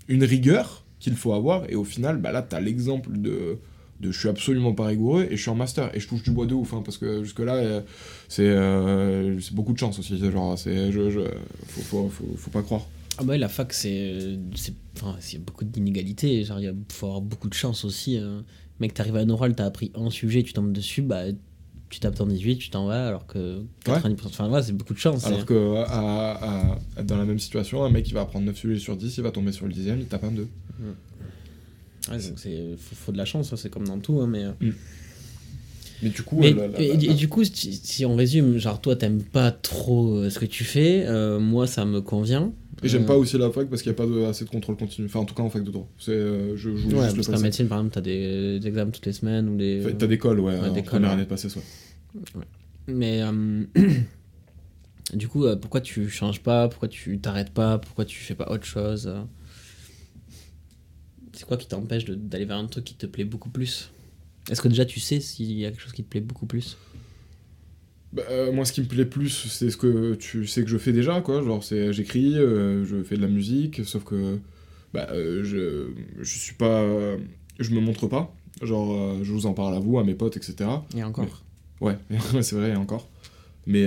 une 0.08 0.24
rigueur 0.24 0.86
qu'il 1.00 1.16
faut 1.16 1.34
avoir, 1.34 1.70
et 1.70 1.75
au 1.75 1.84
final, 1.84 2.18
bah 2.18 2.32
là, 2.32 2.42
t'as 2.42 2.60
l'exemple 2.60 3.12
de. 3.18 3.60
de 4.01 4.12
je 4.12 4.20
suis 4.20 4.30
absolument 4.30 4.74
pas 4.74 4.88
rigoureux 4.88 5.28
et 5.32 5.38
je 5.38 5.42
suis 5.42 5.51
en 5.51 5.56
master 5.56 5.96
et 5.96 6.00
je 6.00 6.08
touche 6.08 6.24
du 6.24 6.32
bois 6.32 6.46
de 6.48 6.54
ouf 6.56 6.74
hein, 6.74 6.82
parce 6.86 6.98
que 6.98 7.24
jusque 7.24 7.40
là 7.40 7.84
c'est 8.30 8.44
euh, 8.48 9.40
c'est 9.40 9.54
beaucoup 9.54 9.74
de 9.74 9.78
chance 9.80 10.00
aussi 10.00 10.18
genre 10.32 10.58
c'est 10.58 10.92
je, 10.92 11.10
je 11.12 11.20
faut, 11.68 11.82
faut, 11.82 12.10
faut, 12.10 12.36
faut 12.36 12.50
pas 12.51 12.63
croire 12.63 12.88
Ah 13.20 13.24
bah 13.24 13.34
ouais, 13.34 13.38
la 13.38 13.50
fac, 13.50 13.74
c'est. 13.74 14.38
c'est- 14.56 14.74
Enfin, 14.98 15.16
il 15.30 15.34
y 15.34 15.38
a 15.38 15.40
beaucoup 15.40 15.63
d'inégalités. 15.66 16.44
Genre, 16.44 16.60
il 16.60 16.74
faut 16.92 17.06
avoir 17.08 17.22
beaucoup 17.22 17.48
de 17.50 17.54
chance 17.54 17.86
aussi. 17.86 18.18
euh. 18.18 18.42
Mec, 18.82 18.94
t'arrives 18.94 19.16
à 19.16 19.20
un 19.20 19.30
oral, 19.30 19.56
t'as 19.56 19.66
appris 19.66 19.92
un 19.96 20.10
sujet, 20.10 20.44
tu 20.44 20.52
tombes 20.54 20.74
dessus, 20.74 21.02
bah, 21.04 21.24
tu 21.90 22.00
tapes 22.00 22.16
ton 22.16 22.26
18, 22.26 22.58
tu 22.58 22.70
t'en 22.72 22.88
vas, 22.88 23.08
alors 23.08 23.28
que 23.28 23.62
90%. 23.86 24.26
Enfin, 24.26 24.50
ouais, 24.50 24.62
c'est 24.64 24.72
beaucoup 24.76 24.94
de 24.94 25.00
chance. 25.00 25.24
Alors 25.26 25.46
que 25.46 25.76
à, 25.88 26.78
dans 27.04 27.18
la 27.18 27.26
même 27.26 27.38
situation, 27.40 27.84
un 27.84 27.90
mec 27.90 28.06
qui 28.06 28.14
va 28.14 28.22
apprendre 28.22 28.46
9 28.48 28.58
sujets 28.58 28.80
sur 28.80 28.98
10, 28.98 29.18
il 29.18 29.24
va 29.24 29.32
tomber 29.32 29.52
sur 29.52 29.68
le 29.68 29.72
10ème, 29.74 29.98
il 30.00 30.06
tape 30.08 30.24
un 30.24 30.32
2. 30.32 30.48
Ouais, 32.10 32.18
donc 32.18 32.34
c'est. 32.38 32.76
Faut, 32.80 32.96
faut 32.96 33.12
de 33.12 33.18
la 33.18 33.26
chance, 33.26 33.54
hein, 33.54 33.56
c'est 33.58 33.70
comme 33.70 33.88
dans 33.88 34.00
tout, 34.00 34.20
hein, 34.22 34.28
mais. 34.28 34.44
euh. 34.46 34.52
Mais 36.02 36.10
du 36.10 36.24
coup, 36.24 36.40
Mais- 36.40 36.52
euh, 36.54 36.56
la- 36.56 36.68
la- 36.70 36.82
et, 36.82 36.98
la- 36.98 37.12
et 37.12 37.14
du 37.14 37.30
coup, 37.30 37.44
si, 37.44 37.74
si 37.74 38.06
on 38.06 38.16
résume, 38.16 38.58
genre 38.58 38.82
toi 38.82 38.96
t'aimes 38.96 39.22
pas 39.22 39.52
trop 39.52 40.16
euh, 40.16 40.30
ce 40.32 40.40
que 40.40 40.46
tu 40.48 40.64
fais, 40.64 41.06
euh, 41.06 41.40
moi 41.40 41.68
ça 41.68 41.86
me 41.86 42.02
convient. 42.02 42.52
Et 42.84 42.88
j'aime 42.88 43.06
pas 43.06 43.16
aussi 43.16 43.38
la 43.38 43.52
fac 43.52 43.70
parce 43.70 43.82
qu'il 43.84 43.92
n'y 43.92 43.96
a 43.96 43.98
pas 43.98 44.08
de- 44.08 44.24
assez 44.26 44.44
de 44.46 44.50
contrôle 44.50 44.76
continu. 44.76 45.06
Enfin, 45.08 45.20
en 45.20 45.26
tout 45.26 45.36
cas 45.36 45.44
en 45.44 45.50
fac 45.50 45.64
de 45.64 45.70
droit. 45.72 45.88
C'est, 46.00 46.12
euh, 46.12 46.56
je 46.58 46.76
joue 46.76 46.90
Ouais, 46.90 47.04
juste 47.06 47.16
parce 47.16 47.28
qu'en 47.28 47.40
médecine 47.40 47.68
par 47.68 47.78
exemple, 47.80 47.94
t'as 47.94 48.02
des, 48.02 48.60
des 48.60 48.68
examens 48.68 48.92
toutes 48.92 49.06
les 49.06 49.14
semaines 49.14 49.50
ou 49.50 49.58
des. 49.58 49.82
Enfin, 49.86 49.96
T'as 49.98 50.08
des 50.08 50.18
cols, 50.18 50.40
ouais, 50.40 50.60
Ouais, 50.60 50.68
en 50.68 50.74
des 50.74 50.82
première 50.82 51.10
cols, 51.10 51.20
année 51.20 51.28
ouais. 51.30 51.36
de 51.44 51.50
soit. 51.50 51.62
Mais 52.88 53.22
euh, 53.22 53.64
du 55.14 55.28
coup, 55.28 55.46
euh, 55.46 55.56
pourquoi 55.56 55.82
tu 55.82 56.10
changes 56.10 56.42
pas? 56.42 56.68
Pourquoi 56.70 56.88
tu 56.88 57.20
t'arrêtes 57.20 57.52
pas? 57.52 57.78
Pourquoi 57.78 58.06
tu 58.06 58.18
fais 58.20 58.36
pas 58.36 58.52
autre 58.52 58.66
chose? 58.66 59.14
C'est 61.34 61.46
quoi 61.46 61.58
qui 61.58 61.68
t'empêche 61.68 62.06
d'aller 62.06 62.46
vers 62.46 62.58
un 62.58 62.66
truc 62.68 62.84
qui 62.84 62.96
te 62.96 63.06
plaît 63.06 63.24
beaucoup 63.26 63.50
plus? 63.50 63.92
Est-ce 64.50 64.62
que 64.62 64.68
déjà 64.68 64.86
tu 64.86 65.00
sais 65.00 65.20
s'il 65.20 65.52
y 65.54 65.66
a 65.66 65.70
quelque 65.72 65.82
chose 65.82 65.94
qui 65.94 66.04
te 66.04 66.10
plaît 66.10 66.20
beaucoup 66.22 66.46
plus? 66.48 66.78
Bah, 68.13 68.24
euh, 68.30 68.51
moi, 68.51 68.65
ce 68.65 68.74
qui 68.74 68.82
me 68.82 68.88
plaît 68.88 69.06
plus, 69.06 69.30
c'est 69.30 69.70
ce 69.70 69.77
que 69.77 70.15
tu 70.15 70.46
sais 70.46 70.63
que 70.63 70.70
je 70.70 70.77
fais 70.77 70.91
déjà, 70.91 71.22
quoi. 71.22 71.41
Genre, 71.41 71.63
c'est 71.63 71.94
j'écris, 71.94 72.38
euh, 72.38 72.86
je 72.86 73.03
fais 73.03 73.15
de 73.15 73.22
la 73.22 73.27
musique, 73.27 73.86
sauf 73.86 74.03
que 74.03 74.38
bah, 74.94 75.08
euh, 75.12 75.44
je, 75.44 75.91
je 76.22 76.38
suis 76.38 76.56
pas. 76.56 76.84
je 77.60 77.72
me 77.72 77.80
montre 77.80 78.08
pas. 78.08 78.34
Genre, 78.62 79.24
je 79.24 79.32
vous 79.32 79.46
en 79.46 79.53
parle 79.53 79.75
à 79.75 79.80
vous, 79.80 79.98
à 79.98 80.03
mes 80.03 80.13
potes, 80.13 80.38
etc. 80.38 80.70
Et 80.96 81.03
encore 81.03 81.44
Ouais, 81.82 81.98
c'est 82.41 82.56
vrai, 82.56 82.72
et 82.72 82.75
encore. 82.75 83.10
Mais, 83.65 83.86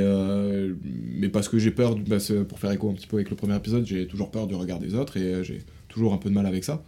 mais 0.83 1.29
parce 1.29 1.49
que 1.49 1.59
j'ai 1.59 1.71
peur, 1.71 1.97
bah, 1.97 2.17
pour 2.49 2.59
faire 2.59 2.73
écho 2.73 2.91
un 2.91 2.95
petit 2.95 3.07
peu 3.07 3.17
avec 3.17 3.31
le 3.31 3.37
premier 3.37 3.57
épisode, 3.57 3.87
j'ai 3.87 4.07
toujours 4.07 4.31
peur 4.31 4.47
du 4.47 4.55
regard 4.55 4.81
des 4.81 4.95
autres 4.95 5.17
et 5.17 5.45
j'ai 5.45 5.63
toujours 5.89 6.13
un 6.15 6.19
peu 6.19 6.29
de 6.29 6.35
mal 6.35 6.47
avec 6.47 6.65
ça. 6.65 6.83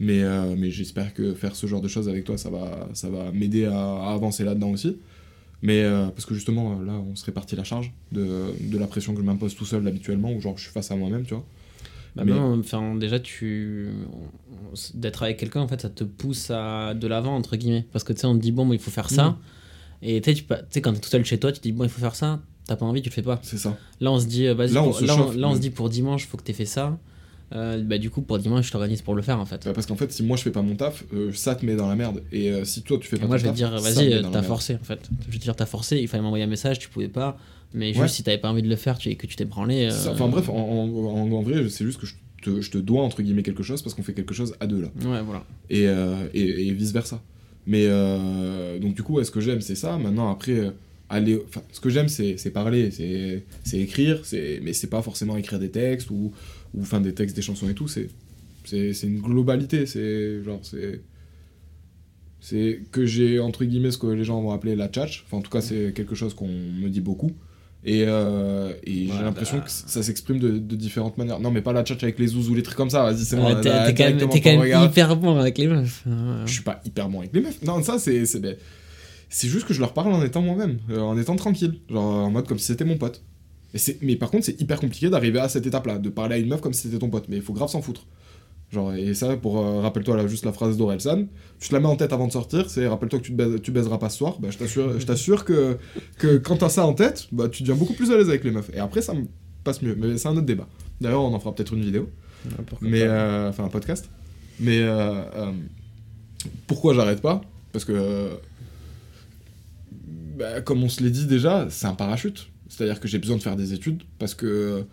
Mais, 0.00 0.22
mais 0.56 0.70
j'espère 0.70 1.14
que 1.14 1.34
faire 1.34 1.54
ce 1.54 1.66
genre 1.66 1.80
de 1.80 1.88
choses 1.88 2.08
avec 2.08 2.24
toi, 2.24 2.36
ça 2.36 2.50
va, 2.50 2.88
ça 2.94 3.08
va 3.08 3.30
m'aider 3.30 3.64
à, 3.66 3.78
à 3.78 4.12
avancer 4.12 4.44
là-dedans 4.44 4.70
aussi. 4.70 4.98
Mais 5.62 5.82
euh, 5.82 6.06
parce 6.08 6.24
que 6.24 6.34
justement, 6.34 6.78
euh, 6.80 6.84
là, 6.86 6.92
on 6.94 7.14
se 7.16 7.24
répartit 7.24 7.54
la 7.56 7.64
charge 7.64 7.92
de, 8.12 8.46
de 8.60 8.78
la 8.78 8.86
pression 8.86 9.12
que 9.14 9.20
je 9.20 9.24
m'impose 9.26 9.54
tout 9.54 9.64
seul 9.66 9.86
habituellement, 9.86 10.32
ou 10.32 10.40
genre 10.40 10.56
je 10.56 10.62
suis 10.62 10.72
face 10.72 10.90
à 10.90 10.96
moi-même, 10.96 11.24
tu 11.24 11.34
vois. 11.34 11.44
Bah 12.16 12.24
Mais- 12.24 12.32
non, 12.32 12.58
enfin 12.58 12.96
déjà 12.96 13.20
tu 13.20 13.88
d'être 14.94 15.22
avec 15.22 15.36
quelqu'un 15.36 15.60
en 15.60 15.68
fait 15.68 15.80
ça 15.80 15.88
te 15.90 16.02
pousse 16.02 16.50
à 16.50 16.92
de 16.94 17.06
l'avant 17.06 17.36
entre 17.36 17.56
guillemets 17.56 17.86
parce 17.92 18.02
que 18.04 18.12
tu 18.12 18.18
sais 18.20 18.26
on 18.26 18.34
te 18.36 18.40
dit 18.42 18.50
bon 18.50 18.72
il 18.72 18.80
faut 18.80 18.90
faire 18.90 19.10
ça 19.10 19.28
Mhm. 19.28 19.36
et 20.02 20.20
tu 20.20 20.34
sais 20.34 20.80
quand 20.82 20.92
t'es 20.92 20.98
tout 21.00 21.08
seul 21.08 21.24
chez 21.24 21.38
toi 21.38 21.52
tu 21.52 21.58
te 21.58 21.62
dis 21.62 21.72
bon 21.72 21.84
il 21.84 21.88
faut 21.90 22.00
faire 22.00 22.16
ça 22.16 22.40
t'as 22.66 22.74
pas 22.74 22.84
envie 22.84 23.00
tu 23.00 23.10
le 23.10 23.14
fais 23.14 23.22
pas 23.22 23.38
C'est 23.42 23.58
ça. 23.58 23.76
là 24.00 24.10
on 24.10 24.18
se 24.18 24.26
dit 24.26 24.46
euh, 24.48 24.54
vas-y 24.54 24.72
Là, 24.72 24.82
on 24.82 24.90
là, 25.00 25.14
chauffe, 25.16 25.36
là, 25.36 25.48
on 25.48 25.54
se 25.54 25.60
dit 25.60 25.70
pour 25.70 25.88
dimanche 25.88 26.26
faut 26.26 26.36
que 26.36 26.42
t'aies 26.42 26.52
fait 26.52 26.64
ça 26.66 26.98
Euh, 27.52 27.82
bah 27.82 27.98
du 27.98 28.10
coup 28.10 28.22
pour 28.22 28.38
dimanche 28.38 28.66
je 28.68 28.70
t'organise 28.70 29.02
pour 29.02 29.16
le 29.16 29.22
faire 29.22 29.40
en 29.40 29.44
fait 29.44 29.64
Bah, 29.64 29.72
parce 29.74 29.84
qu'en 29.86 29.96
fait, 29.96 30.12
si 30.12 30.22
moi 30.22 30.36
je 30.36 30.42
fais 30.42 30.52
pas 30.52 30.62
mon 30.62 30.76
taf, 30.76 31.02
euh, 31.12 31.32
ça 31.32 31.56
te 31.56 31.66
met 31.66 31.74
dans 31.74 31.88
la 31.88 31.96
merde. 31.96 32.22
Et 32.30 32.50
euh, 32.52 32.64
si 32.64 32.82
toi 32.82 32.96
tu 33.00 33.08
fais 33.08 33.16
et 33.16 33.18
pas 33.20 33.26
moi 33.26 33.36
ton 33.36 33.40
je 33.42 33.46
vais 33.46 33.52
te 33.52 33.56
dire 33.56 33.70
taf, 33.72 33.82
vas-y 33.82 34.22
t'as 34.30 34.42
forcé 34.42 34.76
en 34.76 34.84
fait 34.84 35.00
je 35.26 35.32
vais 35.32 35.38
te 35.38 35.42
dire 35.42 35.56
t'as 35.56 35.66
forcé 35.66 35.98
il 35.98 36.06
fallait 36.06 36.22
m'envoyer 36.22 36.44
un 36.44 36.48
message 36.48 36.78
tu 36.78 36.88
pouvais 36.88 37.08
pas 37.08 37.36
mais 37.74 37.88
juste 37.88 38.00
Ouais. 38.00 38.08
si 38.08 38.22
t'avais 38.22 38.38
pas 38.38 38.50
envie 38.50 38.62
de 38.62 38.68
le 38.68 38.76
faire 38.76 38.98
tu, 38.98 39.08
et 39.10 39.16
que 39.16 39.26
tu 39.26 39.34
t'es 39.36 39.44
branlé 39.44 39.88
Enfin 40.08 40.28
bref, 40.28 40.48
en, 40.48 40.54
en- 40.54 40.88
en- 40.88 41.32
en 41.32 41.42
vrai, 41.42 41.68
c'est 41.68 41.84
juste 41.84 42.00
que 42.00 42.06
je 42.06 42.14
te, 42.42 42.60
je 42.60 42.70
te 42.70 42.78
dois 42.78 43.02
entre 43.02 43.20
guillemets 43.22 43.42
quelque 43.42 43.62
chose 43.64 43.82
parce 43.82 43.94
qu'on 43.94 44.02
fait 44.04 44.12
quelque 44.14 44.32
chose 44.34 44.54
à 44.60 44.66
deux 44.68 44.80
là. 44.82 44.88
ouais 45.04 45.22
voilà 45.22 45.44
Et, 45.70 45.82
et, 46.34 46.68
et 46.68 46.72
vice 46.72 46.92
versa. 46.92 47.20
Mais 47.66 47.86
donc 48.80 48.94
du 48.94 49.02
coup, 49.02 49.14
ouais, 49.14 49.24
ce 49.24 49.30
que 49.30 49.40
j'aime, 49.40 49.60
c'est 49.60 49.74
ça. 49.74 49.98
Maintenant, 49.98 50.30
après, 50.30 50.72
aller, 51.08 51.42
ce 51.72 51.80
que 51.80 51.90
j'aime, 51.90 52.08
c'est 52.08 52.50
parler, 52.52 52.90
c'est 52.90 53.78
écrire, 53.78 54.22
mais 54.62 54.72
c'est 54.72 54.86
pas 54.88 55.02
forcément 55.02 55.36
écrire 55.36 55.58
des 55.58 55.70
textes 55.70 56.10
ou 56.10 56.32
ou 56.74 56.82
enfin 56.82 57.00
des 57.00 57.14
textes, 57.14 57.36
des 57.36 57.42
chansons 57.42 57.68
et 57.68 57.74
tout. 57.74 57.88
C'est 57.88 58.08
c'est 58.64 59.02
une 59.02 59.20
globalité. 59.20 59.86
C'est 59.86 60.42
genre 60.42 60.60
c'est 60.62 61.02
c'est 62.40 62.80
que 62.90 63.04
j'ai 63.04 63.38
entre 63.38 63.64
guillemets 63.64 63.90
ce 63.90 63.98
que 63.98 64.06
les 64.06 64.24
gens 64.24 64.40
vont 64.40 64.52
appeler 64.52 64.76
la 64.76 64.88
tchatch. 64.88 65.24
Enfin, 65.26 65.38
en 65.38 65.42
tout 65.42 65.50
cas, 65.50 65.60
c'est 65.60 65.92
quelque 65.94 66.14
chose 66.14 66.34
qu'on 66.34 66.48
me 66.48 66.88
dit 66.88 67.00
beaucoup. 67.00 67.32
Et, 67.82 68.04
euh, 68.06 68.72
et 68.84 69.06
j'ai 69.06 69.22
l'impression 69.22 69.56
bah. 69.58 69.64
que 69.64 69.70
ça 69.70 70.02
s'exprime 70.02 70.38
de, 70.38 70.58
de 70.58 70.76
différentes 70.76 71.16
manières. 71.16 71.40
Non, 71.40 71.50
mais 71.50 71.62
pas 71.62 71.72
la 71.72 71.82
tchatch 71.82 72.02
avec 72.02 72.18
les 72.18 72.28
zouzous, 72.28 72.54
les 72.54 72.62
trucs 72.62 72.76
comme 72.76 72.90
ça. 72.90 73.04
Vas-y, 73.04 73.24
c'est 73.24 73.36
bon. 73.36 73.54
t'es 73.60 73.94
quand 73.94 74.04
même, 74.04 74.18
quand 74.18 74.84
hyper 74.84 75.16
bon 75.16 75.38
avec 75.38 75.58
les 75.58 75.66
meufs 75.66 76.04
Je 76.46 76.52
suis 76.52 76.62
pas 76.62 76.80
hyper 76.84 77.08
bon 77.08 77.20
avec 77.20 77.32
les 77.32 77.40
meufs. 77.40 77.62
Non, 77.62 77.82
ça, 77.82 77.98
c'est. 77.98 78.26
C'est 78.26 78.40
ben, 78.40 78.56
juste 79.30 79.66
que 79.66 79.72
je 79.72 79.80
leur 79.80 79.92
parle 79.92 80.12
en 80.12 80.22
étant 80.22 80.42
moi-même, 80.42 80.78
euh, 80.90 81.00
en 81.00 81.16
étant 81.18 81.36
tranquille. 81.36 81.78
Genre 81.88 82.04
en 82.04 82.30
mode 82.30 82.46
comme 82.46 82.58
si 82.58 82.66
c'était 82.66 82.84
mon 82.84 82.98
pote. 82.98 83.22
Mais 84.02 84.16
par 84.16 84.30
contre, 84.30 84.44
c'est 84.44 84.60
hyper 84.60 84.80
compliqué 84.80 85.10
d'arriver 85.10 85.38
à 85.40 85.48
cette 85.48 85.66
étape-là, 85.66 85.98
de 85.98 86.08
parler 86.08 86.34
à 86.36 86.38
une 86.38 86.48
meuf 86.48 86.60
comme 86.60 86.72
si 86.72 86.82
c'était 86.82 86.98
ton 86.98 87.08
pote. 87.10 87.26
Mais 87.28 87.36
il 87.36 87.42
faut 87.42 87.52
grave 87.52 87.68
s'en 87.68 87.82
foutre. 87.82 88.06
Genre, 88.72 88.94
et 88.94 89.14
ça, 89.14 89.36
pour. 89.36 89.58
euh, 89.58 89.80
rappelle-toi 89.80 90.16
là, 90.16 90.26
juste 90.28 90.44
la 90.44 90.52
phrase 90.52 90.76
d'Orelsan. 90.76 91.24
Tu 91.58 91.68
te 91.68 91.74
la 91.74 91.80
mets 91.80 91.86
en 91.88 91.96
tête 91.96 92.12
avant 92.12 92.28
de 92.28 92.32
sortir, 92.32 92.70
c'est 92.70 92.86
rappelle-toi 92.86 93.18
que 93.18 93.24
tu, 93.24 93.32
te 93.32 93.36
baises- 93.36 93.60
tu 93.62 93.72
baiseras 93.72 93.98
pas 93.98 94.08
ce 94.10 94.18
soir. 94.18 94.38
Bah, 94.38 94.48
je 94.50 94.58
t'assure, 94.58 94.98
je 95.00 95.04
t'assure 95.06 95.44
que, 95.44 95.76
que 96.18 96.36
quand 96.38 96.56
t'as 96.58 96.68
ça 96.68 96.86
en 96.86 96.94
tête, 96.94 97.26
bah, 97.32 97.48
tu 97.48 97.62
deviens 97.64 97.74
beaucoup 97.74 97.94
plus 97.94 98.10
à 98.12 98.16
l'aise 98.16 98.28
avec 98.28 98.44
les 98.44 98.52
meufs. 98.52 98.70
Et 98.72 98.78
après, 98.78 99.02
ça 99.02 99.12
me 99.14 99.24
passe 99.64 99.82
mieux. 99.82 99.96
Mais 99.96 100.16
c'est 100.18 100.28
un 100.28 100.32
autre 100.36 100.46
débat. 100.46 100.68
D'ailleurs, 101.00 101.22
on 101.22 101.34
en 101.34 101.38
fera 101.40 101.52
peut-être 101.54 101.74
une 101.74 101.82
vidéo. 101.84 102.08
Mais, 102.80 103.02
euh, 103.02 103.48
enfin, 103.50 103.64
un 103.64 103.68
podcast. 103.68 104.08
Mais 104.60 104.78
euh, 104.82 105.22
euh, 105.34 105.52
pourquoi 106.68 106.94
j'arrête 106.94 107.20
pas? 107.20 107.40
Parce 107.72 107.84
que, 107.84 108.30
bah, 110.38 110.60
comme 110.60 110.82
on 110.82 110.88
se 110.88 111.02
l'est 111.02 111.10
dit 111.10 111.26
déjà, 111.26 111.66
c'est 111.70 111.86
un 111.86 111.94
parachute. 111.94 112.48
C'est-à-dire 112.70 112.98
que 113.00 113.06
j'ai 113.08 113.18
besoin 113.18 113.36
de 113.36 113.42
faire 113.42 113.56
des 113.56 113.74
études 113.74 114.04
parce 114.18 114.34
que. 114.34 114.84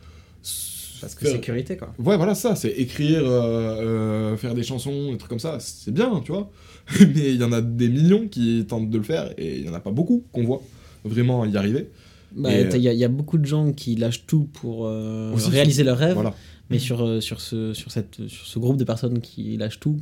parce 1.00 1.16
que 1.16 1.26
faire- 1.26 1.32
sécurité 1.36 1.78
quoi 1.78 1.94
Ouais, 2.00 2.18
voilà, 2.18 2.36
ça, 2.36 2.56
c'est 2.56 2.72
écrire, 2.72 3.22
euh, 3.24 4.32
euh, 4.34 4.38
faire 4.38 4.54
des 4.56 4.64
chansons, 4.64 5.12
des 5.14 5.18
trucs 5.18 5.30
comme 5.30 5.40
ça, 5.40 5.58
c'est 5.62 5.94
bien, 5.94 6.22
tu 6.26 6.32
vois. 6.34 6.50
Mais 7.00 7.34
il 7.34 7.40
y 7.40 7.44
en 7.44 7.52
a 7.54 7.62
des 7.62 7.88
millions 7.88 8.28
qui 8.28 8.66
tentent 8.68 8.90
de 8.90 8.98
le 8.98 9.04
faire 9.04 9.32
et 9.38 9.60
il 9.60 9.66
y 9.66 9.70
en 9.70 9.74
a 9.74 9.80
pas 9.80 9.92
beaucoup 9.92 10.26
qu'on 10.32 10.44
voit 10.44 10.62
vraiment 11.06 11.46
y 11.46 11.56
arriver. 11.56 11.90
Bah, 12.36 12.50
il 12.52 12.82
y, 12.82 12.90
a- 12.90 12.94
y 12.94 13.04
a 13.06 13.08
beaucoup 13.08 13.38
de 13.38 13.46
gens 13.46 13.72
qui 13.72 13.96
lâchent 13.96 14.26
tout 14.28 14.50
pour 14.54 14.86
euh, 14.86 15.32
réaliser 15.36 15.84
leurs 15.84 15.98
rêves, 15.98 16.16
Voilà. 16.16 16.34
mais 16.70 16.78
sur, 16.80 17.22
sur, 17.24 17.40
ce, 17.42 17.74
sur, 17.74 17.92
cette, 17.92 18.28
sur 18.28 18.46
ce 18.46 18.60
groupe 18.60 18.78
de 18.78 18.84
personnes 18.84 19.20
qui 19.22 19.56
lâchent 19.56 19.80
tout, 19.80 20.00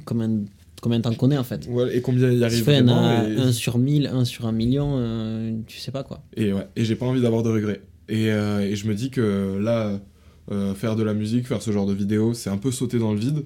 combien, 0.86 1.00
combien 1.02 1.12
t'en 1.12 1.14
connais 1.18 1.38
en 1.38 1.44
fait 1.44 1.68
Ouais, 1.68 1.98
et 1.98 2.02
combien 2.02 2.32
y 2.32 2.38
Si 2.38 2.44
arrivent 2.44 2.64
il 2.68 2.74
y 2.74 2.80
en 2.80 2.84
vraiment 2.86 3.06
a 3.08 3.28
et- 3.30 3.38
un 3.38 3.52
sur 3.52 3.78
mille, 3.78 4.08
un 4.08 4.24
sur 4.26 4.46
un 4.46 4.52
million, 4.52 4.96
euh, 4.98 5.58
tu 5.68 5.80
sais 5.80 5.92
pas 5.92 6.04
quoi. 6.04 6.24
Et 6.38 6.54
ouais, 6.54 6.68
et 6.76 6.86
j'ai 6.86 6.96
pas 6.96 7.06
envie 7.06 7.22
d'avoir 7.22 7.44
de 7.44 7.50
regrets. 7.50 7.82
Et, 8.08 8.32
euh, 8.32 8.60
et 8.62 8.76
je 8.76 8.88
me 8.88 8.94
dis 8.96 9.10
que 9.10 9.58
là, 9.62 10.00
euh, 10.52 10.74
faire 10.76 10.96
de 10.96 11.04
la 11.04 11.14
musique, 11.14 11.48
faire 11.48 11.62
ce 11.62 11.72
genre 11.72 11.88
de 11.88 11.94
vidéos, 11.94 12.34
c'est 12.34 12.50
un 12.52 12.58
peu 12.58 12.72
sauter 12.72 13.00
dans 13.00 13.14
le 13.14 13.20
vide. 13.20 13.46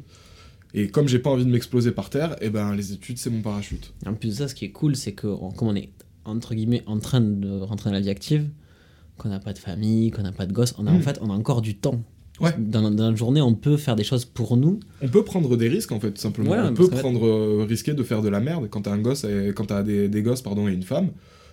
Et 0.73 0.89
comme 0.89 1.07
j'ai 1.07 1.19
pas 1.19 1.29
envie 1.31 1.45
de 1.45 1.49
m'exploser 1.49 1.91
par 1.91 2.09
terre, 2.09 2.35
et 2.41 2.49
ben 2.49 2.75
les 2.75 2.93
études 2.93 3.17
c'est 3.17 3.29
mon 3.31 3.41
parachute. 3.41 3.93
En 4.05 4.13
plus 4.13 4.29
de 4.29 4.33
ça, 4.35 4.47
ce 4.47 4.53
qui 4.55 4.65
est 4.65 4.71
cool, 4.71 4.95
c'est 4.95 5.13
que 5.13 5.27
on- 5.27 5.51
comme 5.51 5.69
on 5.69 5.75
est 5.75 5.89
entre 6.25 6.53
guillemets 6.53 6.83
en 6.85 6.99
train 6.99 7.21
de 7.21 7.59
rentrer 7.61 7.89
dans 7.89 7.95
la 7.95 8.01
vie 8.01 8.09
active, 8.11 8.47
qu'on 9.17 9.29
n'a 9.29 9.39
pas 9.39 9.53
de 9.53 9.57
famille, 9.57 10.11
qu'on 10.11 10.21
n'a 10.21 10.31
pas 10.31 10.45
de 10.45 10.53
gosses, 10.53 10.75
on 10.77 10.85
a 10.85 10.91
en 10.91 10.99
Mm. 10.99 11.01
fait 11.01 11.17
on 11.21 11.29
a 11.31 11.33
encore 11.33 11.61
du 11.61 11.75
temps. 11.75 12.03
Ouais. 12.41 12.53
Dans, 12.57 12.81
dans 12.81 12.89
notre 12.91 13.17
journée, 13.17 13.41
on 13.41 13.53
peut 13.53 13.77
faire 13.77 13.95
des 13.95 14.03
choses 14.03 14.25
pour 14.25 14.55
nous. 14.57 14.79
On 15.01 15.07
peut 15.09 15.23
prendre 15.23 15.57
des 15.57 15.67
risques 15.67 15.91
en 15.91 15.99
fait, 15.99 16.11
tout 16.11 16.21
simplement. 16.21 16.51
Ouais, 16.51 16.59
on 16.61 16.73
peut 16.73 16.89
prendre 16.89 17.25
euh, 17.25 17.65
risquer 17.67 17.93
de 17.93 18.03
faire 18.03 18.21
de 18.21 18.29
la 18.29 18.39
merde 18.39 18.69
quand 18.69 18.83
t'as 18.83 18.93
un 18.93 18.99
gosse, 18.99 19.23
et, 19.25 19.51
quand 19.55 19.65
t'as 19.65 19.83
des, 19.83 20.07
des 20.07 20.21
gosses 20.21 20.41
pardon 20.41 20.67
et 20.67 20.73
une 20.73 20.83
femme 20.83 21.09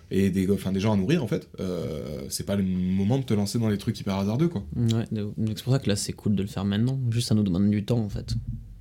et 0.09 0.29
des, 0.29 0.49
enfin, 0.49 0.71
des 0.71 0.79
gens 0.79 0.93
à 0.93 0.95
nourrir 0.95 1.21
en 1.21 1.27
fait. 1.27 1.49
euh, 1.59 2.21
c'est 2.29 2.45
pas 2.45 2.55
le 2.55 2.63
moment 2.63 3.17
de 3.17 3.23
te 3.23 3.33
lancer 3.33 3.59
dans 3.59 3.69
des 3.69 3.77
trucs 3.77 3.99
hyper 3.99 4.15
hasardeux 4.15 4.47
quoi. 4.47 4.63
Ouais, 4.77 5.05
c'est 5.11 5.63
pour 5.63 5.73
ça 5.73 5.79
que 5.79 5.89
là 5.89 5.97
c'est 5.97 6.13
cool 6.13 6.35
de 6.35 6.41
le 6.43 6.47
faire 6.47 6.63
maintenant. 6.63 6.97
Juste 7.09 7.27
ça 7.27 7.35
nous 7.35 7.43
demande 7.43 7.69
du 7.69 7.83
temps 7.83 7.99
en 7.99 8.07
fait. 8.09 8.35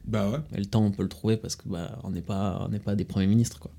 Bah 0.07 0.31
ouais. 0.31 0.39
Et 0.55 0.59
le 0.59 0.67
temps 0.67 0.85
on 0.85 0.93
peut 0.93 1.03
le 1.03 1.09
trouver 1.09 1.37
parce 1.37 1.57
que 1.57 1.69
bah 1.69 1.99
on 2.05 2.11
n'est 2.11 2.23
pas 2.23 2.69
on 2.73 2.79
pas 2.79 2.95
des 2.95 3.05
premiers 3.05 3.27
ministres 3.27 3.59
quoi. 3.59 3.73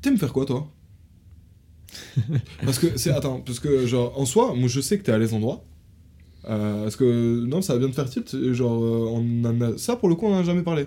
T'aimes 0.00 0.16
faire 0.16 0.32
quoi 0.32 0.46
toi? 0.46 0.72
Parce 2.64 2.78
que, 2.78 2.96
c'est. 2.96 3.10
Attends, 3.10 3.40
parce 3.40 3.60
que, 3.60 3.86
genre, 3.86 4.18
en 4.18 4.24
soi, 4.24 4.54
moi 4.54 4.68
je 4.68 4.80
sais 4.80 4.98
que 4.98 5.04
t'es 5.04 5.12
à 5.12 5.18
l'aise 5.18 5.34
en 5.34 5.40
droit. 5.40 5.64
Euh, 6.48 6.84
parce 6.84 6.96
que, 6.96 7.44
non, 7.44 7.62
ça 7.62 7.74
va 7.74 7.78
bien 7.78 7.88
te 7.88 7.94
faire 7.94 8.08
tilt. 8.08 8.34
Genre, 8.52 8.82
euh, 8.82 9.10
on 9.10 9.44
en 9.44 9.60
a... 9.60 9.78
ça 9.78 9.96
pour 9.96 10.08
le 10.08 10.14
coup, 10.14 10.26
on 10.26 10.34
en 10.34 10.38
a 10.38 10.42
jamais 10.42 10.62
parlé. 10.62 10.86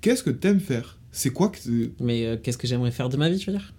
Qu'est-ce 0.00 0.22
que 0.22 0.30
t'aimes 0.30 0.60
faire? 0.60 0.98
C'est 1.12 1.30
quoi 1.30 1.48
que. 1.48 1.58
Mais 2.00 2.26
euh, 2.26 2.36
qu'est-ce 2.42 2.58
que 2.58 2.66
j'aimerais 2.66 2.90
faire 2.90 3.08
de 3.08 3.16
ma 3.16 3.30
vie, 3.30 3.38
tu 3.38 3.50
veux 3.50 3.56
dire? 3.56 3.72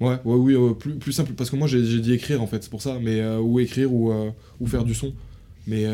Ouais, 0.00 0.18
ouais, 0.24 0.34
oui, 0.34 0.56
ouais, 0.56 0.74
plus, 0.74 0.96
plus 0.96 1.12
simple. 1.12 1.32
Parce 1.34 1.50
que 1.50 1.56
moi 1.56 1.68
j'ai 1.68 2.00
dit 2.00 2.12
écrire 2.12 2.42
en 2.42 2.46
fait, 2.46 2.62
c'est 2.62 2.70
pour 2.70 2.82
ça. 2.82 2.98
Mais, 3.00 3.20
euh, 3.20 3.38
ou 3.38 3.60
écrire 3.60 3.92
ou, 3.92 4.12
ou 4.60 4.66
faire 4.66 4.84
du 4.84 4.94
son. 4.94 5.12
Mais. 5.66 5.86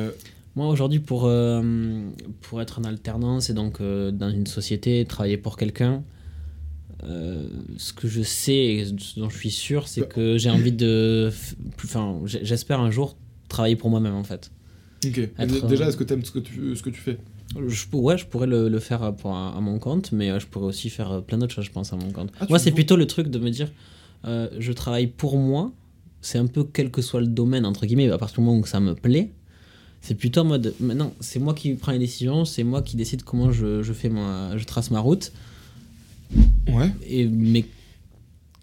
Moi 0.57 0.67
aujourd'hui 0.69 0.99
pour, 0.99 1.31
pour 2.41 2.61
être 2.61 2.81
en 2.81 2.85
alternance 2.85 3.49
et 3.51 3.55
donc 3.55 3.81
dans 3.81 4.31
une 4.31 4.47
société, 4.47 5.05
travailler 5.05 5.37
pour 5.37 5.57
quelqu'un, 5.57 6.03
euh, 7.05 7.47
ce 7.77 7.93
que 7.93 8.09
je 8.09 8.23
sais 8.23 8.57
et 8.57 8.85
ce 8.87 9.19
dont 9.21 9.29
je 9.31 9.37
suis 9.39 9.51
sûr, 9.51 9.87
c'est 9.89 10.01
Bah. 10.03 10.07
que 10.07 10.39
j'ai 10.39 10.51
envie 10.51 10.73
de... 10.73 11.31
Enfin, 11.85 12.21
j'espère 12.25 12.81
un 12.81 12.91
jour 12.91 13.17
travailler 13.49 13.77
pour 13.77 13.91
moi-même 13.91 14.15
en 14.15 14.25
fait. 14.25 14.51
Ok. 15.07 15.19
Être, 15.39 15.67
Déjà, 15.69 15.85
euh, 15.85 15.89
est-ce 15.89 15.97
que 15.97 16.05
t'aimes 16.05 16.25
ce, 16.25 16.33
que 16.33 16.41
tu- 16.41 16.75
ce 16.75 16.83
que 16.83 16.91
tu 16.91 17.01
fais? 17.01 17.19
Je, 17.67 17.87
pour- 17.87 18.03
ouais, 18.03 18.19
je 18.19 18.27
pourrais 18.27 18.47
le, 18.49 18.69
le 18.69 18.79
faire 18.81 19.15
pour 19.15 19.33
un- 19.35 19.57
à 19.57 19.61
mon 19.61 19.79
compte, 19.79 20.13
mais 20.13 20.29
euh, 20.31 20.39
je 20.41 20.47
pourrais 20.47 20.67
aussi 20.67 20.91
faire 20.91 21.11
euh, 21.13 21.21
plein 21.21 21.39
d'autres 21.39 21.55
choses, 21.55 21.65
je 21.65 21.71
pense, 21.71 21.93
à 21.93 21.97
mon 21.97 22.11
compte. 22.11 22.31
Ah, 22.41 22.47
tu 22.47 22.53
moi, 22.53 22.59
c'est 22.59 22.73
plutôt 22.73 22.97
le 22.97 23.07
truc 23.07 23.29
de 23.29 23.39
me 23.39 23.49
dire, 23.51 23.71
euh, 24.27 24.49
je 24.59 24.73
travaille 24.73 25.07
pour 25.07 25.39
moi, 25.39 25.73
c'est 26.21 26.39
un 26.39 26.47
peu 26.47 26.65
quel 26.65 26.91
que 26.91 27.01
soit 27.01 27.21
le 27.21 27.27
domaine, 27.29 27.65
entre 27.65 27.87
guillemets, 27.87 28.11
à 28.11 28.19
partir 28.19 28.41
du 28.41 28.45
moment 28.45 28.59
où 28.59 28.67
ça 28.67 28.81
me 28.81 28.95
plaît, 28.95 29.31
c'est 30.03 30.15
plutôt 30.17 30.41
en 30.43 30.45
mode, 30.45 30.75
maintenant, 30.81 31.13
c'est 31.21 31.39
moi 31.39 31.55
qui 31.55 31.73
prends 31.75 31.93
les 31.93 31.99
décisions, 31.99 32.45
c'est 32.45 32.65
moi 32.65 32.83
qui 32.83 32.97
décide 32.97 33.23
comment 33.23 33.51
je, 33.53 33.83
je 33.83 33.93
fais 33.93 34.09
ma, 34.09 34.59
je 34.59 34.65
trace 34.65 34.91
ma 34.91 35.01
route, 35.01 35.33
Ouais. 36.69 36.91
et, 37.09 37.27
mais 37.27 37.65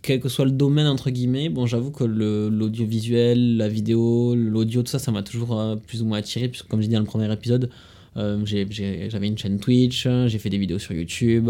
quel 0.01 0.19
que 0.19 0.29
soit 0.29 0.45
le 0.45 0.51
domaine, 0.51 0.85
entre 0.85 1.09
guillemets, 1.09 1.49
bon, 1.49 1.65
j'avoue 1.65 1.89
que 1.91 2.03
l'audiovisuel, 2.03 3.57
la 3.57 3.67
vidéo, 3.67 4.35
l'audio, 4.35 4.83
tout 4.83 4.89
ça, 4.91 4.99
ça 4.99 5.11
m'a 5.11 5.23
toujours 5.23 5.59
euh, 5.59 5.75
plus 5.75 6.01
ou 6.01 6.05
moins 6.05 6.19
attiré, 6.19 6.47
puisque 6.47 6.67
comme 6.67 6.81
j'ai 6.81 6.87
dit 6.87 6.93
dans 6.93 6.99
le 6.99 7.05
premier 7.05 7.31
épisode, 7.33 7.71
euh, 8.17 8.39
j'avais 8.45 9.27
une 9.27 9.37
chaîne 9.37 9.59
Twitch, 9.59 10.07
j'ai 10.27 10.39
fait 10.39 10.49
des 10.49 10.57
vidéos 10.57 10.79
sur 10.79 10.93
YouTube. 10.93 11.49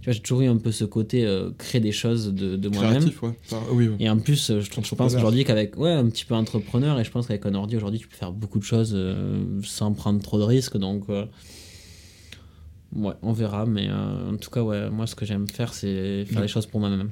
Tu 0.00 0.04
vois, 0.04 0.12
j'ai 0.14 0.20
toujours 0.20 0.40
eu 0.42 0.46
un 0.46 0.56
peu 0.56 0.72
ce 0.72 0.84
côté 0.84 1.26
euh, 1.26 1.50
créer 1.58 1.80
des 1.80 1.92
choses 1.92 2.32
de, 2.32 2.56
de 2.56 2.68
moi-même. 2.70 3.00
Créatif, 3.00 3.22
ouais. 3.22 3.38
Enfin, 3.44 3.62
oui, 3.72 3.88
oui. 3.88 3.96
Et 3.98 4.08
en 4.08 4.18
plus, 4.18 4.50
euh, 4.50 4.60
je, 4.60 4.66
je 4.66 4.70
pense 4.70 4.78
Entrepreneur. 4.92 5.16
aujourd'hui 5.18 5.44
qu'avec 5.44 5.76
ouais, 5.76 5.90
un 5.90 6.08
petit 6.08 6.24
peu 6.24 6.34
entrepreneur, 6.34 6.98
et 6.98 7.04
je 7.04 7.10
pense 7.10 7.26
qu'avec 7.26 7.44
un 7.44 7.54
ordi 7.54 7.76
aujourd'hui, 7.76 7.98
tu 8.00 8.08
peux 8.08 8.16
faire 8.16 8.32
beaucoup 8.32 8.58
de 8.58 8.64
choses 8.64 8.92
euh, 8.94 9.44
sans 9.62 9.92
prendre 9.92 10.22
trop 10.22 10.38
de 10.38 10.44
risques. 10.44 10.78
Donc, 10.78 11.04
ouais, 12.96 13.14
on 13.22 13.32
verra. 13.32 13.66
Mais 13.66 13.88
euh, 13.88 14.32
en 14.32 14.36
tout 14.36 14.50
cas, 14.50 14.62
ouais, 14.62 14.90
moi, 14.90 15.06
ce 15.06 15.14
que 15.14 15.24
j'aime 15.26 15.48
faire, 15.48 15.72
c'est 15.74 16.24
faire 16.26 16.42
les 16.42 16.48
choses 16.48 16.66
pour 16.66 16.80
moi-même. 16.80 17.10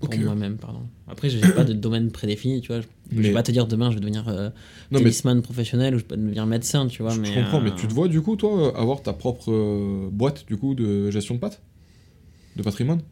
Pour 0.00 0.16
moi-même, 0.16 0.56
pardon. 0.56 0.80
Après, 1.08 1.28
j'ai 1.28 1.46
pas 1.52 1.62
de 1.64 1.74
domaine 1.74 2.10
prédéfini, 2.10 2.62
tu 2.62 2.68
vois. 2.68 2.80
Je, 2.80 2.86
je 3.10 3.16
Mais- 3.16 3.22
vais 3.28 3.32
pas 3.34 3.42
te 3.42 3.52
dire 3.52 3.66
demain, 3.66 3.90
je 3.90 3.96
vais 3.96 4.00
devenir 4.00 4.26
euh, 4.28 4.48
Non, 4.90 4.98
mais 4.98 5.00
tennisman 5.00 5.42
professionnel 5.42 5.94
ou 5.94 5.98
je 5.98 6.04
vais 6.04 6.16
devenir 6.16 6.46
médecin, 6.46 6.86
tu 6.86 7.02
vois. 7.02 7.12
je, 7.12 7.20
mais, 7.20 7.26
je 7.26 7.34
comprends, 7.34 7.60
mais 7.60 7.70
euh, 7.70 7.74
tu 7.74 7.86
te 7.86 7.92
vois 7.92 8.08
du 8.08 8.22
coup, 8.22 8.34
toi, 8.36 8.74
avoir 8.78 9.02
ta 9.02 9.12
propre 9.12 9.52
euh, 9.52 10.08
boîte 10.10 10.46
du 10.46 10.56
coup 10.56 10.74
de 10.74 11.10
gestion 11.10 11.34
de 11.34 11.40
pattes 11.40 11.60
De 12.56 12.62
patrimoine? 12.62 13.02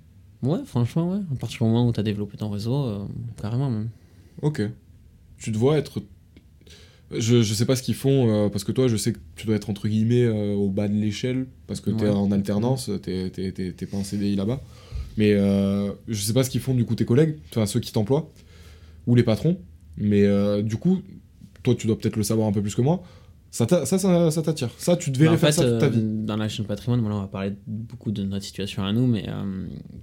Ouais, 0.42 0.61
franchement, 0.64 1.11
ouais. 1.12 1.20
À 1.31 1.37
partir 1.37 1.59
du 1.59 1.64
moment 1.64 1.87
où 1.87 1.92
tu 1.92 2.00
as 2.00 2.02
développé 2.02 2.38
ton 2.38 2.48
réseau, 2.48 3.07
carrément 3.40 3.68
même. 3.70 3.90
Ok. 4.40 4.62
Tu 5.37 5.52
te 5.52 5.59
vois 5.59 5.76
être. 5.76 6.00
Je, 7.11 7.42
je 7.42 7.55
sais 7.55 7.64
pas 7.64 7.75
ce 7.75 7.83
qu'ils 7.83 7.94
font, 7.94 8.29
euh, 8.29 8.49
parce 8.51 8.64
que 8.64 8.73
toi, 8.73 8.87
je 8.87 8.97
sais 8.97 9.12
que 9.14 9.18
tu 9.35 9.47
dois 9.47 9.57
être 9.57 9.71
entre 9.71 9.88
guillemets 9.88 10.25
euh, 10.25 10.53
au 10.55 10.68
bas 10.68 10.88
de 10.88 10.94
l'échelle, 10.94 11.47
parce 11.66 11.81
que 11.81 11.90
t'es 11.90 12.05
Ouais. 12.05 12.11
en 12.11 12.31
alternance, 12.33 12.90
t'es 13.03 13.31
t'es- 13.31 13.51
t'es- 13.53 13.73
t'es 13.73 13.87
pas 13.87 13.97
en 13.97 14.05
CDI 14.05 14.37
là-bas. 14.37 14.61
Mais 15.16 15.33
euh, 15.33 15.90
je 16.07 16.21
sais 16.21 16.35
pas 16.35 16.44
ce 16.44 16.51
qu'ils 16.51 16.61
font 16.61 16.75
du 16.75 16.85
coup 16.85 16.94
tes 16.94 17.07
collègues, 17.07 17.37
enfin 17.51 17.64
ceux 17.66 17.81
qui 17.81 17.92
t'emploient, 17.92 18.31
ou 19.07 19.14
les 19.14 19.23
patrons. 19.23 19.59
Mais 19.97 20.23
euh, 20.25 20.62
du 20.62 20.77
coup, 20.77 21.01
toi, 21.62 21.75
tu 21.75 21.87
dois 21.87 21.99
peut-être 21.99 22.16
le 22.16 22.23
savoir 22.23 22.47
un 22.47 22.53
peu 22.53 22.61
plus 22.62 22.75
que 22.75 22.83
moi. 22.83 23.03
Ça, 23.51 23.67
ça, 23.69 23.87
ça, 23.99 24.31
ça 24.31 24.43
t'attire. 24.43 24.69
Ça, 24.77 24.95
tu 24.97 25.11
devrais 25.11 25.29
Bah, 25.31 25.37
faire 25.39 25.49
fait, 25.49 25.53
ça 25.63 25.65
toute 25.71 25.79
ta 25.81 25.87
euh, 25.87 25.89
vie. 25.89 26.03
dans 26.03 26.37
la 26.37 26.49
chaîne 26.51 26.67
patrimoine, 26.67 27.01
bon, 27.01 27.09
là, 27.09 27.15
on 27.17 27.21
va 27.23 27.29
parler 27.29 27.55
beaucoup 27.67 28.11
de 28.11 28.23
notre 28.23 28.45
situation 28.45 28.85
à 28.85 28.93
nous, 28.93 29.07
mais 29.07 29.23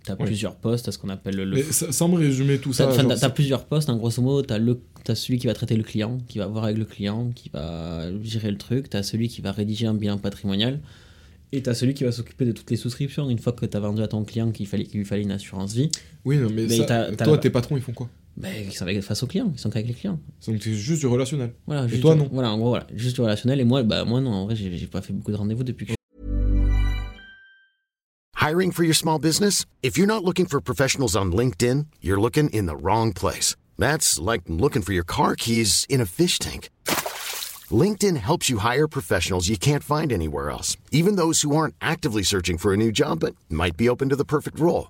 tu 0.03 0.11
as 0.11 0.15
Oui. 0.19 0.25
plusieurs 0.25 0.55
postes, 0.55 0.87
à 0.87 0.91
ce 0.91 0.97
qu'on 0.97 1.09
appelle 1.09 1.35
le. 1.35 1.45
Mais 1.55 1.61
sans 1.63 2.07
me 2.07 2.15
résumer 2.17 2.57
tout 2.57 2.71
T'as 2.73 2.91
ça. 2.91 3.03
t'as- 3.03 3.15
t'as 3.17 3.29
plusieurs 3.29 3.65
postes, 3.65 3.89
en 3.89 3.97
grosso 3.97 4.21
modo, 4.21 4.41
t'as 4.41 4.57
le 4.57 4.79
as 5.07 5.13
celui 5.13 5.37
qui 5.37 5.45
va 5.45 5.53
traiter 5.53 5.77
le 5.77 5.83
client, 5.83 6.17
qui 6.27 6.39
va 6.39 6.47
voir 6.47 6.63
avec 6.63 6.77
le 6.79 6.85
client, 6.85 7.29
qui 7.35 7.49
va 7.49 8.07
gérer 8.23 8.49
le 8.49 8.57
truc, 8.57 8.89
t'as 8.89 9.03
celui 9.03 9.27
qui 9.27 9.41
va 9.41 9.51
rédiger 9.51 9.85
un 9.85 9.93
bilan 9.93 10.17
patrimonial, 10.17 10.79
et 11.51 11.61
t'as 11.61 11.75
celui 11.75 11.93
qui 11.93 12.03
va 12.03 12.11
s'occuper 12.11 12.45
de 12.45 12.51
toutes 12.51 12.71
les 12.71 12.77
souscriptions. 12.77 13.29
Une 13.29 13.37
fois 13.37 13.53
que 13.53 13.67
t'as 13.67 13.79
vendu 13.79 14.01
à 14.01 14.07
ton 14.07 14.23
client 14.23 14.51
qu'il 14.51 14.65
fallait 14.65 14.85
qu'il 14.85 14.97
lui 14.97 15.05
fallait 15.05 15.21
une 15.21 15.31
assurance 15.31 15.75
vie, 15.75 15.91
Oui, 16.25 16.37
non, 16.37 16.49
mais, 16.51 16.65
Mais 16.67 16.77
ça- 16.77 16.85
t'as- 16.85 17.11
t'as 17.15 17.25
toi, 17.25 17.37
tes 17.37 17.51
patrons, 17.51 17.77
ils 17.77 17.83
font 17.83 17.93
quoi? 17.93 18.09
Ben, 18.37 18.53
ils 18.65 18.73
sont 18.73 18.83
avec, 18.83 19.01
face 19.01 19.23
aux 19.23 19.27
clients, 19.27 19.51
ils 19.53 19.59
sont 19.59 19.69
qu'avec 19.69 19.87
les 19.87 19.93
clients. 19.93 20.19
Donc 20.47 20.61
c'est 20.61 20.73
juste 20.73 21.01
du 21.01 21.07
relationnel. 21.07 21.53
Voilà, 21.67 21.87
juste 21.87 22.01
toi, 22.01 22.15
du- 22.15 22.21
non 22.21 22.29
Voilà, 22.31 22.51
en 22.51 22.57
gros, 22.57 22.69
voilà, 22.69 22.87
juste 22.93 23.15
du 23.15 23.21
relationnel, 23.21 23.59
et 23.59 23.63
moi, 23.63 23.83
bah, 23.83 24.03
moi 24.05 24.19
non, 24.21 24.31
en 24.31 24.45
vrai, 24.45 24.55
j'ai 24.55 24.75
j'ai 24.77 24.87
pas 24.87 25.01
fait 25.01 25.13
beaucoup 25.13 25.31
de 25.31 25.37
rendez-vous 25.37 25.63
depuis 25.63 25.85
que 25.85 25.93
Hiring 28.37 28.71
for 28.71 28.83
your 28.83 28.93
small 28.93 29.17
business? 29.17 29.65
If 29.81 29.97
you're 29.97 30.05
not 30.05 30.23
looking 30.23 30.45
for 30.45 30.61
professionals 30.61 31.15
on 31.15 31.31
LinkedIn, 31.31 31.87
you're 31.99 32.19
looking 32.21 32.49
in 32.51 32.67
the 32.67 32.75
wrong 32.75 33.11
place. 33.11 33.55
That's 33.79 34.19
like 34.19 34.43
looking 34.47 34.83
for 34.83 34.93
your 34.93 35.03
car 35.05 35.35
keys 35.35 35.85
in 35.89 35.99
a 35.99 36.05
fish 36.05 36.37
tank. 36.37 36.69
LinkedIn 37.71 38.17
helps 38.17 38.47
you 38.47 38.59
hire 38.59 38.87
professionals 38.87 39.47
you 39.49 39.57
can't 39.57 39.83
find 39.83 40.11
anywhere 40.13 40.51
else, 40.51 40.77
even 40.91 41.15
those 41.15 41.41
who 41.41 41.55
aren't 41.55 41.73
actively 41.81 42.21
searching 42.21 42.59
for 42.59 42.71
a 42.73 42.77
new 42.77 42.91
job 42.91 43.21
but 43.21 43.33
might 43.49 43.75
be 43.77 43.89
open 43.89 44.09
to 44.09 44.15
the 44.15 44.25
perfect 44.25 44.59
role. 44.59 44.89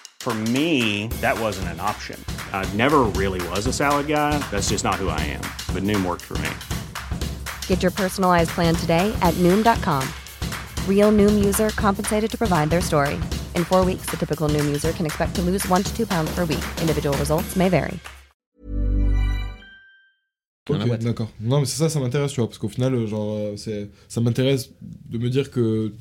For 0.21 0.35
me, 0.53 1.07
that 1.19 1.35
wasn't 1.39 1.69
an 1.69 1.79
option. 1.79 2.23
I 2.53 2.63
never 2.75 2.99
really 3.17 3.41
was 3.49 3.65
a 3.65 3.73
salad 3.73 4.05
guy. 4.05 4.37
That's 4.51 4.69
just 4.69 4.83
not 4.83 5.01
who 5.01 5.09
I 5.09 5.19
am. 5.21 5.41
But 5.73 5.81
Noom 5.81 6.05
worked 6.05 6.21
for 6.21 6.37
me. 6.37 6.51
Get 7.65 7.81
your 7.81 7.89
personalized 7.89 8.51
plan 8.51 8.75
today 8.75 9.11
at 9.23 9.33
Noom.com. 9.39 10.07
Real 10.87 11.11
Noom 11.11 11.43
user 11.43 11.71
compensated 11.71 12.29
to 12.29 12.37
provide 12.37 12.69
their 12.69 12.81
story. 12.81 13.19
In 13.55 13.65
four 13.65 13.83
weeks, 13.83 14.05
the 14.11 14.17
typical 14.17 14.47
Noom 14.47 14.65
user 14.65 14.91
can 14.91 15.07
expect 15.07 15.33
to 15.37 15.41
lose 15.41 15.67
one 15.67 15.81
to 15.81 15.91
two 15.97 16.05
pounds 16.05 16.29
per 16.35 16.45
week. 16.45 16.63
Individual 16.79 17.17
results 17.17 17.55
may 17.55 17.67
vary. 17.67 17.99
Ok, 20.69 20.99
d'accord. 20.99 21.29
Non, 21.39 21.59
mais 21.61 21.65
c'est 21.65 21.79
ça, 21.79 21.89
ça 21.89 21.99
m'intéresse, 21.99 22.31
tu 22.33 22.39
vois, 22.39 22.47
parce 22.47 22.59
qu'au 22.59 22.69
final, 22.69 22.93
euh, 22.93 23.07
genre, 23.07 23.37
euh, 23.37 23.87
ça 24.07 24.21
m'intéresse 24.21 24.69
de 25.09 25.17
me 25.17 25.29
dire 25.29 25.49
que 25.49 25.91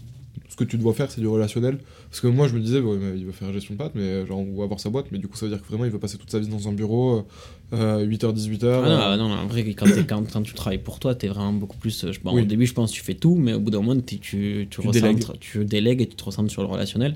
ce 0.51 0.57
que 0.57 0.65
tu 0.65 0.77
dois 0.77 0.93
faire, 0.93 1.11
c'est 1.11 1.21
du 1.21 1.27
relationnel. 1.29 1.79
Parce 2.11 2.21
que 2.21 2.27
moi, 2.27 2.49
je 2.49 2.55
me 2.55 2.61
disais, 2.61 2.79
il 2.79 3.25
veut 3.25 3.31
faire 3.33 3.53
gestion 3.53 3.75
de 3.75 3.79
patte, 3.79 3.93
mais 3.95 4.03
euh, 4.03 4.27
genre, 4.27 4.41
on 4.41 4.57
va 4.59 4.65
avoir 4.65 4.81
sa 4.81 4.91
boîte, 4.91 5.07
mais 5.13 5.19
du 5.19 5.29
coup, 5.29 5.37
ça 5.37 5.47
veut 5.47 5.53
dire 5.53 5.63
que 5.63 5.69
vraiment, 5.69 5.85
il 5.85 5.93
veut 5.93 6.01
passer 6.01 6.19
toute 6.19 6.31
sa 6.31 6.41
vie 6.41 6.49
dans 6.49 6.67
un 6.69 6.73
bureau, 6.73 7.25
euh, 7.73 8.05
8h, 8.05 8.33
18h. 8.35 8.65
Ah 8.85 8.89
non, 8.89 8.97
ah 9.01 9.17
non, 9.17 9.29
non, 9.29 9.35
en 9.37 9.47
vrai, 9.47 9.63
quand, 9.75 9.87
t'es- 9.87 10.05
quand, 10.05 10.25
quand 10.33 10.43
tu 10.43 10.53
travailles 10.55 10.79
pour 10.83 10.99
toi, 10.99 11.15
t'es 11.15 11.29
vraiment 11.29 11.53
beaucoup 11.53 11.77
plus. 11.79 12.03
euh, 12.05 12.11
je- 12.13 12.19
bon, 12.21 12.35
Oui. 12.35 12.43
Au 12.43 12.45
début, 12.45 12.67
je 12.67 12.75
pense 12.75 12.91
que 12.91 12.97
tu 12.97 13.03
fais 13.05 13.15
tout, 13.15 13.37
mais 13.37 13.53
au 13.53 13.61
bout 13.61 13.71
d'un 13.71 13.81
moment, 13.81 14.01
tu, 14.01 14.19
tu, 14.19 14.67
délègues. 14.91 15.25
tu 15.39 15.65
délègues 15.65 16.03
et 16.03 16.09
tu 16.09 16.17
te 16.17 16.25
recentres 16.25 16.51
sur 16.51 16.63
le 16.63 16.69
relationnel. 16.69 17.15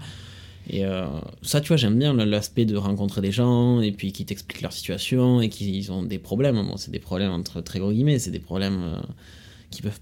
Et 0.71 0.85
euh, 0.85 1.07
ça, 1.43 1.61
tu 1.61 1.69
vois, 1.69 1.77
j'aime 1.77 1.99
bien 1.99 2.15
l'aspect 2.15 2.65
de 2.65 2.77
rencontrer 2.77 3.21
des 3.21 3.33
gens 3.33 3.81
et 3.83 3.91
puis 3.93 4.13
qui 4.13 4.25
t'expliquent 4.25 4.63
leur 4.63 4.73
situation 4.73 5.41
et 5.43 5.49
qu'ils 5.49 5.91
ont 5.93 6.05
des 6.05 6.19
problèmes. 6.21 6.55
Bon, 6.55 6.77
c'est 6.77 6.91
des 6.93 7.01
problèmes 7.01 7.33
entre 7.33 7.61
très 7.61 7.81
gros 7.81 7.91
guillemets, 7.93 8.19
c'est 8.21 8.31
des 8.31 8.39
problèmes 8.39 8.81
euh, 8.83 8.97
qui 9.71 9.83
peuvent, 9.83 9.99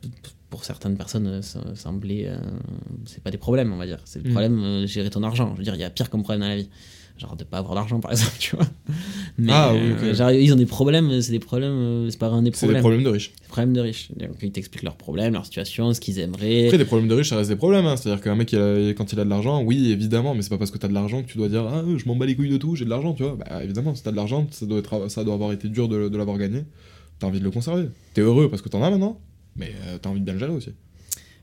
pour 0.52 0.64
certaines 0.66 0.96
personnes, 0.98 1.26
euh, 1.26 1.42
se- 1.42 1.58
sembler. 1.74 2.26
euh, 2.26 2.36
c'est 3.06 3.22
pas 3.22 3.30
des 3.30 3.38
problèmes, 3.38 3.72
on 3.72 3.78
va 3.78 3.86
dire. 3.86 3.98
C'est 4.04 4.22
des 4.22 4.28
Mm. 4.28 4.32
problèmes 4.32 4.62
euh, 4.62 4.86
gérer 4.86 5.08
ton 5.10 5.22
argent. 5.22 5.50
Je 5.54 5.58
veux 5.58 5.64
dire, 5.64 5.74
il 5.74 5.80
y 5.80 5.84
a 5.84 5.88
pire 5.90 6.10
comme 6.10 6.22
problème 6.22 6.42
dans 6.42 6.48
la 6.48 6.56
vie. 6.56 6.68
Genre 7.18 7.36
de 7.36 7.44
pas 7.44 7.58
avoir 7.58 7.74
d'argent, 7.74 8.00
par 8.00 8.10
exemple, 8.12 8.36
tu 8.38 8.54
vois. 8.56 8.66
Mais 9.38 9.52
Ah, 9.54 9.72
oui, 9.74 9.80
euh, 9.80 10.10
ok. 10.10 10.14
genre, 10.16 10.30
ils 10.30 10.52
ont 10.52 10.56
des 10.56 10.66
problèmes, 10.66 11.20
c'est 11.22 11.32
des 11.32 11.38
problèmes, 11.38 11.70
euh, 11.72 12.10
c'est 12.10 12.18
pas 12.18 12.28
vraiment 12.28 12.42
des 12.42 12.50
C'est 12.52 12.66
des 12.66 12.72
problèmes. 12.74 12.82
problèmes 12.82 13.02
de 13.04 13.08
riches. 13.08 13.32
Des 13.40 13.48
problèmes 13.48 13.72
de 13.72 13.80
riches. 13.80 14.08
Donc, 14.16 14.30
ils 14.42 14.52
t'expliquent 14.52 14.82
leurs 14.82 14.96
problèmes, 14.96 15.32
leur 15.32 15.44
situation, 15.46 15.92
ce 15.94 16.00
qu'ils 16.00 16.18
aimeraient. 16.18 16.66
Après, 16.66 16.78
des 16.78 16.84
problèmes 16.84 17.08
de 17.08 17.14
riches, 17.14 17.30
ça 17.30 17.36
reste 17.38 17.48
des 17.50 17.56
problèmes. 17.56 17.86
Hein. 17.86 17.96
C'est-à-dire 17.96 18.22
qu'un 18.22 18.34
mec, 18.34 18.52
il 18.52 18.58
a- 18.58 18.92
quand 18.94 19.10
il 19.12 19.20
a 19.20 19.24
de 19.24 19.30
l'argent, 19.30 19.62
oui, 19.62 19.90
évidemment, 19.90 20.34
mais 20.34 20.42
c'est 20.42 20.50
pas 20.50 20.58
parce 20.58 20.70
que 20.70 20.78
t'as 20.78 20.88
de 20.88 20.94
l'argent 20.94 21.22
que 21.22 21.28
tu 21.28 21.38
dois 21.38 21.48
dire 21.48 21.64
Ah, 21.66 21.82
je 21.96 22.04
m'en 22.06 22.16
bats 22.16 22.26
les 22.26 22.34
couilles 22.36 22.50
de 22.50 22.58
tout, 22.58 22.76
j'ai 22.76 22.84
de 22.84 22.90
l'argent, 22.90 23.14
tu 23.14 23.22
vois. 23.22 23.36
Bah, 23.36 23.62
évidemment, 23.64 23.94
si 23.94 24.02
t'as 24.02 24.10
de 24.10 24.16
l'argent, 24.16 24.46
ça 24.50 24.66
doit, 24.66 24.78
être, 24.80 25.08
ça 25.10 25.24
doit 25.24 25.34
avoir 25.34 25.52
été 25.52 25.68
dur 25.68 25.88
de, 25.88 26.08
de 26.10 26.16
l'avoir 26.18 26.36
gagné. 26.38 26.64
T'as 27.18 27.26
envie 27.28 27.38
de 27.38 27.44
le 27.44 27.50
conserver. 27.52 27.88
T'es 28.14 28.20
heureux 28.20 28.48
parce 28.50 28.62
que 28.62 28.68
t'en 28.68 28.82
as 28.82 28.90
maintenant, 28.90 29.20
mais 29.56 29.72
euh, 29.86 29.98
t'as 29.98 30.10
envie 30.10 30.20
de 30.20 30.38
gérer 30.38 30.50
aussi. 30.52 30.70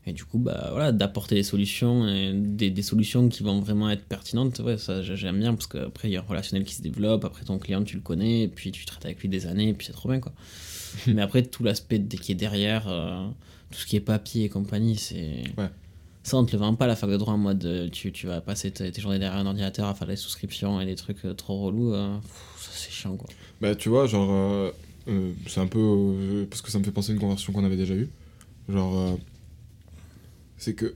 Et 0.06 0.13
du 0.13 0.24
coup, 0.24 0.39
bah, 0.39 0.69
voilà, 0.72 0.91
d'apporter 0.91 1.36
des 1.36 1.43
solutions, 1.43 2.08
et 2.08 2.32
des, 2.34 2.69
des 2.72 2.82
solutions 2.82 3.28
qui 3.30 3.43
vont 3.43 3.60
vraiment 3.60 3.89
être 3.89 4.06
pertinentes, 4.06 4.60
ouais, 4.60 4.78
ça 4.78 5.02
j'ai- 5.04 5.15
j'aime 5.17 5.39
bien 5.39 5.54
parce 5.54 5.67
qu'après 5.67 6.08
il 6.10 6.13
y 6.13 6.17
a 6.17 6.22
un 6.22 6.24
relationnel 6.24 6.65
qui 6.65 6.74
se 6.74 6.82
développe, 6.82 7.26
après 7.26 7.43
ton 7.43 7.60
client 7.60 7.84
tu 7.84 7.95
le 7.98 8.02
connais, 8.02 8.43
et 8.43 8.48
puis 8.48 8.72
tu 8.72 8.86
traites 8.86 9.06
avec 9.06 9.19
lui 9.22 9.30
des 9.30 9.45
années, 9.45 9.69
et 9.69 9.74
puis 9.74 9.86
c'est 9.88 9.93
trop 9.93 10.10
bien 10.10 10.19
quoi. 10.19 10.32
Mais 11.08 11.22
après 11.22 11.43
tout 11.43 11.63
l'aspect 11.63 12.02
qui 12.02 12.32
est 12.32 12.36
derrière, 12.36 12.88
euh, 12.88 13.28
tout 13.72 13.80
ce 13.80 13.86
qui 13.86 13.98
est 13.98 14.02
papier 14.02 14.45
et 14.45 14.50
compagnie, 14.50 14.95
c'est. 14.95 15.43
Ouais. 15.58 15.69
Ça, 16.24 16.38
on 16.38 16.45
te 16.45 16.52
le 16.52 16.58
vend 16.60 16.76
pas 16.76 16.86
à 16.86 16.88
la 16.88 16.95
fac 16.95 17.10
de 17.10 17.17
droit 17.17 17.34
en 17.34 17.38
mode 17.38 17.63
euh, 17.65 17.89
tu, 17.89 18.12
tu 18.12 18.28
vas 18.28 18.41
passer 18.41 18.72
tes, 18.72 18.91
tes 18.91 19.02
journées 19.02 19.19
derrière 19.19 19.39
un 19.39 19.45
ordinateur 19.45 19.88
à 19.88 19.93
faire 19.95 20.08
des 20.08 20.15
souscriptions 20.17 20.80
et 20.82 20.86
des 20.86 20.95
trucs 20.95 21.24
euh, 21.26 21.34
trop 21.34 21.60
relous. 21.62 21.93
euh, 21.93 22.17
ça 22.58 22.69
c'est 22.74 22.91
chiant 22.91 23.15
quoi. 23.15 23.30
Bah, 23.62 23.74
tu 23.76 23.89
vois, 23.89 24.06
genre, 24.08 24.30
euh, 24.32 24.72
euh, 25.10 25.32
c'est 25.48 25.60
un 25.60 25.67
peu. 25.67 25.80
euh, 25.80 26.45
parce 26.50 26.62
que 26.62 26.72
ça 26.72 26.80
me 26.80 26.84
fait 26.84 26.91
penser 26.91 27.12
à 27.12 27.13
une 27.15 27.19
conversation 27.22 27.54
qu'on 27.54 27.63
avait 27.65 27.78
déjà 27.78 27.95
eue. 27.95 28.10
Genre, 28.69 28.98
euh, 28.98 29.15
c'est 30.58 30.74
que. 30.74 30.95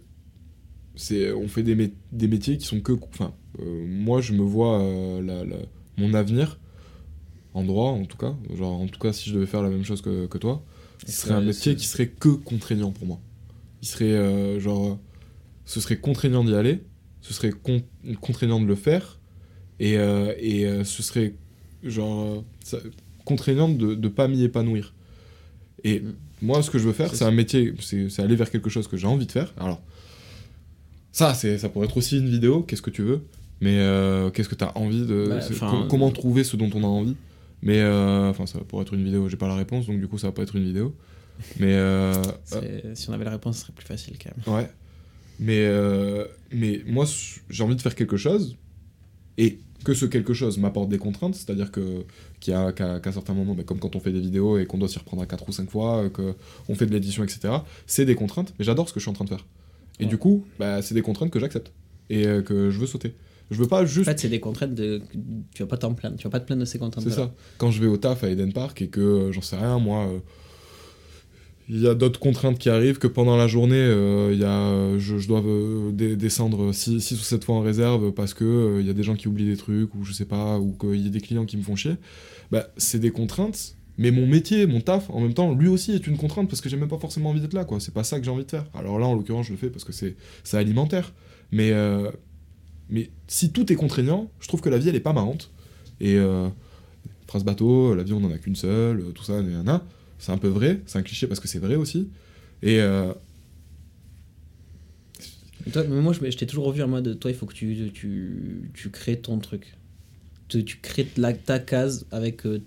c'est 0.95 1.32
On 1.32 1.47
fait 1.47 1.63
des, 1.63 1.76
mé- 1.76 1.93
des 2.12 2.28
métiers 2.28 2.58
qui 2.58 2.65
sont 2.65 2.80
que. 2.82 2.93
Enfin, 3.13 3.34
moi, 3.60 4.21
je 4.21 4.34
me 4.34 4.41
vois 4.41 4.80
la- 5.21 5.43
la- 5.45 5.58
mon 5.97 6.13
avenir, 6.13 6.60
en 7.54 7.63
droit 7.63 7.91
en 7.91 8.06
tout 8.06 8.17
cas. 8.17 8.36
Genre, 8.56 8.73
en 8.82 8.88
tout 8.88 8.99
cas, 8.99 9.13
si 9.13 9.30
je 9.30 9.36
devais 9.36 9.45
faire 9.45 9.62
la 9.63 9.69
même 9.69 9.84
chose 9.86 10.02
que, 10.02 10.26
que 10.28 10.38
toi, 10.38 10.63
ce 11.06 11.12
serait 11.12 11.34
un 11.36 11.41
métier 11.47 11.76
qui 11.76 11.86
serait 11.88 12.08
que 12.08 12.30
contraignant 12.30 12.91
pour 12.91 13.06
moi. 13.08 13.19
Il 13.82 13.88
serait, 13.88 14.60
genre. 14.60 14.99
Ce 15.65 15.80
serait 15.80 15.97
contraignant 15.97 16.43
d'y 16.43 16.54
aller, 16.56 16.84
ce 17.21 17.34
serait 17.34 17.52
con- 17.52 17.84
contraignant 18.21 18.60
de 18.60 18.65
le 18.65 18.76
faire, 18.76 19.19
et, 19.80 19.93
et 19.93 20.84
ce 20.84 21.02
serait 21.04 21.36
genre 21.84 22.43
ça- 22.63 22.80
contraignant 23.25 23.69
de 23.69 23.95
ne 23.95 24.07
pas 24.07 24.27
m'y 24.27 24.43
épanouir. 24.43 24.93
Et 25.83 26.01
moi, 26.41 26.62
ce 26.63 26.69
que 26.71 26.79
je 26.79 26.86
veux 26.86 26.93
faire, 26.93 27.13
C'est 27.13 27.25
un 27.25 27.31
métier, 27.31 27.73
c'est 27.79 28.19
aller 28.19 28.36
vers 28.36 28.49
quelque 28.51 28.69
chose 28.69 28.88
que 28.88 28.97
j'ai 28.97 29.07
envie 29.07 29.25
de 29.25 29.31
faire. 29.31 29.53
Alors, 29.57 29.81
ça, 31.12 31.33
ça 31.33 31.69
pourrait 31.69 31.86
être 31.86 31.97
aussi 31.97 32.17
une 32.17 32.29
vidéo, 32.29 32.63
qu'est-ce 32.63 32.81
que 32.81 32.89
tu 32.89 33.01
veux, 33.03 33.21
mais 33.62 33.77
euh, 33.79 34.29
qu'est-ce 34.29 34.49
que 34.49 34.55
tu 34.55 34.63
as 34.63 34.77
envie 34.77 35.05
de. 35.05 35.27
Bah, 35.29 35.39
com- 35.69 35.88
comment 35.89 36.09
trouver 36.12 36.43
ce 36.43 36.55
dont 36.57 36.69
on 36.73 36.83
a 36.83 36.88
envie 36.88 37.15
mais 37.65 37.79
euh, 37.79 38.29
enfin 38.29 38.45
ça 38.45 38.59
pourrait 38.59 38.81
être 38.81 38.93
une 38.93 39.05
vidéo 39.05 39.29
j'ai 39.29 39.38
pas 39.38 39.47
la 39.47 39.55
réponse 39.55 39.88
donc 39.88 39.97
du 39.97 40.07
coup 40.09 40.17
ça 40.17 40.27
va 40.27 40.33
pas 40.33 40.41
être 40.41 40.57
une 40.57 40.65
vidéo 40.65 40.93
mais 41.62 41.71
euh, 41.71 42.21
Si 42.93 43.09
on 43.09 43.13
avait 43.13 43.23
la 43.23 43.31
réponse, 43.31 43.55
ce 43.55 43.62
serait 43.62 43.71
plus 43.73 43.86
facile 43.86 44.15
quand 44.21 44.31
même. 44.36 44.57
Ouais. 44.59 44.69
Mais, 45.39 45.65
mais 46.51 46.81
moi, 46.86 47.05
j'ai 47.49 47.63
envie 47.63 47.75
de 47.77 47.81
faire 47.81 47.95
quelque 47.95 48.17
chose 48.17 48.57
et 49.38 49.59
que 49.86 49.93
ce 49.93 50.05
quelque 50.05 50.33
chose 50.33 50.57
m'apporte 50.57 50.89
des 50.89 50.97
contraintes, 50.97 51.36
c'est-à-dire 51.36 51.71
que 51.71 52.03
a- 52.51 52.71
qu'à 52.73 52.99
qu'à 52.99 53.12
certains 53.12 53.34
moments, 53.34 53.53
bah, 53.53 53.63
comme 53.63 53.79
quand 53.79 53.95
on 53.95 53.99
fait 53.99 54.12
des 54.12 54.19
vidéos 54.19 54.58
et 54.58 54.65
qu'on 54.65 54.77
doit 54.77 54.89
s'y 54.89 54.99
reprendre 54.99 55.21
à 55.21 55.25
4 55.25 55.47
ou 55.47 55.51
5 55.51 55.69
fois, 55.69 56.03
euh, 56.03 56.10
qu'on 56.10 56.75
fait 56.75 56.86
de 56.88 56.91
l'édition, 56.91 57.23
etc., 57.23 57.53
c'est 57.88 58.06
des 58.06 58.15
contraintes, 58.15 58.53
mais 58.60 58.65
j'adore 58.65 58.89
ce 58.89 58.93
que 58.93 58.99
je 58.99 59.03
suis 59.06 59.10
en 59.12 59.13
train 59.13 59.25
de 59.25 59.29
faire. 59.29 59.45
Et 59.99 60.03
Ouais. 60.03 60.10
du 60.10 60.17
coup, 60.17 60.43
bah, 60.60 60.82
c'est 60.82 60.95
des 60.95 61.01
contraintes 61.03 61.29
que 61.32 61.39
j'accepte 61.39 61.71
et 62.10 62.25
euh, 62.27 62.41
que 62.41 62.69
je 62.71 62.79
veux 62.79 62.88
sauter. 62.88 63.13
Je 63.51 63.58
veux 63.58 63.67
pas 63.67 63.84
En 63.84 63.86
juste. 63.86 64.06
fait, 64.10 64.19
c'est 64.19 64.29
des 64.29 64.39
contraintes 64.39 64.73
de. 64.73 65.01
Tu 65.53 65.62
vas 65.63 65.67
pas 65.67 65.77
t'en 65.77 65.93
plaindre. 65.93 66.17
Tu 66.17 66.23
vas 66.23 66.29
pas 66.32 66.39
te 66.39 66.45
plaindre 66.45 66.62
de 66.62 66.65
ces 66.65 66.79
contraintes. 66.79 67.03
C'est 67.03 67.12
ça. 67.12 67.32
Quand 67.60 67.69
je 67.71 67.79
vais 67.82 67.88
au 67.88 67.97
taf 67.97 68.23
à 68.23 68.29
Eden 68.29 68.51
Park 68.53 68.82
et 68.82 68.88
que, 68.88 68.99
euh, 69.01 69.32
j'en 69.32 69.41
sais 69.41 69.58
rien, 69.58 69.77
moi, 69.79 70.10
il 71.69 71.80
y 71.80 71.88
a 71.88 71.93
d'autres 71.93 72.19
contraintes 72.19 72.60
qui 72.60 72.69
arrivent, 72.69 72.99
que 72.99 73.08
pendant 73.08 73.38
la 73.38 73.47
journée, 73.47 73.76
euh, 73.78 74.32
il 74.34 74.39
y 74.39 74.43
a, 74.43 74.97
je, 74.99 75.28
dois 75.28 75.41
euh, 75.45 75.91
descendre 75.91 76.73
6 76.73 77.12
ou 77.12 77.15
7 77.15 77.43
fois 77.43 77.56
en 77.56 77.62
réserve 77.62 78.12
parce 78.12 78.34
que 78.34 78.43
euh, 78.43 78.82
il 78.82 78.88
y 78.88 78.89
a 78.89 78.93
des 78.93 79.04
gens 79.04 79.15
qui 79.15 79.28
oublient 79.28 79.49
des 79.49 79.58
trucs, 79.58 79.95
ou 79.95 80.04
je 80.04 80.12
sais 80.12 80.26
pas, 80.26 80.60
ou 80.60 80.73
qu'il 80.73 81.02
y 81.02 81.08
a 81.08 81.10
des 81.10 81.21
clients 81.21 81.45
qui 81.45 81.56
me 81.56 81.63
font 81.63 81.76
chier. 81.76 81.95
Bah, 82.52 82.67
c'est 82.76 82.99
des 82.99 83.12
contraintes, 83.12 83.78
mais 83.97 84.12
mon 84.12 84.28
métier, 84.28 84.65
mon 84.65 84.82
taf, 84.82 85.10
en 85.10 85.21
même 85.21 85.34
temps, 85.34 85.54
lui 85.54 85.69
aussi 85.69 85.93
est 85.93 86.06
une 86.06 86.17
contrainte 86.17 86.49
parce 86.49 86.60
que 86.60 86.67
j'ai 86.67 86.78
même 86.78 86.89
pas 86.89 86.99
forcément 86.99 87.30
envie 87.30 87.39
d'être 87.39 87.54
là, 87.54 87.63
quoi. 87.63 87.80
C'est 87.80 87.93
pas 87.93 88.04
ça 88.04 88.19
que 88.19 88.26
j'ai 88.26 88.32
envie 88.32 88.45
de 88.45 88.52
faire. 88.52 88.65
Alors 88.73 88.99
là, 88.99 89.06
en 89.06 89.15
l'occurrence, 89.15 89.45
je 89.45 89.52
le 89.52 89.58
fais 89.58 89.69
parce 89.69 89.86
que 89.86 89.93
c'est 89.93 90.15
alimentaire. 90.58 91.13
Mais, 91.52 91.71
mais 92.89 93.12
si 93.28 93.52
tout 93.52 93.71
est 93.71 93.76
contraignant, 93.76 94.32
je 94.39 94.47
trouve 94.47 94.62
que 94.62 94.69
la 94.69 94.80
vie, 94.80 94.89
elle 94.89 94.95
est 94.95 94.99
pas 94.99 95.13
marrante. 95.13 95.52
Et 96.02 96.17
phrase 97.28 97.43
bateau, 97.43 97.93
la 97.93 98.04
vie, 98.04 98.13
on 98.13 98.23
en 98.23 98.32
a 98.32 98.38
qu'une 98.39 98.56
seule, 98.56 99.04
tout 99.13 99.23
ça, 99.23 99.41
nanana. 99.41 99.84
C'est 100.23 100.31
un 100.31 100.38
peu 100.38 100.47
vrai, 100.47 100.79
c'est 100.86 100.97
un 100.97 101.01
cliché 101.01 101.27
parce 101.27 101.41
que 101.41 101.49
c'est 101.49 101.59
vrai 101.59 101.75
aussi. 101.75 102.07
Et 102.62 102.79
euh, 102.79 103.12
Toi, 105.73 105.83
mais 105.89 105.99
moi, 105.99 106.13
je, 106.13 106.38
t'ai 106.38 106.45
toujours 106.45 106.63
revu 106.63 106.81
en 106.81 106.88
mode 106.88 107.19
toi, 107.19 107.29
il 107.29 107.36
faut 107.36 107.45
que 107.45 107.53
tu, 107.53 107.91
tu, 107.93 108.71
tu 108.73 108.89
crées 108.89 109.19
ton 109.19 109.39
truc. 109.39 109.75
Tu, 110.47 110.63
tu 110.63 110.77
crées 110.77 111.09
la, 111.17 111.33
ta 111.33 111.59
case 111.59 112.05
avec 112.12 112.45
euh, 112.45 112.62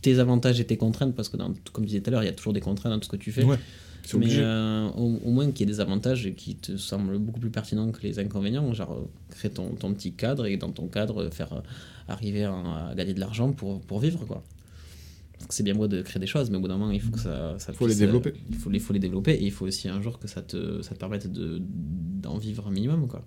tes 0.00 0.20
avantages 0.20 0.58
et 0.58 0.64
tes 0.64 0.78
contraintes, 0.78 1.14
parce 1.14 1.28
que, 1.28 1.36
dans, 1.36 1.52
comme 1.74 1.84
je 1.84 1.88
disais 1.88 2.00
tout 2.00 2.08
à 2.08 2.12
l'heure, 2.12 2.22
il 2.22 2.26
y 2.26 2.30
a 2.30 2.32
toujours 2.32 2.54
des 2.54 2.62
contraintes 2.62 2.92
dans 2.92 2.98
tout 2.98 3.04
ce 3.04 3.10
que 3.10 3.16
tu 3.16 3.30
fais. 3.30 3.44
ouais, 3.44 3.58
mais 4.16 4.38
euh, 4.38 4.88
au, 4.96 5.20
au 5.22 5.30
moins 5.32 5.50
qu'il 5.50 5.68
y 5.68 5.70
ait 5.70 5.74
des 5.74 5.80
avantages 5.80 6.32
qui 6.34 6.54
te 6.56 6.78
semblent 6.78 7.18
beaucoup 7.18 7.40
plus 7.40 7.50
pertinents 7.50 7.92
que 7.92 8.00
les 8.02 8.18
inconvénients. 8.20 8.72
Genre, 8.72 8.90
euh, 8.90 9.10
créer 9.28 9.50
ton, 9.50 9.68
ton 9.74 9.92
petit 9.92 10.14
cadre 10.14 10.46
et 10.46 10.56
dans 10.56 10.70
ton 10.70 10.88
cadre, 10.88 11.24
euh, 11.24 11.30
faire 11.30 11.52
euh, 11.52 11.60
arriver 12.08 12.44
à, 12.44 12.54
à 12.88 12.94
gagner 12.94 13.12
de 13.12 13.20
l'argent 13.20 13.52
pour, 13.52 13.82
pour 13.82 14.00
vivre, 14.00 14.24
quoi. 14.24 14.42
C'est 15.50 15.62
bien 15.62 15.74
beau 15.74 15.88
de 15.88 16.02
créer 16.02 16.20
des 16.20 16.26
choses, 16.26 16.50
mais 16.50 16.56
au 16.56 16.60
bout 16.60 16.68
d'un 16.68 16.76
moment, 16.78 16.92
il 16.92 17.00
faut 17.00 17.10
que 17.12 17.18
ça. 17.20 17.56
ça 17.58 17.72
Faut 17.72 17.86
les 17.86 17.94
euh, 17.94 17.98
développer. 18.06 18.32
il 18.50 18.56
faut 18.56 18.70
les, 18.70 18.78
faut 18.78 18.92
les 18.92 18.98
développer 19.00 19.32
et 19.32 19.44
il 19.44 19.50
faut 19.52 19.66
aussi 19.66 19.88
un 19.88 20.00
jour 20.02 20.18
que 20.18 20.28
ça 20.28 20.42
te, 20.42 20.82
ça 20.82 20.94
te 20.94 20.98
permette 21.00 21.30
de, 21.32 21.60
d'en 21.60 22.38
vivre 22.38 22.66
un 22.68 22.70
minimum, 22.70 23.08
quoi. 23.08 23.24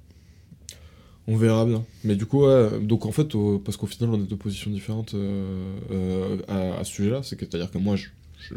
On 1.27 1.37
verra 1.37 1.65
bien. 1.65 1.83
Mais 2.03 2.15
du 2.15 2.25
coup, 2.27 2.45
ouais, 2.45 2.79
donc 2.81 3.05
en 3.05 3.11
fait, 3.11 3.33
au- 3.33 3.57
parce 3.59 3.77
qu'au 3.77 3.87
final, 3.87 4.11
on 4.13 4.23
est 4.23 4.29
de 4.29 4.35
positions 4.35 4.69
différentes 4.69 5.15
euh, 5.15 5.75
euh, 5.91 6.37
à, 6.47 6.79
à 6.79 6.83
ce 6.83 6.91
sujet-là, 6.93 7.23
c'est-à-dire 7.23 7.71
que 7.71 7.79
moi, 7.79 7.95
je, 7.95 8.07
je- 8.47 8.53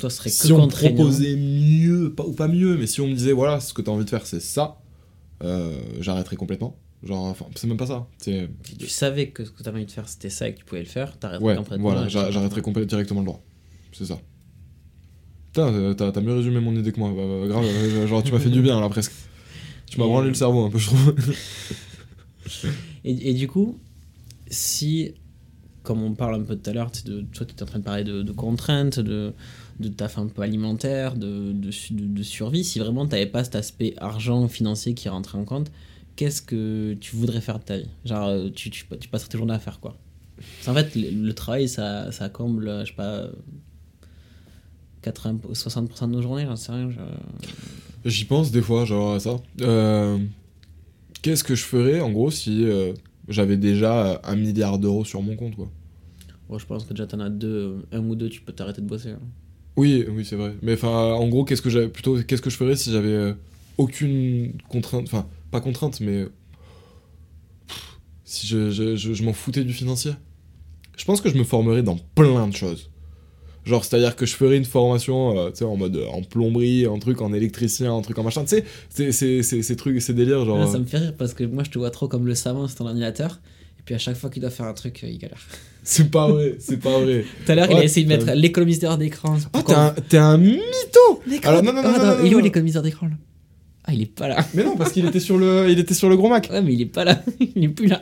Toi, 0.00 0.10
ce 0.10 0.16
serait 0.16 0.30
que 0.30 0.36
si 0.36 0.52
on 0.52 0.66
me 0.66 0.70
proposait 0.70 1.36
mieux, 1.36 2.12
pas, 2.12 2.24
ou 2.24 2.32
pas 2.32 2.48
mieux, 2.48 2.76
mais 2.76 2.86
si 2.86 3.00
on 3.00 3.06
me 3.08 3.14
disait, 3.14 3.32
voilà, 3.32 3.60
ce 3.60 3.72
que 3.72 3.82
tu 3.82 3.88
as 3.88 3.92
envie 3.92 4.04
de 4.04 4.10
faire, 4.10 4.26
c'est 4.26 4.40
ça, 4.40 4.78
j'arrêterais 6.00 6.36
complètement. 6.36 6.76
Genre, 7.02 7.24
enfin, 7.26 7.46
c'est 7.54 7.66
même 7.66 7.76
pas 7.76 7.86
ça. 7.86 8.06
C'est 8.18 8.48
Si 8.64 8.76
tu 8.78 8.88
savais 8.88 9.28
que 9.28 9.44
ce 9.44 9.50
que 9.50 9.62
tu 9.62 9.68
avais 9.68 9.78
envie 9.78 9.86
de 9.86 9.90
faire 9.90 10.08
c'était 10.08 10.30
ça 10.30 10.48
et 10.48 10.54
que 10.54 10.58
tu 10.60 10.64
pouvais 10.64 10.80
le 10.82 10.88
faire, 10.88 11.16
t'arrêterais 11.18 11.44
Ouais, 11.44 11.56
complètement. 11.56 11.90
voilà, 11.90 12.08
j'a- 12.08 12.30
j'arrêterai 12.30 12.62
complètement 12.62 12.88
directement 12.88 13.20
le 13.20 13.26
droit. 13.26 13.42
C'est 13.92 14.06
ça. 14.06 14.18
Putain, 15.52 15.94
t'as 15.94 16.12
t'as 16.12 16.20
mieux 16.20 16.34
résumé 16.34 16.60
mon 16.60 16.74
idée 16.76 16.92
que 16.92 16.98
moi. 16.98 17.10
Bah, 17.10 17.22
bah, 17.42 17.46
grave, 17.48 17.64
euh, 17.66 18.06
genre, 18.06 18.22
tu 18.22 18.32
m'as 18.32 18.38
fait 18.40 18.50
du 18.50 18.60
bien 18.62 18.80
là 18.80 18.88
presque. 18.88 19.12
Tu 19.88 19.98
m'as 19.98 20.04
Et- 20.04 20.08
branlé 20.08 20.28
le 20.28 20.34
cerveau 20.34 20.64
un 20.66 20.70
peu, 20.70 20.78
je 20.78 20.86
trouve. 20.86 21.14
Et, 23.04 23.30
et 23.30 23.34
du 23.34 23.48
coup, 23.48 23.78
si, 24.48 25.12
comme 25.82 26.02
on 26.02 26.14
parle 26.14 26.36
un 26.36 26.42
peu 26.44 26.56
tout 26.56 26.70
à 26.70 26.72
l'heure, 26.72 26.90
de- 27.04 27.20
toi 27.32 27.46
tu 27.46 27.52
étais 27.52 27.62
en 27.62 27.66
train 27.66 27.78
de 27.78 27.84
parler 27.84 28.04
de, 28.04 28.22
de 28.22 28.32
contraintes, 28.32 28.98
de, 29.00 29.32
de 29.80 29.88
taf 29.88 30.18
un 30.18 30.26
peu 30.28 30.42
alimentaire, 30.42 31.14
de, 31.16 31.52
de, 31.52 31.70
de- 31.90 32.22
survie, 32.22 32.64
si 32.64 32.78
vraiment 32.78 33.04
tu 33.06 33.12
n'avais 33.12 33.26
pas 33.26 33.44
cet 33.44 33.54
aspect 33.56 33.94
argent 33.98 34.46
financier 34.48 34.94
qui 34.94 35.08
rentrait 35.08 35.38
en 35.38 35.44
compte, 35.44 35.70
qu'est-ce 36.16 36.42
que 36.42 36.94
tu 36.94 37.14
voudrais 37.16 37.40
faire 37.40 37.58
de 37.58 37.64
ta 37.64 37.76
vie? 37.78 37.88
Genre, 38.04 38.26
euh, 38.28 38.48
tu, 38.50 38.70
tu, 38.70 38.84
tu 39.00 39.08
passerais 39.08 39.28
tes 39.28 39.38
journées 39.38 39.54
à 39.54 39.58
faire 39.58 39.78
quoi 39.80 39.96
Parce 40.36 40.66
qu'en 40.66 40.74
fait, 40.74 40.94
le, 40.96 41.10
le 41.10 41.32
travail, 41.34 41.68
ça, 41.68 42.10
ça 42.12 42.28
comble, 42.28 42.80
je 42.84 42.86
sais 42.90 42.96
pas, 42.96 43.28
80, 45.02 45.38
60% 45.52 46.00
de 46.08 46.12
nos 46.12 46.22
journées, 46.22 46.44
j'en 46.46 46.56
sais 46.56 46.72
rien. 46.72 46.88
J'y 48.04 48.24
pense 48.24 48.50
des 48.50 48.62
fois, 48.62 48.84
genre 48.84 49.14
à 49.14 49.20
ça. 49.20 49.36
Euh, 49.60 50.18
Qu'est-ce 51.22 51.42
que 51.44 51.54
je 51.54 51.64
ferais 51.64 52.00
en 52.00 52.10
gros 52.12 52.30
si 52.30 52.64
euh, 52.64 52.92
j'avais 53.28 53.56
déjà 53.56 54.06
euh, 54.06 54.18
un 54.24 54.36
milliard 54.36 54.78
d'euros 54.78 55.04
sur 55.04 55.22
mon 55.22 55.34
compte, 55.34 55.56
quoi? 55.56 55.68
Bon, 56.48 56.58
je 56.58 56.66
pense 56.66 56.84
que 56.84 56.90
déjà 56.90 57.06
t'en 57.06 57.18
as 57.20 57.30
deux, 57.30 57.84
un 57.90 57.98
ou 58.00 58.14
deux, 58.14 58.28
tu 58.28 58.40
peux 58.40 58.52
t'arrêter 58.52 58.80
de 58.80 58.86
bosser. 58.86 59.10
hein. 59.10 59.20
Oui, 59.76 60.04
oui, 60.08 60.24
c'est 60.24 60.36
vrai. 60.36 60.54
Mais 60.62 60.74
enfin, 60.74 60.88
en 61.14 61.26
gros, 61.28 61.44
qu'est-ce 61.44 61.62
que 61.62 61.70
j'avais 61.70 61.88
plutôt, 61.88 62.16
qu'est-ce 62.22 62.40
que 62.42 62.50
je 62.50 62.56
ferais 62.56 62.76
si 62.76 62.92
j'avais 62.92 63.08
euh, 63.08 63.32
aucune 63.76 64.52
contrainte, 64.68 65.04
enfin, 65.06 65.26
pas 65.50 65.60
contrainte, 65.60 66.00
mais 66.00 66.24
pff, 67.68 67.98
si 68.24 68.46
je, 68.46 68.70
je, 68.70 68.96
je, 68.96 69.14
je 69.14 69.22
m'en 69.22 69.32
foutais 69.32 69.64
du 69.64 69.72
financier. 69.72 70.12
Je 70.96 71.04
pense 71.04 71.20
que 71.20 71.28
je 71.28 71.36
me 71.36 71.44
formerais 71.44 71.82
dans 71.82 71.96
plein 72.14 72.48
de 72.48 72.54
choses. 72.56 72.90
Genre, 73.64 73.84
c'est-à-dire 73.84 74.14
que 74.14 74.26
je 74.26 74.34
ferais 74.36 74.56
une 74.56 74.64
formation, 74.64 75.36
euh, 75.36 75.50
tu 75.50 75.56
sais, 75.58 75.64
en 75.64 75.76
mode 75.76 75.96
euh, 75.96 76.06
en 76.08 76.22
plomberie, 76.22 76.86
un 76.86 76.98
truc 77.00 77.20
en 77.20 77.32
électricien, 77.32 77.94
un 77.96 78.00
truc 78.00 78.16
en 78.18 78.22
machin, 78.22 78.42
tu 78.44 78.48
sais, 78.56 78.64
c'est- 78.88 79.10
c'est 79.12 79.42
c'est- 79.42 79.62
ces 79.62 79.74
trucs, 79.76 80.00
ces 80.00 80.14
délires, 80.14 80.44
genre. 80.44 80.68
Ça 80.68 80.76
euh, 80.76 80.80
me 80.80 80.84
fait 80.84 80.98
rire 80.98 81.14
parce 81.18 81.34
que 81.34 81.42
moi 81.42 81.64
je 81.64 81.70
te 81.70 81.78
vois 81.78 81.90
trop 81.90 82.06
comme 82.06 82.26
le 82.26 82.34
savant 82.36 82.68
sur 82.68 82.76
ton 82.78 82.86
ordinateur. 82.86 83.40
Et 83.78 83.82
puis 83.84 83.94
à 83.94 83.98
chaque 83.98 84.16
fois 84.16 84.30
qu'il 84.30 84.40
doit 84.40 84.50
faire 84.50 84.66
un 84.66 84.72
truc, 84.72 85.02
euh, 85.02 85.08
il 85.08 85.18
galère. 85.18 85.40
C'est 85.82 86.10
pas 86.10 86.26
vrai, 86.28 86.56
c'est 86.58 86.78
pas 86.80 86.98
vrai. 86.98 87.24
Tout 87.44 87.52
à 87.52 87.54
l'heure, 87.54 87.70
il 87.70 87.76
a 87.76 87.84
essayé 87.84 88.04
de 88.04 88.08
mettre 88.08 88.32
l'économiseur 88.32 88.98
d'écran. 88.98 89.36
Ah, 89.68 89.94
t'es 90.08 90.16
un, 90.16 90.36
mytho 90.36 90.58
Alors, 91.44 91.62
non, 91.62 91.72
non, 91.72 91.80
non, 91.80 91.90
non, 91.90 91.94
attends, 91.94 92.06
non, 92.18 92.24
Il 92.24 92.32
est 92.32 92.34
où 92.34 92.38
non. 92.38 92.44
l'économiseur 92.44 92.82
d'écran 92.82 93.06
là? 93.06 93.14
Ah, 93.86 93.94
il 93.94 94.02
est 94.02 94.06
pas 94.06 94.26
là. 94.26 94.44
Mais 94.54 94.64
non, 94.64 94.76
parce 94.76 94.92
qu'il 94.92 95.06
était 95.06 95.20
sur 95.20 95.38
le, 95.38 95.70
il 95.70 95.78
était 95.78 95.94
sur 95.94 96.08
le 96.08 96.16
gros 96.16 96.28
Mac. 96.28 96.48
Ouais, 96.50 96.60
mais 96.60 96.72
il 96.72 96.82
est 96.82 96.86
pas 96.86 97.04
là. 97.04 97.22
il 97.40 97.64
est 97.64 97.68
plus 97.68 97.86
là. 97.86 98.00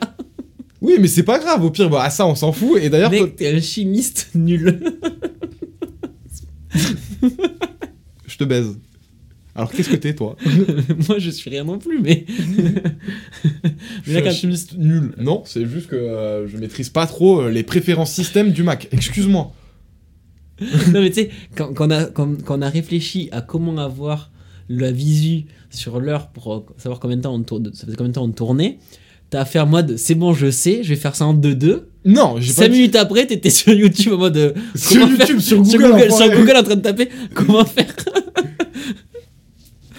Oui, 0.81 0.95
mais 0.99 1.07
c'est 1.07 1.23
pas 1.23 1.39
grave, 1.39 1.63
au 1.63 1.69
pire, 1.69 1.89
bah, 1.89 2.03
à 2.03 2.09
ça, 2.09 2.25
on 2.25 2.35
s'en 2.35 2.51
fout. 2.51 2.79
Et 2.81 2.89
d'ailleurs, 2.89 3.11
Mec, 3.11 3.35
t'es 3.35 3.53
un 3.55 3.61
chimiste 3.61 4.29
nul. 4.33 4.79
je 8.27 8.37
te 8.37 8.43
baise. 8.43 8.77
Alors, 9.55 9.71
qu'est-ce 9.71 9.89
que 9.89 9.95
t'es, 9.95 10.13
toi 10.13 10.35
moi 11.07 11.17
je 11.17 11.29
suis 11.29 11.49
rien 11.49 11.63
non 11.63 11.79
plus, 11.79 12.01
mais. 12.01 12.25
Je 14.03 14.11
suis 14.11 14.27
un 14.27 14.31
chimiste 14.31 14.75
nul. 14.77 15.13
Non, 15.17 15.43
c'est 15.45 15.65
juste 15.65 15.87
que 15.87 15.95
euh, 15.95 16.47
je 16.47 16.57
maîtrise 16.57 16.89
pas 16.89 17.07
trop 17.07 17.41
euh, 17.41 17.49
les 17.49 17.63
préférences 17.63 18.11
système 18.11 18.51
du 18.51 18.63
Mac. 18.63 18.89
Excuse-moi. 18.91 19.53
non, 20.61 21.01
mais 21.01 21.09
tu 21.09 21.21
sais, 21.21 21.29
quand, 21.55 21.73
quand 21.73 21.87
on 21.87 21.91
a, 21.91 22.05
quand, 22.05 22.43
quand 22.43 22.59
on 22.59 22.61
a 22.61 22.69
réfléchi 22.69 23.29
à 23.31 23.41
comment 23.41 23.77
avoir 23.77 24.29
la 24.67 24.91
visu 24.91 25.45
sur 25.75 25.99
l'heure 25.99 26.27
pour 26.29 26.53
euh, 26.53 26.65
savoir 26.77 26.99
combien 26.99 27.17
de 27.17 27.21
temps 27.21 27.33
on 27.35 27.41
tourne, 27.43 27.71
ça 27.73 27.85
faisait 27.85 27.95
combien 27.97 28.09
de 28.09 28.15
temps 28.15 28.23
on 28.23 28.31
tournait. 28.31 28.79
T'as 29.29 29.43
fait 29.45 29.59
en 29.59 29.65
mode 29.65 29.97
c'est 29.97 30.15
bon, 30.15 30.33
je 30.33 30.51
sais, 30.51 30.83
je 30.83 30.89
vais 30.89 30.95
faire 30.95 31.15
ça 31.15 31.25
en 31.25 31.33
2-2. 31.33 31.81
Non, 32.05 32.35
j'ai 32.39 32.53
pas 32.53 32.61
5 32.63 32.67
dit- 32.69 32.77
minutes 32.77 32.95
après, 32.95 33.25
t'étais 33.25 33.49
sur 33.49 33.73
YouTube 33.73 34.13
en 34.13 34.17
mode. 34.17 34.37
euh, 34.37 34.53
Sur 34.75 35.07
YouTube, 35.07 35.39
sur 35.39 35.57
Google, 35.57 35.69
sur 35.71 35.79
Google, 35.79 35.93
enfoiré. 36.11 36.29
sur 36.29 36.39
Google 36.39 36.57
en 36.57 36.63
train 36.63 36.75
de 36.75 36.81
taper 36.81 37.09
comment 37.33 37.65
faire. 37.65 37.93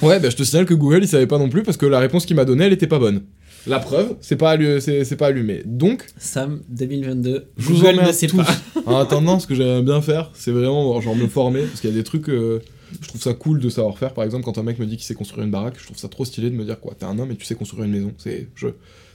Ouais, 0.03 0.21
bah 0.21 0.29
je 0.29 0.37
te 0.37 0.43
signale 0.43 0.67
que 0.67 0.75
Google 0.75 0.99
il 1.03 1.09
savait 1.09 1.27
pas 1.27 1.39
non 1.39 1.49
plus 1.49 1.62
parce 1.62 1.79
que 1.79 1.87
la 1.87 1.99
réponse 1.99 2.27
qu'il 2.27 2.37
m'a 2.37 2.45
donnée 2.45 2.67
elle 2.67 2.73
était 2.75 2.87
pas 2.87 2.99
bonne. 2.99 3.23
La 3.67 3.81
preuve, 3.81 4.15
c'est 4.21 4.37
pas, 4.37 4.55
allu- 4.57 4.79
c'est 4.79 5.05
c'est 5.05 5.17
pas 5.17 5.27
allumé. 5.29 5.62
Donc, 5.65 6.07
Sam 6.19 6.61
2022. 6.69 7.47
je 7.57 7.65
vous 7.67 7.75
Google 7.83 8.07
ne 8.07 8.12
sait 8.12 8.27
tous. 8.29 8.37
pas. 8.37 8.47
En 8.85 8.97
attendant, 8.99 9.41
ce 9.41 9.47
que 9.49 9.55
j'aimerais 9.57 9.83
bien 9.83 10.01
faire, 10.03 10.31
c'est 10.35 10.53
vraiment 10.53 11.01
genre 11.01 11.17
me 11.17 11.27
former 11.27 11.62
parce 11.62 11.81
qu'il 11.81 11.91
y 11.91 11.93
a 11.93 11.97
des 11.97 12.05
trucs. 12.05 12.29
euh, 12.29 12.61
je 13.01 13.09
trouve 13.09 13.20
ça 13.20 13.35
cool 13.35 13.61
de 13.61 13.68
savoir 13.68 13.99
faire. 13.99 14.14
Par 14.14 14.25
exemple, 14.25 14.44
quand 14.44 14.59
un 14.59 14.62
mec 14.62 14.79
me 14.79 14.87
dit 14.87 14.96
qu'il 14.96 15.05
sait 15.07 15.14
construire 15.14 15.44
une 15.44 15.51
baraque, 15.51 15.77
je 15.79 15.85
trouve 15.85 15.96
ça 15.99 16.09
trop 16.09 16.25
stylé 16.25 16.51
de 16.51 16.55
me 16.57 16.64
dire 16.64 16.81
quoi. 16.81 16.94
T'es 16.99 17.05
un 17.05 17.18
homme 17.18 17.31
et 17.31 17.37
tu 17.37 17.44
sais 17.44 17.55
construire 17.55 17.85
une 17.85 17.92
maison. 17.92 18.12
C'est, 18.18 18.49
je, 18.55 18.68
tu 18.68 18.75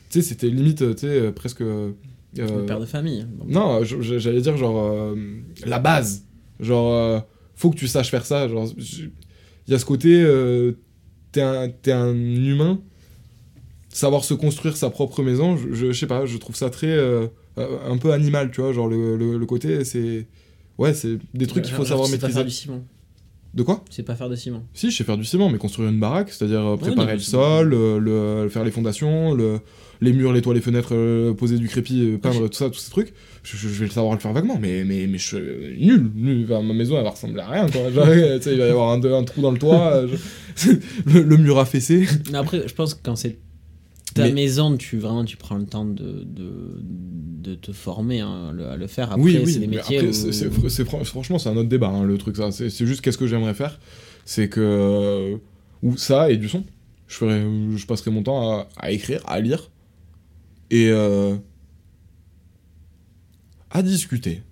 sais, 0.10 0.22
c'était 0.22 0.48
limite, 0.50 0.78
tu 0.96 1.02
sais, 1.02 1.08
euh, 1.08 1.32
presque. 1.32 1.62
euh, 1.62 1.92
Le 2.38 2.66
père 2.66 2.80
de 2.80 2.86
famille. 2.86 3.26
Bon. 3.30 3.46
Non, 3.48 3.84
j'allais 3.84 4.42
dire 4.42 4.58
genre 4.58 4.78
euh, 4.80 5.16
la 5.66 5.80
base. 5.80 6.24
Genre, 6.60 6.94
euh, 6.94 7.20
faut 7.56 7.70
que 7.72 7.78
tu 7.78 7.88
saches 7.88 8.10
faire 8.12 8.26
ça. 8.26 8.48
Genre, 8.48 8.68
il 8.78 9.72
y 9.72 9.74
a 9.74 9.80
ce 9.80 9.86
côté, 9.86 10.22
euh, 10.22 10.74
t'es 11.32 11.42
un, 11.42 11.70
un 11.88 12.14
humain, 12.16 12.82
savoir 13.90 14.24
se 14.24 14.34
construire 14.34 14.76
sa 14.78 14.90
propre 14.90 15.24
maison. 15.24 15.58
Je, 15.58 15.74
je, 15.74 15.92
je 15.92 16.00
sais 16.00 16.08
pas, 16.08 16.26
je 16.26 16.38
trouve 16.38 16.56
ça 16.56 16.70
très 16.70 16.88
euh, 16.88 17.28
euh, 17.58 17.78
un 17.90 17.98
peu 17.98 18.12
animal, 18.12 18.52
tu 18.52 18.62
vois. 18.62 18.74
Genre 18.74 18.88
le, 18.88 19.16
le, 19.18 19.38
le 19.38 19.46
côté, 19.46 19.84
c'est 19.84 20.28
ouais, 20.78 20.94
c'est 20.94 21.18
des 21.34 21.48
trucs 21.48 21.64
qu'il 21.64 21.74
faut 21.74 21.86
savoir 21.86 22.10
pas 22.10 22.18
faire 22.18 22.28
maîtriser. 22.30 22.44
du 22.44 22.50
ciment. 22.52 22.84
De 23.54 23.64
quoi 23.64 23.84
sais 23.90 24.04
pas 24.04 24.16
faire 24.16 24.30
de 24.30 24.36
ciment. 24.36 24.64
Si, 24.74 24.92
je 24.92 24.96
sais 24.98 25.04
faire 25.04 25.18
du 25.18 25.26
ciment, 25.26 25.50
mais 25.50 25.58
construire 25.58 25.90
une 25.90 26.00
baraque, 26.00 26.30
c'est-à-dire 26.32 26.62
euh, 26.66 26.78
préparer 26.78 27.08
non, 27.08 27.14
le 27.14 27.20
c'est 27.20 27.32
sol, 27.32 27.74
euh, 27.74 28.00
le, 28.44 28.50
faire 28.50 28.64
les 28.64 28.72
fondations, 28.72 29.34
le, 29.34 29.60
les 30.00 30.14
murs, 30.14 30.32
les 30.32 30.42
toits, 30.42 30.54
les 30.54 30.62
fenêtres, 30.62 30.94
euh, 30.96 31.34
poser 31.34 31.58
du 31.58 31.68
crépi, 31.68 32.02
euh, 32.02 32.18
peindre, 32.18 32.48
tout 32.48 32.58
ça, 32.58 32.70
tous 32.70 32.80
ces 32.80 32.90
trucs. 32.92 33.14
Je, 33.44 33.58
je- 33.58 33.68
je 33.68 33.80
vais 33.80 33.86
le 33.88 33.92
savoir 33.92 34.14
le 34.14 34.20
faire 34.20 34.32
vaguement, 34.32 34.58
mais, 34.62 34.86
mais, 34.86 35.06
mais 35.08 35.18
je 35.18 35.26
suis 35.26 35.86
nul. 35.86 36.12
nul. 36.16 36.46
Enfin, 36.46 36.62
ma 36.64 36.74
maison, 36.74 36.96
elle 36.98 37.04
va 37.04 37.10
ressembler 37.10 37.42
à 37.42 37.50
rien, 37.50 37.68
quoi. 37.70 37.82
Il 37.90 37.92
va 38.58 38.66
y 38.68 38.70
avoir 38.70 38.92
un, 38.94 39.04
un 39.04 39.24
trou 39.26 39.42
dans 39.42 39.52
le 39.52 39.58
toit, 39.60 39.96
euh, 39.96 40.08
je- 40.56 40.70
le, 41.14 41.22
le 41.22 41.38
mur 41.38 41.60
affaissé. 41.60 42.08
Mais 42.32 42.38
Après, 42.38 42.66
je 42.68 42.74
pense 42.74 42.94
que 42.94 43.00
quand 43.04 43.18
c'est 43.18 43.38
ta 44.14 44.24
Mais- 44.24 44.32
maison, 44.34 44.78
tu 44.78 44.98
vraiment 44.98 45.26
tu 45.26 45.38
prends 45.38 45.58
le 45.58 45.66
temps 45.66 45.86
de, 45.86 46.24
de, 46.26 46.80
de 46.84 47.56
te 47.56 47.72
former 47.72 48.20
hein, 48.22 48.52
le- 48.52 48.68
à 48.68 48.76
le 48.78 48.88
faire. 48.88 49.12
Après, 49.12 49.22
oui, 49.22 49.40
oui, 49.44 49.52
c'est 49.54 49.60
des 49.60 49.68
métiers 49.68 49.98
après, 50.00 50.10
où- 50.10 51.04
franchement, 51.06 51.40
c'est 51.40 51.50
un 51.50 51.58
autre 51.58 51.70
débat, 51.70 51.90
hein, 51.90 52.04
le 52.04 52.18
truc, 52.18 52.38
ça. 52.38 52.52
C'est 52.52 52.70
juste 52.86 53.02
qu'est-ce 53.02 53.18
que 53.18 53.28
j'aimerais 53.28 53.54
faire. 53.54 53.80
C'est 54.26 54.50
que. 54.50 54.60
euh, 54.62 55.38
ou 55.84 55.98
ça 55.98 56.30
et 56.32 56.38
du 56.38 56.48
son. 56.50 56.64
Je, 57.08 57.16
ferais, 57.16 57.42
je 57.76 57.86
passerai 57.86 58.12
mon 58.12 58.24
temps 58.24 58.60
à, 58.60 58.70
à 58.78 58.92
écrire, 58.92 59.22
à 59.26 59.40
lire. 59.40 59.70
Et. 60.70 60.90
euh, 60.90 61.36
à 63.70 63.82
discuter. 63.82 64.44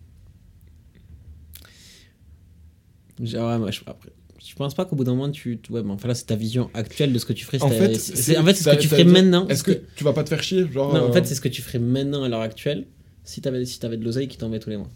Ouais, 3.20 3.58
moi, 3.58 3.70
je, 3.72 3.82
après, 3.86 4.10
je 4.48 4.56
pense 4.56 4.74
pas 4.74 4.86
qu'au 4.86 4.96
bout 4.96 5.04
d'un 5.04 5.16
moment, 5.16 5.30
tu. 5.32 5.60
tu- 5.62 5.72
Ouais, 5.72 5.84
mais 5.84 5.92
enfin 5.92 6.08
là, 6.08 6.16
c'est 6.16 6.26
ta 6.26 6.36
vision 6.36 6.70
actuelle 6.74 7.12
de 7.14 7.20
ce 7.20 7.26
que 7.26 7.34
tu 7.34 7.46
ferais. 7.46 7.62
En 7.62 7.70
fait, 7.70 7.96
c'est- 7.96 8.38
en 8.38 8.44
fait, 8.46 8.54
c'est 8.56 8.64
ce 8.64 8.76
que 8.76 8.82
tu 8.82 8.88
ferais 8.88 9.04
maintenant. 9.04 9.48
Est-ce 9.48 9.64
que 9.64 9.82
tu 9.96 10.04
vas 10.04 10.14
pas 10.14 10.24
te 10.24 10.30
faire 10.30 10.42
chier 10.44 10.66
genre, 10.72 10.94
Non, 10.94 11.02
en 11.02 11.10
euh, 11.10 11.12
fait, 11.12 11.26
c'est 11.26 11.36
ce 11.36 11.42
que 11.42 11.50
tu 11.50 11.62
ferais 11.62 11.80
maintenant 11.80 12.24
à 12.24 12.30
l'heure 12.30 12.42
actuelle 12.42 12.86
si 13.24 13.42
t'avais 13.42 13.66
si 13.66 13.86
avais 13.86 13.98
de 13.98 14.04
l'oseille 14.06 14.28
qui 14.28 14.38
tombait 14.38 14.60
tous 14.60 14.70
les 14.70 14.78
mois. 14.78 14.90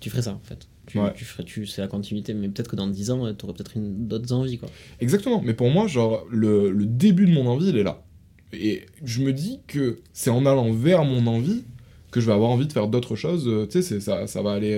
Tu 0.00 0.10
ferais 0.10 0.22
ça, 0.22 0.32
en 0.32 0.40
fait. 0.42 0.68
Tu, 0.86 0.98
Ouais. 0.98 1.12
tu 1.16 1.24
ferais, 1.24 1.44
tu, 1.44 1.66
c'est 1.66 1.80
la 1.80 1.88
continuité, 1.88 2.34
mais 2.34 2.48
peut-être 2.48 2.68
que 2.68 2.76
dans 2.76 2.86
10 2.86 3.10
ans, 3.10 3.32
tu 3.34 3.44
aurais 3.46 3.54
peut-être 3.54 3.74
une- 3.76 4.06
d'autres 4.06 4.32
envies, 4.34 4.58
quoi. 4.58 4.68
Exactement, 5.00 5.40
mais 5.42 5.54
pour 5.54 5.70
moi, 5.70 5.86
genre, 5.86 6.24
le, 6.30 6.70
le 6.70 6.84
début 6.84 7.26
de 7.26 7.32
mon 7.32 7.46
envie, 7.46 7.68
il 7.70 7.76
est 7.78 7.82
là. 7.84 8.04
Et 8.52 8.84
je 9.02 9.22
me 9.22 9.32
dis 9.32 9.60
que 9.66 10.00
c'est 10.12 10.28
en 10.30 10.44
allant 10.44 10.70
vers 10.72 11.04
mon 11.04 11.26
envie 11.26 11.64
que 12.10 12.20
je 12.20 12.26
vais 12.26 12.32
avoir 12.32 12.50
envie 12.50 12.66
de 12.66 12.72
faire 12.72 12.86
d'autres 12.86 13.16
choses. 13.16 13.48
euh, 13.48 13.66
Tu 13.66 13.82
sais, 13.82 13.98
ça, 13.98 14.26
ça 14.26 14.42
va 14.42 14.52
aller. 14.52 14.74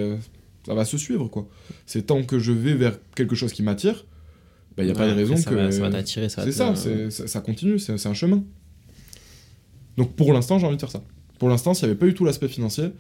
Ça 0.66 0.74
va 0.74 0.85
se 0.85 0.98
suivre, 0.98 1.29
quoi. 1.29 1.46
C'est 1.87 2.07
tant 2.07 2.22
que 2.24 2.38
je 2.38 2.52
vais 2.52 2.74
vers 2.74 2.98
quelque 3.14 3.35
chose 3.37 3.52
qui 3.52 3.62
m'attire, 3.62 4.05
il 4.79 4.85
n'y 4.85 4.90
a 4.90 4.94
pas 4.94 5.09
de 5.09 5.14
raison 5.14 5.37
ça 5.37 5.50
que. 5.50 5.55
va- 5.55 5.70
ça 5.72 5.81
va 5.81 5.90
t'attirer, 5.90 6.29
ça 6.29 6.42
C'est 6.44 6.52
ça, 6.52 6.74
ça, 6.74 7.26
ça 7.26 7.40
continue, 7.40 7.79
c'est 7.79 8.07
un 8.07 8.14
chemin. 8.14 8.42
Donc 9.96 10.14
pour 10.16 10.33
l'instant, 10.33 10.59
j'ai 10.59 10.66
envie 10.66 10.76
de 10.76 10.81
faire 10.81 10.90
ça. 10.90 11.02
Pour 11.38 11.48
l'instant, 11.48 11.72
s'il 11.74 11.87
n'y 11.87 11.92
avait 11.92 11.98
pas 11.98 12.07
eu 12.07 12.14
tout 12.14 12.24
l'aspect 12.24 12.48
financier, 12.48 12.90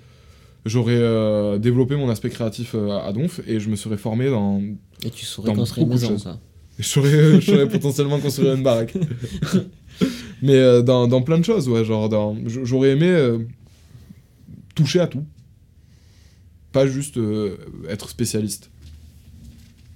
j'aurais 0.64 0.96
euh, 0.96 1.58
développé 1.58 1.96
mon 1.96 2.08
aspect 2.08 2.30
créatif 2.30 2.74
euh, 2.74 2.90
à 2.98 3.12
donf 3.12 3.40
et 3.46 3.60
je 3.60 3.68
me 3.68 3.76
serais 3.76 3.96
formé 3.98 4.30
dans, 4.30 4.60
Et 5.04 5.10
tu 5.10 5.24
saurais 5.26 5.54
construire 5.54 5.86
une 5.86 5.92
maison, 5.92 6.16
je 6.78 7.40
saurais 7.40 7.68
potentiellement 7.68 8.18
construire 8.20 8.54
une 8.54 8.62
baraque. 8.62 8.94
Mais 10.42 10.54
euh, 10.56 10.82
dans, 10.82 11.08
dans 11.08 11.22
plein 11.22 11.38
de 11.38 11.44
choses, 11.44 11.68
ouais. 11.68 11.84
Genre, 11.84 12.34
j'aurais 12.46 12.90
aimé 12.90 13.38
toucher 14.74 15.00
à 15.00 15.06
tout. 15.06 15.24
Pas 16.76 16.86
juste 16.86 17.16
euh, 17.16 17.56
être 17.88 18.10
spécialiste. 18.10 18.70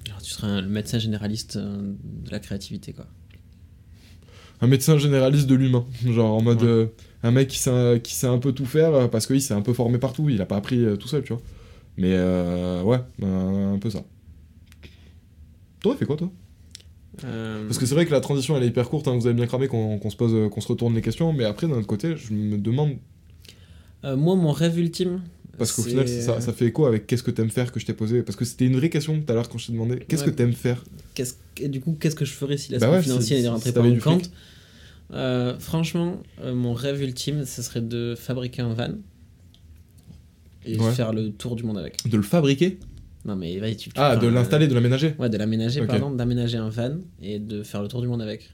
Alors, 0.09 0.23
tu 0.23 0.31
serais 0.33 0.47
un- 0.47 0.63
le 0.63 0.69
médecin 0.69 0.99
généraliste 0.99 1.57
euh, 1.57 1.93
de 2.25 2.31
la 2.31 2.39
créativité, 2.39 2.93
quoi. 2.95 3.07
Un 4.63 4.67
médecin 4.67 4.97
généraliste 4.97 5.47
de 5.47 5.55
l'humain. 5.55 5.85
Genre 6.07 6.35
en 6.35 6.41
mode. 6.43 6.63
Ouais. 6.63 6.69
euh, 6.69 6.87
un 7.23 7.33
mec 7.33 7.49
qui 7.49 7.59
sait, 7.59 8.01
qui 8.03 8.15
sait 8.15 8.27
un 8.29 8.39
peu 8.39 8.53
tout 8.53 8.65
faire 8.65 9.11
parce 9.11 9.27
qu'il 9.27 9.43
s'est 9.43 9.53
un 9.53 9.61
peu 9.61 9.75
formé 9.75 9.99
partout. 9.99 10.31
Il 10.31 10.41
a 10.41 10.47
pas 10.47 10.57
appris 10.57 10.83
tout 10.99 11.07
seul, 11.09 11.23
tu 11.23 11.35
vois. 11.35 11.43
Mais 11.99 12.13
euh, 12.15 12.83
ouais, 12.83 13.01
un, 13.23 13.75
un 13.75 13.79
peu 13.79 13.91
ça. 13.91 14.03
T'aurais 15.81 15.97
fait 15.99 16.07
quoi, 16.07 16.17
toi? 16.17 16.31
Euh, 17.25 17.67
Parce 17.67 17.77
que 17.79 17.85
c'est 17.85 17.95
vrai 17.95 18.07
que 18.07 18.11
la 18.13 18.21
transition 18.21 18.57
elle 18.57 18.63
est 18.63 18.69
hyper 18.69 18.89
courte, 18.89 19.07
hein, 19.09 19.15
vous 19.17 19.27
avez 19.27 19.35
bien 19.35 19.47
cramé 19.47 19.67
qu'on 19.69 19.99
qu'on 19.99 20.09
se 20.11 20.17
pose, 20.17 20.49
qu'on 20.51 20.61
se 20.63 20.69
retourne 20.69 20.95
les 20.95 21.03
questions, 21.03 21.33
mais 21.35 21.45
après 21.45 21.67
d'un 21.67 21.75
autre 21.75 21.87
côté, 21.87 22.17
je 22.17 22.33
me 22.33 22.57
demande 22.57 22.93
euh, 24.05 24.17
moi, 24.17 24.37
mon 24.37 24.53
rêve 24.53 24.79
ultime. 24.79 25.21
Parce 25.61 25.73
qu'au 25.73 25.83
final, 25.83 26.09
ça, 26.09 26.41
ça 26.41 26.53
fait 26.53 26.67
écho 26.67 26.87
avec 26.87 27.07
qu'est-ce 27.07 27.23
que 27.23 27.31
t'aimes 27.31 27.51
faire 27.51 27.71
que 27.71 27.79
je 27.79 27.87
t'ai 27.87 27.93
posé. 27.93 28.23
Parce 28.23 28.35
que 28.37 28.45
c'était 28.45 28.67
une 28.67 28.77
vraie 28.77 28.89
question 28.91 29.21
tout 29.21 29.31
à 29.31 29.35
l'heure 29.35 29.49
quand 29.49 29.59
je 29.59 29.67
t'ai 29.69 29.73
demandé 29.73 29.99
qu'est-ce 30.09 30.25
Ouais. 30.25 30.31
que 30.31 30.35
t'aimes 30.37 30.53
faire 30.55 30.83
que- 31.15 31.67
du 31.67 31.81
coup, 31.81 31.97
qu'est-ce 32.01 32.17
que 32.17 32.25
je 32.25 32.33
ferais 32.33 32.57
si 32.57 32.71
Bah 32.71 32.79
l'aspect 32.79 32.97
ouais, 32.97 33.03
financier 33.03 33.43
n'est 33.43 33.49
rentré 33.49 33.73
pas 33.73 33.83
en 33.83 33.99
compte 33.99 34.31
Euh, 35.13 35.59
Franchement, 35.59 36.23
euh, 36.43 36.55
mon 36.55 36.73
rêve 36.73 37.03
ultime, 37.03 37.45
ce 37.45 37.61
serait 37.63 37.81
de 37.83 38.15
fabriquer 38.17 38.63
un 38.63 38.73
van 38.75 38.95
et 40.65 40.79
Ouais. 40.79 40.93
faire 40.93 41.13
le 41.13 41.31
tour 41.31 41.57
du 41.57 41.63
monde 41.65 41.79
avec. 41.79 42.09
De 42.09 42.17
le 42.17 42.23
fabriquer 42.23 42.79
Non, 43.27 43.37
mais 43.37 43.59
vas-y, 43.59 43.77
tu. 43.77 43.91
tu 43.91 43.95
Ah, 43.97 44.17
de 44.17 44.27
l'installer, 44.29 44.67
de 44.69 44.75
l'aménager 44.75 45.15
Ouais, 45.19 45.29
de 45.29 45.37
l'aménager, 45.37 45.81
Ok. 45.83 45.89
pardon, 45.89 46.11
d'aménager 46.11 46.57
un 46.59 46.71
van 46.71 46.97
et 47.21 47.39
de 47.39 47.63
faire 47.63 47.83
le 47.83 47.89
tour 47.89 48.01
du 48.01 48.09
monde 48.09 48.23
avec. 48.23 48.49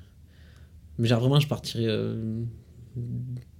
Mais 0.98 1.06
genre, 1.08 1.20
vraiment, 1.20 1.38
je 1.38 1.46
partirais 1.46 1.84
euh, 1.86 2.42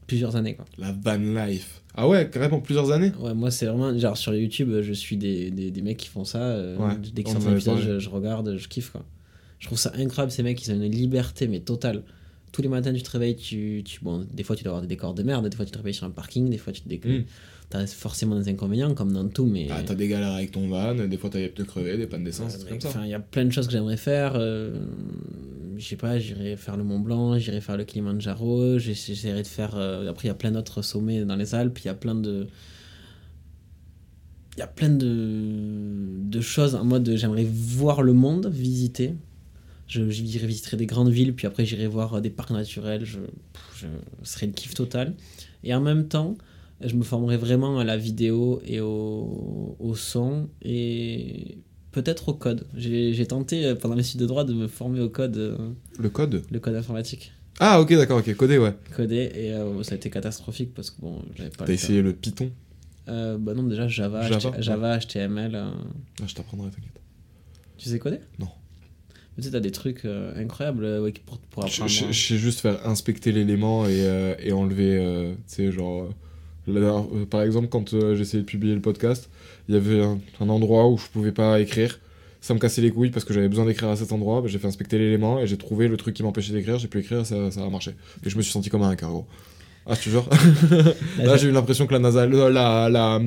plusieurs 0.07 0.37
années, 0.37 0.55
quoi. 0.55 0.65
La 0.79 0.93
van 0.93 1.17
life. 1.47 1.83
Ah 1.95 2.07
ouais, 2.09 2.29
carrément 2.31 2.61
plusieurs 2.61 2.91
années? 2.93 3.13
Ouais, 3.19 3.35
moi, 3.35 3.51
c'est 3.51 3.67
vraiment. 3.67 3.97
Genre, 3.99 4.17
sur 4.17 4.35
YouTube, 4.35 4.71
je 4.83 4.93
suis 4.93 5.17
des, 5.17 5.51
des, 5.51 5.71
des 5.71 5.83
mecs 5.83 5.97
qui 5.97 6.09
font 6.09 6.25
ça. 6.25 6.41
euh, 6.43 6.77
Ouais, 6.77 6.95
dès 7.15 7.23
qu'ils 7.23 7.33
sortent 7.33 7.47
un 7.47 7.53
épisode, 7.53 7.79
je, 7.79 7.99
je 7.99 8.09
regarde, 8.11 8.57
je 8.57 8.69
kiffe, 8.69 8.91
quoi. 8.91 9.05
Je 9.59 9.67
trouve 9.67 9.79
ça 9.79 9.93
incroyable, 9.97 10.31
ces 10.31 10.43
mecs, 10.43 10.63
ils 10.67 10.71
ont 10.73 10.75
une 10.83 10.93
liberté, 10.93 11.49
mais 11.49 11.61
totale. 11.61 12.03
Tous 12.53 12.61
les 12.63 12.69
matins, 12.69 12.93
tu 12.93 13.03
te 13.03 13.11
réveilles, 13.11 13.37
tu, 13.37 13.83
tu, 13.85 14.01
bon, 14.03 14.27
des 14.33 14.43
fois, 14.43 14.55
tu 14.57 14.63
dois 14.65 14.71
avoir 14.73 14.83
des 14.83 14.89
décors 14.89 15.15
de 15.15 15.23
merde, 15.23 15.49
des 15.49 15.57
fois, 15.57 15.65
tu 15.65 15.73
te 15.73 15.79
réveilles 15.79 15.95
sur 15.95 16.07
un 16.07 16.11
parking, 16.11 16.49
des 16.51 16.59
fois, 16.59 16.73
tu 16.73 16.83
te 16.83 16.89
déclenches. 16.89 17.21
Mm. 17.21 17.25
T'as 17.69 17.87
forcément 17.87 18.39
des 18.39 18.49
inconvénients, 18.49 18.95
comme 18.95 19.13
dans 19.13 19.27
tout, 19.29 19.45
mais. 19.47 19.67
Ah, 19.71 19.83
t'as 19.85 19.95
des 19.95 20.07
galères 20.09 20.33
avec 20.33 20.53
ton 20.53 20.69
van, 20.69 20.95
des 20.95 21.17
fois 21.17 21.31
t'as 21.31 21.41
des 21.41 21.49
pneus 21.49 21.65
crevés, 21.65 21.97
des 21.97 22.07
pannes 22.07 22.23
d'essence, 22.23 22.57
Ouais, 22.59 22.69
comme 22.71 22.81
ça. 22.81 22.89
enfin, 22.91 23.05
il 23.05 23.11
y 23.11 23.15
a 23.15 23.19
plein 23.19 23.45
de 23.45 23.51
choses 23.51 23.67
que 23.67 23.73
j'aimerais 23.73 23.97
faire. 23.97 24.35
euh, 24.37 24.79
je 25.79 25.87
sais 25.87 25.97
pas, 25.97 26.19
j'irai 26.19 26.57
faire 26.57 26.77
le 26.77 26.85
Mont 26.85 27.01
Blanc, 27.01 27.39
j'irai 27.39 27.61
faire 27.61 27.77
le 27.77 27.85
Kilimanjaro, 27.85 28.79
j'ess- 28.79 29.07
j'essaierai 29.07 29.43
de 29.43 29.47
faire. 29.47 29.75
euh, 29.77 30.09
après, 30.11 30.25
il 30.27 30.29
y 30.29 30.31
a 30.31 30.35
plein 30.35 30.51
d'autres 30.53 30.83
sommets 30.83 31.25
dans 31.25 31.37
les 31.37 31.55
Alpes, 31.55 31.79
il 31.81 31.87
y 31.87 31.89
a 31.91 31.95
plein 31.95 32.15
de. 32.15 32.47
Il 34.57 34.61
y 34.61 34.63
a 34.63 34.67
plein 34.67 34.89
de, 34.89 36.19
de 36.23 36.41
choses 36.41 36.75
en 36.77 36.85
mode 36.85 37.15
j'aimerais 37.17 37.45
voir 37.45 38.01
le 38.03 38.15
monde, 38.15 38.47
visiter. 38.47 39.15
J'irai 39.87 40.47
visiter 40.47 40.77
des 40.77 40.87
grandes 40.87 41.11
villes, 41.11 41.35
puis 41.35 41.47
après 41.47 41.65
j'irai 41.67 41.87
voir 41.87 42.15
euh, 42.15 42.21
des 42.21 42.31
parcs 42.31 42.51
naturels. 42.51 43.05
Je, 43.05 43.19
je 43.77 43.87
ce 44.23 44.33
serait 44.33 44.47
le 44.47 44.53
kiff 44.53 44.75
total. 44.75 45.15
Et 45.63 45.75
en 45.75 45.81
même 45.81 46.09
temps, 46.09 46.37
je 46.81 46.95
me 46.95 47.03
formerai 47.05 47.37
vraiment 47.37 47.79
à 47.79 47.85
la 47.85 47.97
vidéo 47.99 48.61
et 48.65 48.81
au, 48.81 49.77
au 49.79 49.95
son 49.95 50.49
et 50.63 51.59
peut-être 51.97 52.29
au 52.29 52.35
code. 52.35 52.67
J'ai 52.77 53.27
tenté 53.27 53.65
euh, 53.65 53.75
pendant 53.75 53.97
mes 53.97 54.03
études 54.07 54.21
de 54.21 54.27
droit 54.27 54.45
de 54.45 54.53
me 54.53 54.69
former 54.69 55.01
au 55.01 55.09
code, 55.09 55.37
euh, 55.39 55.57
Le 55.99 56.11
code 56.11 56.43
le 56.51 56.61
code 56.61 56.75
informatique, 56.75 57.33
Ah, 57.59 57.81
ok, 57.81 57.95
d'accord, 57.95 58.19
ok, 58.19 58.35
codé, 58.37 58.59
ouais. 58.59 58.75
coder, 58.95 59.31
et 59.35 59.53
euh, 59.53 59.83
ça 59.83 59.93
a 59.95 59.97
été 59.97 60.11
catastrophique 60.11 60.75
parce 60.75 60.91
que 60.91 61.01
bon, 61.01 61.23
j'avais 61.35 61.49
pas 61.51 61.65
T'as 61.65 61.73
essayé 61.73 62.03
le 62.03 62.13
Python 62.13 62.51
Euh, 63.09 63.39
Bah 63.39 63.55
non, 63.55 63.63
déjà 63.63 63.89
Java, 63.89 64.29
Java, 64.29 64.51
HT- 64.51 64.63
Java 64.63 64.99
HTML. 64.99 65.55
euh, 65.55 65.71
Ah, 66.21 66.25
je 66.27 66.35
t'apprendrai, 66.35 66.69
t'inquiète. 66.71 67.01
Tu 67.79 67.89
sais 67.89 67.99
coder? 67.99 68.21
Non. 68.39 68.49
Mais 69.37 69.43
Tu 69.43 69.45
sais, 69.45 69.51
t'as 69.53 69.61
des 69.61 69.71
trucs 69.71 70.05
incroyables 70.37 70.85
ouais, 71.01 71.13
pour, 71.25 71.39
pour 71.39 71.65
apprendre. 71.65 71.91
je- 71.91 72.05
hein. 72.05 72.09
je 72.13 72.27
sais 72.29 72.37
juste 72.39 72.61
faire 72.61 72.87
inspecter 72.87 73.33
l'élément 73.33 73.87
et, 73.87 74.35
et 74.43 74.53
enlever, 74.53 75.35
tu 75.49 75.55
sais, 75.55 75.73
genre... 75.73 76.11
euh, 76.69 77.25
par 77.29 77.43
exemple, 77.43 77.69
quand 77.69 77.95
euh, 77.95 78.15
j'essayais 78.17 78.43
de 78.43 78.47
publier 78.47 78.75
le 78.75 78.81
podcast, 78.81 79.29
il 79.69 79.75
y 79.75 79.79
avait 79.79 80.03
un, 80.03 80.19
un 80.41 80.49
endroit 80.49 80.89
où 80.89 80.99
je 80.99 81.07
pouvais 81.13 81.33
pas 81.33 81.61
écrire. 81.61 81.99
ça 82.41 82.55
me 82.55 82.59
cassait 82.59 82.83
les 82.83 82.91
couilles 82.91 83.11
parce 83.11 83.25
que 83.25 83.33
j'avais 83.35 83.49
besoin 83.49 83.65
d'écrire 83.67 83.89
à 83.89 83.97
cet 83.97 84.13
endroit. 84.13 84.41
bah, 84.41 84.49
j'ai 84.49 84.59
fait 84.59 84.67
inspecter 84.69 84.99
l'élément 84.99 85.39
et 85.41 85.47
j'ai 85.47 85.57
trouvé 85.57 85.89
le 85.89 85.97
truc 85.97 86.15
qui 86.15 86.23
m'empêchait 86.23 86.53
d'écrire. 86.53 86.79
J'ai 86.79 86.89
pu 86.89 86.99
écrire, 87.01 87.25
ça, 87.27 87.51
ça 87.51 87.63
a 87.65 87.69
marché. 87.71 87.93
Et 88.25 88.31
je 88.31 88.37
me 88.37 88.43
suis 88.43 88.53
senti 88.53 88.69
comme 88.71 88.83
un 88.83 88.95
gros. 88.95 89.27
Ah, 89.89 89.95
je 89.95 90.03
te 90.07 90.11
jure. 90.11 90.29
Là, 91.23 91.37
j'ai 91.37 91.47
eu 91.47 91.53
l'impression 91.53 91.87
que 91.87 91.93
la 91.93 92.01
NASA, 92.01 92.27
la, 92.27 92.89
la, 92.89 93.21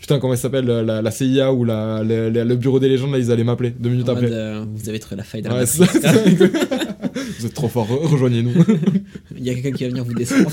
putain, 0.00 0.18
comment 0.18 0.32
elle 0.32 0.40
s'appelle, 0.40 0.64
la, 0.66 1.00
la 1.02 1.10
CIA 1.12 1.52
ou 1.52 1.62
la, 1.64 2.02
le 2.02 2.54
bureau 2.56 2.80
des 2.80 2.88
légendes, 2.88 3.12
là, 3.12 3.18
ils 3.20 3.30
allaient 3.30 3.44
m'appeler 3.44 3.70
deux 3.70 3.90
minutes 3.90 4.08
En 4.08 4.12
après. 4.14 4.26
mode, 4.26 4.32
euh, 4.32 4.64
vous 4.74 4.88
avez 4.88 4.98
trouvé 4.98 5.14
la 5.18 5.22
faille 5.22 5.42
dans 5.42 5.50
la 5.50 5.60
Ouais, 5.60 5.66
ça, 5.66 5.84
Vous 7.38 7.46
êtes 7.46 7.54
trop 7.54 7.68
fort, 7.68 7.86
re- 7.88 8.06
rejoignez-nous. 8.08 8.52
Il 9.38 9.44
y 9.44 9.50
a 9.50 9.54
quelqu'un 9.54 9.70
qui 9.70 9.84
va 9.84 9.90
venir 9.90 10.04
vous 10.04 10.14
descendre. 10.14 10.50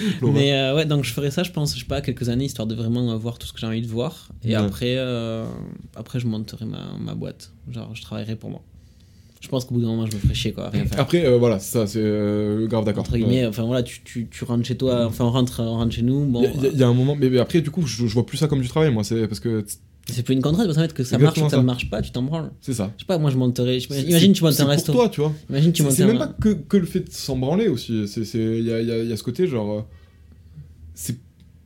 Mais 0.22 0.52
euh, 0.52 0.74
ouais, 0.74 0.84
donc 0.86 1.04
je 1.04 1.12
ferai 1.12 1.30
ça, 1.30 1.42
je 1.42 1.50
pense, 1.52 1.74
je 1.74 1.80
sais 1.80 1.86
pas, 1.86 2.00
quelques 2.00 2.28
années, 2.28 2.44
histoire 2.46 2.66
de 2.66 2.74
vraiment 2.74 3.16
voir 3.16 3.38
tout 3.38 3.46
ce 3.46 3.52
que 3.52 3.58
j'ai 3.60 3.66
envie 3.66 3.82
de 3.82 3.86
voir. 3.86 4.28
Et 4.42 4.48
Ouais. 4.50 4.54
après, 4.54 4.96
euh, 4.98 5.46
après, 5.94 6.20
je 6.20 6.26
monterai 6.26 6.64
ma, 6.64 6.96
ma 6.98 7.14
boîte. 7.14 7.52
Genre, 7.70 7.94
je 7.94 8.02
travaillerai 8.02 8.36
pour 8.36 8.50
moi. 8.50 8.62
Je 9.40 9.48
pense 9.48 9.64
qu'au 9.64 9.74
bout 9.74 9.80
d'un 9.82 9.88
moment, 9.88 10.06
je 10.06 10.14
me 10.14 10.18
ferai 10.20 10.34
chier, 10.34 10.52
quoi, 10.52 10.70
rien 10.70 10.84
faire. 10.86 10.98
Après, 11.00 11.24
euh, 11.26 11.36
voilà, 11.38 11.58
ça, 11.58 11.86
c'est 11.86 12.00
euh, 12.02 12.66
grave 12.66 12.84
d'accord. 12.84 13.02
Entre 13.04 13.16
guillemets, 13.16 13.46
enfin 13.46 13.64
voilà, 13.64 13.82
tu, 13.82 14.00
tu, 14.02 14.28
tu 14.28 14.44
rentres 14.44 14.66
chez 14.66 14.76
toi, 14.76 15.06
enfin 15.06 15.24
on 15.26 15.30
rentre, 15.30 15.62
on 15.62 15.76
rentre 15.76 15.94
chez 15.94 16.02
nous, 16.02 16.24
bon, 16.24 16.42
Il 16.42 16.62
y, 16.62 16.66
a- 16.66 16.70
il 16.70 16.78
y 16.78 16.82
a 16.82 16.88
un 16.88 16.94
moment, 16.94 17.14
mais, 17.14 17.28
mais 17.30 17.38
après, 17.38 17.60
du 17.60 17.70
coup, 17.70 17.82
je, 17.86 18.06
je 18.06 18.12
vois 18.14 18.24
plus 18.26 18.38
ça 18.38 18.48
comme 18.48 18.60
du 18.62 18.68
travail, 18.68 18.90
moi, 18.92 19.04
c'est 19.04 19.28
parce 19.28 19.40
que 19.40 19.64
c'est 20.08 20.22
plus 20.22 20.34
une 20.34 20.40
contrainte, 20.42 20.66
parce 20.68 20.92
que 20.92 21.02
ça 21.04 21.18
marche 21.18 21.38
ou 21.38 21.50
ça 21.50 21.56
ne 21.58 21.62
marche 21.62 21.90
pas, 21.90 22.00
tu 22.00 22.12
t'en 22.12 22.22
branles. 22.22 22.50
c'est 22.60 22.72
ça. 22.72 22.92
Je 22.96 23.02
sais 23.02 23.06
pas, 23.06 23.18
moi 23.18 23.30
je 23.30 23.36
monterai, 23.36 23.80
je- 23.80 23.88
C'est- 23.88 24.02
imagine 24.02 24.32
tu 24.32 24.42
montes 24.44 24.52
c'est 24.54 24.62
un 24.62 24.66
pour 24.66 24.72
resto. 24.74 24.92
toi, 24.92 25.08
tu 25.08 25.20
vois. 25.20 25.32
Imagine 25.50 25.72
tu 25.72 25.78
C'est 25.82 25.82
montes 25.88 25.96
c'est 25.96 26.02
un 26.04 26.06
même 26.06 26.18
pas 26.18 26.28
que, 26.28 26.48
que 26.54 26.76
le 26.76 26.86
fait 26.86 27.00
de 27.00 27.10
s'en 27.10 27.36
branler 27.36 27.68
aussi. 27.68 28.06
C'est- 28.08 28.24
c'est- 28.24 28.38
Il 28.38 28.64
y 28.66 28.72
a, 28.72 28.80
y 28.80 28.90
a- 28.90 29.02
y 29.02 29.12
a 29.12 29.16
ce 29.16 29.22
côté, 29.24 29.46
genre. 29.48 29.70
euh, 29.78 29.82
C'est 30.94 31.16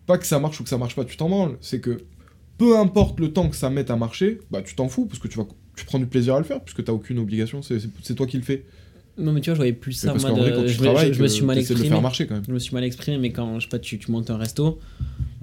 pas 0.07 0.19
que 0.19 0.27
ça 0.27 0.39
marche 0.41 0.59
ou 0.61 0.65
que 0.65 0.69
ça 0.69 0.79
marche 0.79 0.97
pas, 0.97 1.05
tu 1.05 1.17
t'en 1.17 1.29
branles. 1.29 1.57
C'est 1.61 1.81
que 1.81 1.99
peu 2.59 2.79
importe 2.79 3.21
le 3.21 3.33
temps 3.33 3.49
que 3.49 3.57
ça 3.57 3.71
mette 3.71 3.91
à 3.91 3.97
marcher, 3.97 4.39
bah 4.51 4.61
tu 4.63 4.75
t'en 4.75 4.89
fous 4.89 5.07
parce 5.07 5.19
que 5.19 5.29
tu 5.29 5.39
vas. 5.39 5.47
Tu 5.81 5.87
prends 5.87 5.99
du 5.99 6.07
plaisir 6.07 6.35
à 6.35 6.39
le 6.39 6.45
faire 6.45 6.61
puisque 6.61 6.85
t'as 6.85 6.93
aucune 6.93 7.19
obligation, 7.19 7.63
c'est- 7.63 8.15
toi 8.15 8.27
qui 8.27 8.37
le 8.37 8.43
fais. 8.43 8.65
Non 9.19 9.33
mais 9.33 9.41
tu 9.41 9.51
vois, 9.51 9.55
je 9.55 9.59
voyais 9.61 9.73
plus 9.73 9.93
ça 9.93 10.13
parce 10.13 10.25
mode, 10.25 10.39
vrai, 10.39 10.53
quand 10.55 10.63
tu 10.63 10.69
je, 10.69 10.79
me- 10.79 10.85
travailles, 10.85 11.09
je- 11.09 11.13
je 11.15 11.23
me 11.23 11.29
suis 11.29 11.45
mal 11.45 11.57
de 11.57 11.61
exprimé. 11.63 11.89
faire 11.89 12.01
marcher 12.03 12.27
quand 12.27 12.35
même. 12.35 12.45
Je 12.47 12.53
me 12.53 12.59
suis 12.59 12.73
mal 12.75 12.85
exprimé, 12.85 13.19
mais 13.19 13.33
quand 13.33 13.59
je 13.59 13.65
sais 13.65 13.69
pas, 13.71 13.79
tu, 13.79 13.99
tu 13.99 14.11
montes 14.11 14.31
un 14.31 14.37
resto, 14.39 14.79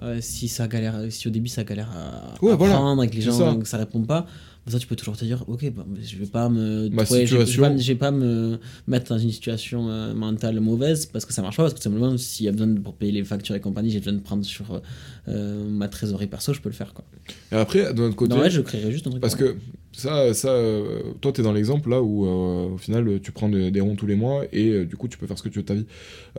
euh, 0.04 0.18
si 0.22 0.48
ça 0.48 0.68
galère, 0.68 0.96
si 1.10 1.28
au 1.28 1.32
début 1.32 1.50
ça 1.50 1.64
galère 1.64 1.90
à, 1.92 2.44
Ouais, 2.44 2.52
à 2.54 2.56
voilà, 2.56 2.76
prendre 2.76 3.02
avec 3.02 3.14
les 3.14 3.22
gens, 3.22 3.34
ça. 3.34 3.56
que 3.62 3.68
ça 3.68 3.78
répond 3.78 4.02
pas, 4.04 4.26
ça 4.68 4.80
tu 4.80 4.88
peux 4.88 4.96
toujours 4.96 5.16
te 5.18 5.24
dire, 5.26 5.44
ok, 5.48 5.72
bah, 5.72 5.86
je 6.02 6.18
vais 6.18 6.26
pas 6.26 6.50
me, 6.50 6.90
trouver- 7.06 7.26
je- 7.26 7.46
je, 7.46 7.62
vais 7.62 7.70
pas, 7.70 7.78
je 7.78 7.88
vais 7.88 7.96
pas 7.98 8.12
me 8.12 8.60
mettre 8.88 9.10
dans 9.10 9.18
une 9.18 9.32
situation 9.32 9.90
euh, 9.90 10.14
mentale 10.14 10.60
mauvaise 10.60 11.06
parce 11.06 11.26
que 11.26 11.34
ça 11.34 11.42
marche 11.42 11.58
pas, 11.58 11.64
parce 11.64 11.74
que 11.74 11.82
simplement 11.82 12.18
s'il 12.18 12.46
y 12.46 12.50
a 12.50 12.52
besoin 12.52 12.68
de, 12.68 12.80
pour 12.80 12.96
payer 12.96 13.12
les 13.12 13.24
factures 13.24 13.56
et 13.56 13.60
compagnie, 13.62 13.90
j'ai 13.92 14.00
besoin 14.00 14.14
de 14.14 14.20
prendre 14.20 14.44
sur 14.46 14.82
euh, 15.28 15.70
ma 15.70 15.88
trésorerie 15.88 16.28
perso, 16.28 16.54
je 16.54 16.62
peux 16.62 16.70
le 16.70 16.76
faire 16.76 16.94
quoi. 16.94 17.06
Et 17.52 17.56
après, 17.56 17.94
de 17.94 18.02
notre 18.02 18.16
côté. 18.16 18.36
Non 18.36 18.42
ouais, 18.42 18.50
je 18.50 18.62
créerais 18.62 18.92
juste 18.92 19.08
un 19.08 19.12
truc. 19.12 19.22
Parce 19.22 19.36
pour 19.36 19.46
moi. 19.46 19.54
que 19.54 19.60
ça, 20.00 20.34
ça 20.34 20.50
euh, 20.50 21.02
toi, 21.22 21.32
t'es 21.32 21.42
dans 21.42 21.54
l'exemple 21.54 21.90
là 21.90 22.02
où 22.02 22.26
euh, 22.26 22.74
au 22.74 22.78
final 22.78 23.20
tu 23.22 23.32
prends 23.32 23.50
des, 23.50 23.72
des 23.72 23.82
ronds 23.82 23.96
tous 23.96 24.08
les 24.08 24.16
mois 24.16 24.44
et 24.52 24.70
euh, 24.70 24.86
du 24.86 24.96
coup 24.96 25.08
tu 25.08 25.18
peux 25.18 25.28
faire 25.28 25.38
ce 25.38 25.44
que 25.44 25.50
tu 25.50 25.60
veux 25.60 25.64
de 25.64 25.68
ta 25.68 25.74
vie. 25.76 25.86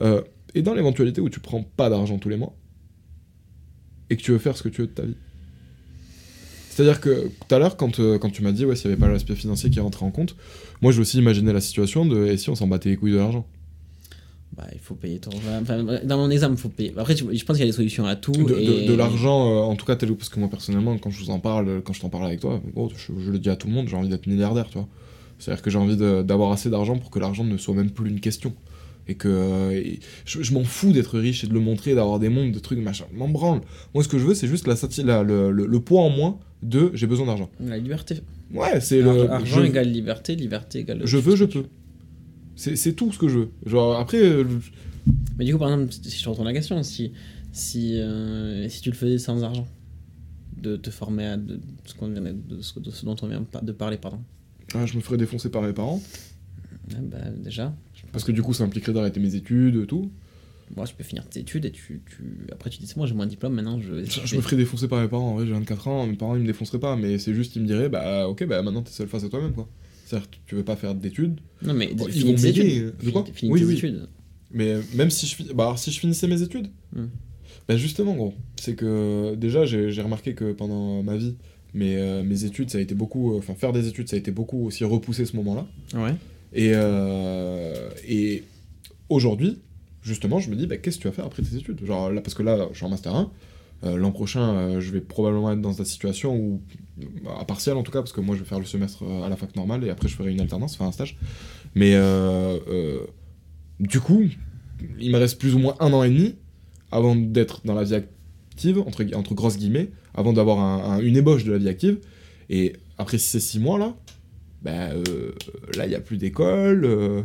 Euh, 0.02 0.22
et 0.54 0.62
dans 0.62 0.74
l'éventualité 0.74 1.20
où 1.20 1.28
tu 1.28 1.40
prends 1.40 1.62
pas 1.62 1.90
d'argent 1.90 2.18
tous 2.18 2.28
les 2.28 2.36
mois 2.36 2.54
et 4.10 4.16
que 4.16 4.22
tu 4.22 4.30
veux 4.32 4.38
faire 4.38 4.56
ce 4.56 4.62
que 4.62 4.68
tu 4.68 4.80
veux 4.82 4.86
de 4.86 4.92
ta 4.92 5.02
vie. 5.02 5.16
C'est-à-dire 6.78 7.00
que 7.00 7.26
tout 7.26 7.52
à 7.56 7.58
l'heure, 7.58 7.76
quand, 7.76 7.98
euh, 7.98 8.18
quand 8.18 8.30
tu 8.30 8.40
m'as 8.44 8.52
dit 8.52 8.64
ouais, 8.64 8.76
s'il 8.76 8.88
n'y 8.88 8.92
avait 8.94 9.00
pas 9.04 9.08
l'aspect 9.10 9.34
financier 9.34 9.68
qui 9.68 9.80
rentrait 9.80 10.06
en 10.06 10.12
compte, 10.12 10.36
moi 10.80 10.92
j'ai 10.92 11.00
aussi 11.00 11.18
imaginé 11.18 11.52
la 11.52 11.60
situation 11.60 12.06
de 12.06 12.26
et 12.28 12.36
si 12.36 12.50
on 12.50 12.54
s'en 12.54 12.68
battait 12.68 12.90
les 12.90 12.96
couilles 12.96 13.10
de 13.10 13.16
l'argent? 13.16 13.44
Bah, 14.56 14.62
il 14.72 14.78
faut 14.78 14.94
payer 14.94 15.18
ton. 15.18 15.32
Enfin, 15.60 15.82
dans 16.04 16.16
mon 16.18 16.30
exemple, 16.30 16.54
il 16.54 16.60
faut 16.60 16.68
payer. 16.68 16.92
Après, 16.96 17.16
je 17.16 17.24
pense 17.24 17.56
qu'il 17.56 17.66
y 17.66 17.68
a 17.68 17.70
des 17.72 17.76
solutions 17.76 18.06
à 18.06 18.14
tout. 18.14 18.30
De, 18.30 18.44
de- 18.44 18.60
et... 18.60 18.86
de 18.86 18.94
l'argent, 18.94 19.50
euh, 19.50 19.58
en 19.58 19.74
tout 19.74 19.86
cas, 19.86 19.96
tel, 19.96 20.14
parce 20.14 20.28
que 20.28 20.38
moi 20.38 20.48
personnellement, 20.48 20.96
quand 20.98 21.10
je 21.10 21.18
vous 21.18 21.30
en 21.30 21.40
parle, 21.40 21.82
quand 21.82 21.92
je 21.94 22.00
t'en 22.00 22.10
parle 22.10 22.26
avec 22.26 22.38
toi, 22.38 22.60
gros, 22.72 22.92
je, 22.96 23.12
je 23.24 23.30
le 23.32 23.40
dis 23.40 23.50
à 23.50 23.56
tout 23.56 23.66
le 23.66 23.72
monde, 23.72 23.88
j'ai 23.88 23.96
envie 23.96 24.08
d'être 24.08 24.28
milliardaire, 24.28 24.68
tu 24.68 24.74
vois. 24.78 24.86
C'est-à-dire 25.40 25.62
que 25.62 25.70
j'ai 25.70 25.78
envie 25.78 25.96
d'avoir 25.96 26.52
assez 26.52 26.70
d'argent 26.70 26.96
pour 26.96 27.10
que 27.10 27.18
l'argent 27.18 27.42
ne 27.42 27.56
soit 27.56 27.74
même 27.74 27.90
plus 27.90 28.08
une 28.08 28.20
question. 28.20 28.54
Et 29.10 29.14
que 29.14 29.28
euh, 29.28 29.70
et 29.72 30.00
je, 30.26 30.42
je 30.42 30.52
m'en 30.52 30.64
fous 30.64 30.92
d'être 30.92 31.18
riche 31.18 31.42
et 31.42 31.46
de 31.46 31.54
le 31.54 31.60
montrer, 31.60 31.94
d'avoir 31.94 32.18
des 32.18 32.28
mondes, 32.28 32.52
de 32.52 32.58
trucs, 32.58 32.78
machin. 32.78 33.06
Je 33.12 33.18
m'en 33.18 33.28
branle. 33.28 33.62
Moi, 33.94 34.04
ce 34.04 34.08
que 34.08 34.18
je 34.18 34.24
veux, 34.26 34.34
c'est 34.34 34.46
juste 34.48 34.66
la, 34.66 34.74
la- 35.04 35.22
le, 35.22 35.50
le- 35.50 35.66
le 35.66 35.80
poids 35.80 36.02
en 36.02 36.10
moins 36.10 36.38
de 36.62 36.90
j'ai 36.94 37.06
besoin 37.06 37.26
d'argent. 37.26 37.48
La 37.60 37.78
liberté. 37.78 38.16
Ouais, 38.52 38.80
c'est 38.80 39.00
le. 39.00 39.30
Argent 39.30 39.60
je- 39.60 39.66
égale 39.66 39.90
liberté, 39.90 40.34
liberté 40.36 40.80
égale. 40.80 41.00
Je 41.04 41.16
veux, 41.16 41.36
je 41.36 41.44
peux. 41.46 41.64
C'est 42.56 42.92
tout 42.94 43.12
ce 43.12 43.18
que 43.18 43.28
je 43.28 43.38
veux. 43.38 43.50
Genre, 43.66 43.96
après, 43.98 44.18
euh, 44.22 44.44
Mais 45.38 45.44
du 45.44 45.52
coup, 45.52 45.58
par 45.60 45.72
exemple, 45.72 45.92
si 45.92 46.18
je 46.22 46.28
retourne 46.28 46.46
la 46.48 46.52
question, 46.52 46.82
si, 46.82 47.12
si, 47.52 47.98
euh, 48.00 48.68
si 48.68 48.80
tu 48.82 48.90
le 48.90 48.96
faisais 48.96 49.18
sans 49.18 49.42
argent, 49.44 49.66
de 50.60 50.76
te 50.76 50.90
former 50.90 51.24
à 51.26 51.36
de, 51.36 51.60
ce, 51.84 51.94
qu'on 51.94 52.08
vient 52.08 52.20
de, 52.20 52.32
de 52.56 52.60
ce, 52.60 52.80
de 52.80 52.90
ce 52.90 53.04
dont 53.04 53.14
on 53.22 53.28
vient 53.28 53.44
de 53.62 53.72
parler, 53.72 53.96
pardon. 53.96 54.18
ah, 54.74 54.84
je 54.86 54.96
me 54.96 55.00
ferais 55.00 55.16
défoncer 55.16 55.50
par 55.50 55.62
mes 55.62 55.72
parents. 55.72 56.02
Ouais, 56.90 56.96
bah, 57.00 57.18
déjà, 57.36 57.72
Parce 58.12 58.24
que 58.24 58.32
du 58.32 58.42
coup, 58.42 58.54
ça 58.54 58.64
impliquerait 58.64 58.92
d'arrêter 58.92 59.20
mes 59.20 59.34
études, 59.34 59.86
tout. 59.86 60.10
moi, 60.76 60.86
tu 60.86 60.94
peux 60.94 61.04
finir 61.04 61.26
tes 61.28 61.40
études 61.40 61.64
et 61.66 61.70
tu, 61.70 62.00
tu... 62.08 62.46
après 62.52 62.70
tu 62.70 62.78
dis, 62.78 62.86
c'est 62.86 62.96
moi, 62.96 63.06
j'ai 63.06 63.14
moins 63.14 63.26
de 63.26 63.30
diplôme, 63.30 63.54
maintenant 63.54 63.80
je. 63.80 64.04
Je, 64.04 64.20
je 64.24 64.36
me 64.36 64.40
ferais 64.40 64.56
défoncer 64.56 64.88
par 64.88 65.00
mes 65.00 65.08
parents, 65.08 65.30
en 65.32 65.34
vrai 65.36 65.46
j'ai 65.46 65.52
24 65.52 65.88
ans, 65.88 66.06
mes 66.06 66.16
parents 66.16 66.34
ils 66.36 66.42
me 66.42 66.46
défonceraient 66.46 66.80
pas, 66.80 66.96
mais 66.96 67.18
c'est 67.18 67.34
juste 67.34 67.54
ils 67.56 67.62
me 67.62 67.66
diraient 67.66 67.88
bah 67.88 68.28
ok 68.28 68.46
bah 68.46 68.62
maintenant 68.62 68.82
t'es 68.82 68.90
seul 68.92 69.08
face 69.08 69.24
à 69.24 69.28
toi-même 69.28 69.52
quoi. 69.52 69.68
C'est-à-dire 70.06 70.28
tu 70.46 70.54
veux 70.54 70.64
pas 70.64 70.76
faire 70.76 70.94
d'études, 70.94 71.38
Non, 71.62 71.74
mais 71.74 71.92
Bon, 71.94 72.06
ils 72.06 72.12
finis 72.12 72.30
vont 72.32 72.34
tes 72.36 72.42
m'aider, 72.42 72.60
études. 72.76 72.94
de 73.04 73.10
quoi 73.10 73.24
Finis- 73.32 73.52
Oui, 73.52 73.60
tes 73.60 73.66
oui. 73.66 73.74
études. 73.74 74.08
mais 74.50 74.76
même 74.94 75.10
si 75.10 75.26
je, 75.26 75.52
bah, 75.52 75.64
alors, 75.64 75.78
si 75.78 75.90
je 75.90 76.00
finissais 76.00 76.26
mes 76.26 76.40
études, 76.42 76.68
Hmm. 76.94 77.06
bah 77.68 77.76
justement 77.76 78.14
gros, 78.14 78.32
c'est 78.56 78.74
que 78.74 79.34
déjà 79.34 79.66
j'ai 79.66 79.90
j'ai 79.90 80.00
remarqué 80.02 80.32
que 80.34 80.52
pendant 80.52 81.02
ma 81.02 81.16
vie, 81.18 81.36
mes, 81.74 81.96
euh, 81.98 82.22
mes 82.22 82.44
études 82.44 82.70
ça 82.70 82.78
a 82.78 82.80
été 82.80 82.94
beaucoup, 82.94 83.34
euh, 83.34 83.38
enfin 83.38 83.54
faire 83.54 83.72
des 83.74 83.86
études 83.86 84.08
ça 84.08 84.16
a 84.16 84.18
été 84.18 84.30
beaucoup 84.30 84.64
aussi 84.66 84.84
repoussé 84.84 85.26
ce 85.26 85.36
moment-là. 85.36 85.66
Ouais. 85.94 86.14
Et, 86.52 86.72
euh, 86.74 87.90
et 88.06 88.44
aujourd'hui, 89.08 89.58
justement, 90.02 90.38
je 90.40 90.50
me 90.50 90.56
dis, 90.56 90.66
bah, 90.66 90.76
qu'est-ce 90.78 90.96
que 90.98 91.02
tu 91.02 91.08
vas 91.08 91.14
faire 91.14 91.26
après 91.26 91.42
tes 91.42 91.56
études? 91.56 91.84
Genre 91.84 92.10
là, 92.10 92.20
parce 92.20 92.34
que 92.34 92.42
là, 92.42 92.68
je 92.72 92.76
suis 92.76 92.86
en 92.86 92.88
master 92.90 93.14
1. 93.14 93.30
euh, 93.84 93.96
L'an 93.96 94.10
prochain, 94.12 94.54
euh, 94.54 94.80
je 94.80 94.90
vais 94.90 95.00
probablement 95.00 95.52
être 95.52 95.60
dans 95.60 95.72
cette 95.72 95.86
situation 95.86 96.34
où, 96.36 96.60
à 97.38 97.44
partiel 97.44 97.76
en 97.76 97.82
tout 97.82 97.92
cas, 97.92 98.00
parce 98.00 98.12
que 98.12 98.20
moi 98.20 98.34
je 98.34 98.40
vais 98.42 98.48
faire 98.48 98.58
le 98.58 98.64
semestre 98.64 99.04
à 99.24 99.28
la 99.28 99.36
fac 99.36 99.54
normale 99.54 99.84
et 99.84 99.90
après 99.90 100.08
je 100.08 100.16
ferai 100.16 100.32
une 100.32 100.40
alternance, 100.40 100.74
enfin 100.74 100.86
un 100.86 100.92
stage. 100.92 101.16
Mais 101.76 101.94
du 103.80 104.00
coup, 104.00 104.22
il 104.98 105.12
me 105.12 105.18
reste 105.18 105.38
plus 105.38 105.54
ou 105.54 105.58
moins 105.58 105.74
un 105.80 105.92
an 105.92 106.02
et 106.02 106.08
demi 106.10 106.34
avant 106.90 107.14
d'être 107.14 107.60
dans 107.64 107.74
la 107.74 107.84
vie 107.84 107.94
active, 107.94 108.80
entre, 108.80 109.04
entre 109.14 109.34
grosses 109.34 109.56
guillemets, 109.58 109.90
avant 110.14 110.32
d'avoir 110.32 110.58
un- 110.58 110.94
un- 110.94 111.00
une 111.00 111.16
ébauche 111.16 111.44
de 111.44 111.52
la 111.52 111.58
vie 111.58 111.68
active. 111.68 111.98
Et 112.50 112.72
après 112.96 113.18
ces 113.18 113.38
six 113.40 113.60
mois 113.60 113.78
là, 113.78 113.94
bah, 114.62 114.88
là 115.76 115.86
il 115.86 115.88
n'y 115.88 115.94
a 115.94 116.00
plus 116.00 116.16
d'école. 116.18 116.84
euh, 116.84 117.22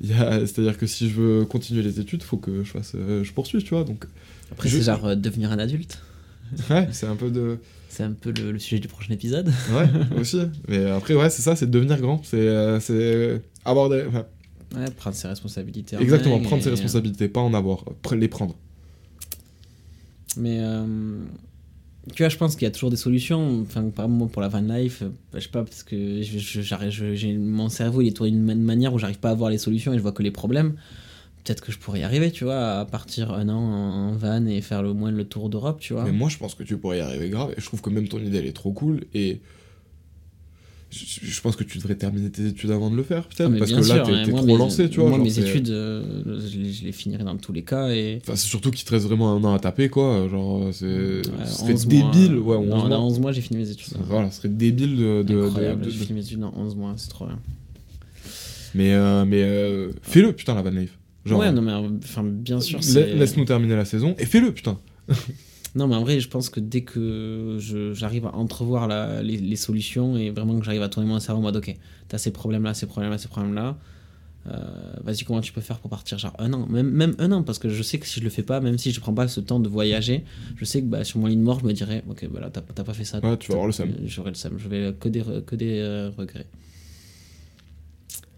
il 0.00 0.08
C'est-à-dire 0.46 0.78
que 0.78 0.86
si 0.86 1.08
je 1.10 1.20
veux 1.20 1.44
continuer 1.44 1.82
les 1.82 1.98
études, 2.00 2.22
faut 2.22 2.36
que 2.36 2.62
je 2.64 2.70
fasse, 2.70 2.92
euh, 2.94 3.24
je 3.24 3.32
poursuive, 3.32 3.62
tu 3.62 3.70
vois. 3.74 3.84
Donc, 3.84 4.04
Après, 4.52 4.68
Je- 4.68 4.76
c'est 4.78 4.84
genre 4.84 5.04
euh, 5.06 5.14
devenir 5.16 5.50
un 5.52 5.58
adulte. 5.58 6.00
ouais, 6.70 6.88
c'est 6.92 7.06
un 7.06 7.16
peu 7.16 7.30
de, 7.30 7.58
C'est 7.88 8.04
un 8.04 8.12
peu 8.12 8.32
le, 8.32 8.52
le 8.52 8.58
sujet 8.58 8.78
du 8.80 8.88
prochain 8.88 9.12
épisode. 9.12 9.48
ouais, 9.72 9.88
aussi. 10.18 10.40
Mais 10.68 10.84
après, 10.90 11.14
ouais, 11.14 11.28
c'est 11.30 11.42
ça, 11.42 11.56
c'est 11.56 11.68
devenir 11.70 12.00
grand, 12.00 12.22
c'est, 12.24 12.36
euh, 12.38 12.78
avoir 13.64 13.88
des, 13.90 14.04
enfin, 14.08 14.24
Ouais, 14.76 14.90
prendre 14.90 15.16
ses 15.16 15.28
responsabilités. 15.28 15.96
en 15.96 16.00
exactement, 16.00 16.38
prendre 16.40 16.62
ses 16.62 16.70
responsabilités, 16.70 17.28
pas 17.28 17.40
en 17.40 17.54
avoir, 17.54 17.84
les 18.14 18.28
prendre. 18.28 18.54
Mais 20.36 20.58
euh, 20.60 20.84
tu 22.14 22.22
vois, 22.22 22.28
je 22.28 22.36
pense 22.36 22.54
qu'il 22.56 22.64
y 22.64 22.66
a 22.66 22.70
toujours 22.70 22.90
des 22.90 22.96
solutions. 22.96 23.60
Enfin, 23.62 23.84
par 23.90 24.06
exemple, 24.06 24.30
pour 24.32 24.42
la 24.42 24.48
van 24.48 24.60
life, 24.60 25.02
euh, 25.02 25.08
je 25.34 25.40
sais 25.40 25.48
pas, 25.48 25.62
parce 25.64 25.82
que 25.82 26.22
je- 26.22 26.60
j'ai 27.14 27.36
mon 27.36 27.68
cerveau, 27.68 28.00
il 28.02 28.08
est 28.08 28.12
tourné 28.16 28.32
d'une 28.32 28.42
ma- 28.42 28.54
manière 28.54 28.92
où 28.94 28.98
j'arrive 28.98 29.18
pas 29.18 29.30
à 29.30 29.34
voir 29.34 29.50
les 29.50 29.58
solutions 29.58 29.92
et 29.92 29.96
je 29.96 30.02
vois 30.02 30.12
que 30.12 30.22
les 30.22 30.30
problèmes. 30.30 30.74
Peut-être 31.44 31.62
que 31.64 31.72
je 31.72 31.78
pourrais 31.78 32.00
y 32.00 32.02
arriver, 32.02 32.30
tu 32.30 32.44
vois, 32.44 32.80
à 32.80 32.84
partir 32.84 33.32
un 33.32 33.48
an 33.48 33.56
en, 33.58 34.08
en 34.10 34.12
van 34.12 34.44
et 34.46 34.60
faire 34.60 34.82
le 34.82 34.92
moins 34.92 35.10
le 35.10 35.24
tour 35.24 35.48
d'Europe, 35.48 35.78
tu 35.80 35.94
vois. 35.94 36.04
Mais 36.04 36.12
moi, 36.12 36.28
je 36.28 36.36
pense 36.36 36.54
que 36.54 36.62
tu 36.62 36.76
pourrais 36.76 36.98
y 36.98 37.00
arriver 37.00 37.30
grave, 37.30 37.52
et 37.56 37.60
je 37.60 37.64
trouve 37.64 37.80
que 37.80 37.88
même 37.90 38.06
ton 38.08 38.18
idée, 38.18 38.38
elle 38.38 38.46
est 38.46 38.52
trop 38.52 38.72
cool, 38.72 39.04
et 39.14 39.40
je, 40.90 41.26
je 41.26 41.40
pense 41.42 41.54
que 41.56 41.64
tu 41.64 41.76
devrais 41.78 41.94
terminer 41.96 42.30
tes 42.30 42.46
études 42.46 42.70
avant 42.70 42.90
de 42.90 42.96
le 42.96 43.02
faire, 43.02 43.24
peut-être, 43.28 43.50
Ah, 43.54 43.58
parce 43.58 43.70
que 43.70 43.76
là, 43.76 43.82
sûr, 43.82 44.02
t'es, 44.06 44.12
hein, 44.12 44.22
t'es 44.24 44.30
moi, 44.30 44.40
trop 44.40 44.46
mes- 44.46 44.56
lancé, 44.56 44.88
tu 44.88 45.00
vois. 45.00 45.08
Moi, 45.10 45.18
genre, 45.18 45.26
mes 45.26 45.38
études, 45.38 45.68
euh, 45.70 46.02
je, 46.50 46.58
les, 46.58 46.72
je 46.72 46.84
les 46.84 46.92
finirai 46.92 47.24
dans 47.24 47.36
tous 47.36 47.52
les 47.52 47.62
cas 47.62 47.88
et. 47.90 48.18
Enfin, 48.22 48.36
c'est 48.36 48.46
surtout 48.48 48.70
qu'il 48.70 48.84
te 48.86 48.90
reste 48.92 49.04
vraiment 49.06 49.32
un 49.34 49.44
an 49.44 49.54
à 49.54 49.58
taper, 49.58 49.88
quoi. 49.90 50.28
Genre, 50.30 50.68
c'est, 50.72 50.86
Ouais, 50.86 51.22
ce 51.44 51.58
serait 51.58 51.72
11 51.74 51.86
débile, 51.86 52.32
mois, 52.36 52.56
ouais, 52.56 52.62
11 52.64 52.68
non, 52.70 52.76
mois. 52.78 52.88
dans 52.88 53.06
11 53.06 53.20
mois, 53.20 53.32
j'ai 53.32 53.40
fini 53.42 53.58
mes 53.60 53.70
études. 53.70 53.94
Voilà, 54.08 54.30
ce 54.30 54.38
serait 54.38 54.48
débile 54.48 54.96
de. 54.96 55.22
de- 55.22 55.42
Incroyable, 55.44 55.82
de- 55.84 55.90
j'ai 55.90 55.98
de- 55.98 56.04
fini 56.04 56.18
mes 56.20 56.24
études 56.24 56.40
dans 56.40 56.54
11 56.56 56.74
mois, 56.74 56.94
c'est 56.96 57.08
trop 57.08 57.26
bien. 57.26 57.38
Mais, 58.74 58.92
euh, 58.94 59.24
mais 59.26 59.42
euh, 59.42 59.90
fais-le, 60.02 60.32
putain, 60.32 60.54
la 60.54 60.62
van 60.62 60.70
life. 60.70 60.96
Genre, 61.26 61.40
ouais, 61.40 61.52
non, 61.52 61.60
mais 61.62 61.72
enfin, 62.04 62.22
bien 62.24 62.60
sûr, 62.60 62.80
laisse-nous 62.94 63.44
terminer 63.44 63.76
la 63.76 63.84
saison 63.84 64.14
et 64.18 64.24
fais-le, 64.24 64.52
putain. 64.52 64.78
Non, 65.74 65.86
mais 65.86 65.94
en 65.96 66.02
vrai, 66.02 66.18
je 66.20 66.28
pense 66.28 66.48
que 66.50 66.60
dès 66.60 66.80
que 66.82 67.58
j'arrive 67.94 68.26
à 68.26 68.34
entrevoir 68.34 68.88
la- 68.88 69.22
les, 69.22 69.36
les 69.36 69.56
solutions 69.56 70.16
et 70.16 70.30
vraiment 70.30 70.58
que 70.58 70.64
j'arrive 70.64 70.82
à 70.82 70.88
tourner 70.88 71.08
mon 71.08 71.20
cerveau 71.20 71.40
en 71.40 71.42
mode 71.44 71.56
ok, 71.56 71.74
t'as 72.08 72.18
ces 72.18 72.30
problèmes-là, 72.32 72.74
ces 72.74 72.86
problèmes-là, 72.86 73.18
ces 73.18 73.28
problèmes-là, 73.28 73.76
euh, 74.46 74.56
vas-y, 75.04 75.24
comment 75.24 75.42
tu 75.42 75.52
peux 75.52 75.60
faire 75.60 75.78
pour 75.78 75.90
partir 75.90 76.18
Genre 76.18 76.32
un 76.38 76.52
an, 76.54 76.66
même, 76.68 76.88
même 76.90 77.14
un 77.18 77.32
an, 77.32 77.42
parce 77.42 77.58
que 77.58 77.68
je 77.68 77.82
sais 77.82 77.98
que 77.98 78.06
si 78.06 78.18
je 78.20 78.24
le 78.24 78.30
fais 78.30 78.42
pas, 78.42 78.60
même 78.60 78.78
si 78.78 78.92
je 78.92 79.00
prends 79.00 79.12
pas 79.12 79.28
ce 79.28 79.40
temps 79.40 79.60
de 79.60 79.68
voyager, 79.68 80.24
je 80.56 80.64
sais 80.64 80.80
que 80.80 80.86
bah, 80.86 81.04
sur 81.04 81.18
mon 81.20 81.26
lit 81.26 81.36
de 81.36 81.42
mort, 81.42 81.60
je 81.60 81.66
me 81.66 81.72
dirais, 81.72 82.02
ok, 82.08 82.26
voilà, 82.30 82.48
t'as 82.48 82.62
t'as 82.62 82.82
pas 82.84 82.94
fait 82.94 83.04
ça. 83.04 83.18
Ouais, 83.20 83.36
tu 83.36 83.48
vas 83.48 83.54
avoir 83.56 83.66
le 83.66 83.72
seum. 83.72 83.92
J'aurai 84.06 84.30
le 84.30 84.36
seum, 84.36 84.54
je 84.58 84.68
vais 84.68 84.94
que 84.98 85.08
des, 85.10 85.22
que 85.46 85.54
des 85.54 85.80
euh, 85.80 86.10
regrets. 86.16 86.46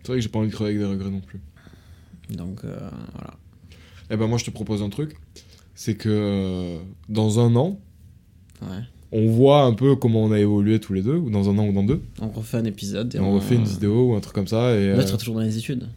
C'est 0.03 0.09
vrai 0.09 0.17
que 0.17 0.21
j'ai 0.23 0.29
pas 0.29 0.39
envie 0.41 0.49
de 0.49 0.53
crever 0.55 0.71
avec 0.71 0.81
des 0.81 0.87
regrets 0.87 1.11
non 1.11 1.21
plus. 1.21 1.41
Donc 2.31 2.65
euh, 2.65 2.77
voilà. 3.15 3.35
Eh 4.11 4.17
ben 4.17 4.27
moi 4.27 4.39
je 4.39 4.45
te 4.45 4.51
propose 4.51 4.83
un 4.83 4.89
truc, 4.89 5.17
c'est 5.83 5.95
que 5.95 6.11
euh, 6.11 6.79
dans 7.09 7.41
un 7.41 7.57
an, 7.57 7.79
Ouais. 8.61 8.83
on 9.13 9.29
voit 9.31 9.63
un 9.63 9.73
peu 9.73 9.97
comment 9.97 10.23
on 10.23 10.31
a 10.31 10.39
évolué 10.39 10.79
tous 10.79 10.93
les 10.93 11.01
deux, 11.01 11.17
ou 11.17 11.31
dans 11.31 11.49
un 11.49 11.57
an 11.57 11.67
ou 11.67 11.73
dans 11.73 11.83
deux, 11.85 12.03
On 12.21 12.29
refait 12.29 12.59
un 12.59 12.67
épisode. 12.67 13.15
et 13.15 13.19
on 13.19 13.33
refait 13.33 13.55
une 13.55 13.65
vidéo 13.65 14.11
ou 14.11 14.15
un 14.15 14.21
truc 14.21 14.35
comme 14.35 14.47
ça, 14.47 14.77
et... 14.77 14.89
Là, 14.89 15.01
tu 15.01 15.07
seras 15.09 15.17
toujours 15.17 15.37
dans 15.37 15.41
les 15.41 15.57
études. 15.57 15.89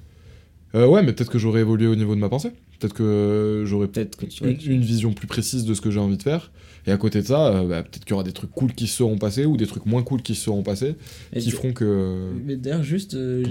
euh, 0.76 0.88
ouais, 0.88 1.04
mais 1.04 1.12
peut-être 1.12 1.30
que 1.30 1.38
j'aurais 1.38 1.60
évolué 1.60 1.88
au 1.88 1.96
niveau 1.98 2.16
de 2.16 2.22
ma 2.22 2.30
pensée, 2.30 2.52
peut-être 2.84 2.98
que 2.98 3.64
j'aurais 3.66 3.88
Peut-être 3.88 4.18
une, 4.42 4.72
une 4.72 4.82
vision 4.82 5.14
plus 5.14 5.28
précise 5.28 5.66
de 5.66 5.74
ce 5.74 5.82
que 5.82 5.92
j'ai 5.92 6.00
envie 6.00 6.18
de 6.18 6.24
faire, 6.24 6.52
et 6.86 6.92
à 6.92 6.98
côté 6.98 7.22
de 7.22 7.28
ça, 7.28 7.48
euh, 7.48 7.68
bah, 7.68 7.84
peut-être 7.84 8.04
qu'il 8.04 8.12
y 8.12 8.14
aura 8.14 8.24
des 8.24 8.34
trucs 8.34 8.52
cool 8.52 8.74
qui 8.74 8.88
se 8.88 8.98
seront 8.98 9.18
passés, 9.18 9.46
ou 9.46 9.56
des 9.56 9.68
trucs 9.68 9.86
moins 9.86 10.04
cool 10.04 10.22
qui 10.22 10.36
se 10.36 10.44
seront 10.44 10.64
passés, 10.64 10.96
Et 11.32 11.40
qui 11.40 11.52
feront 11.52 11.72
que... 11.72 12.32
Mais 12.46 12.58
d'ailleurs, 12.58 12.84
juste, 12.84 13.14
euh, 13.14 13.44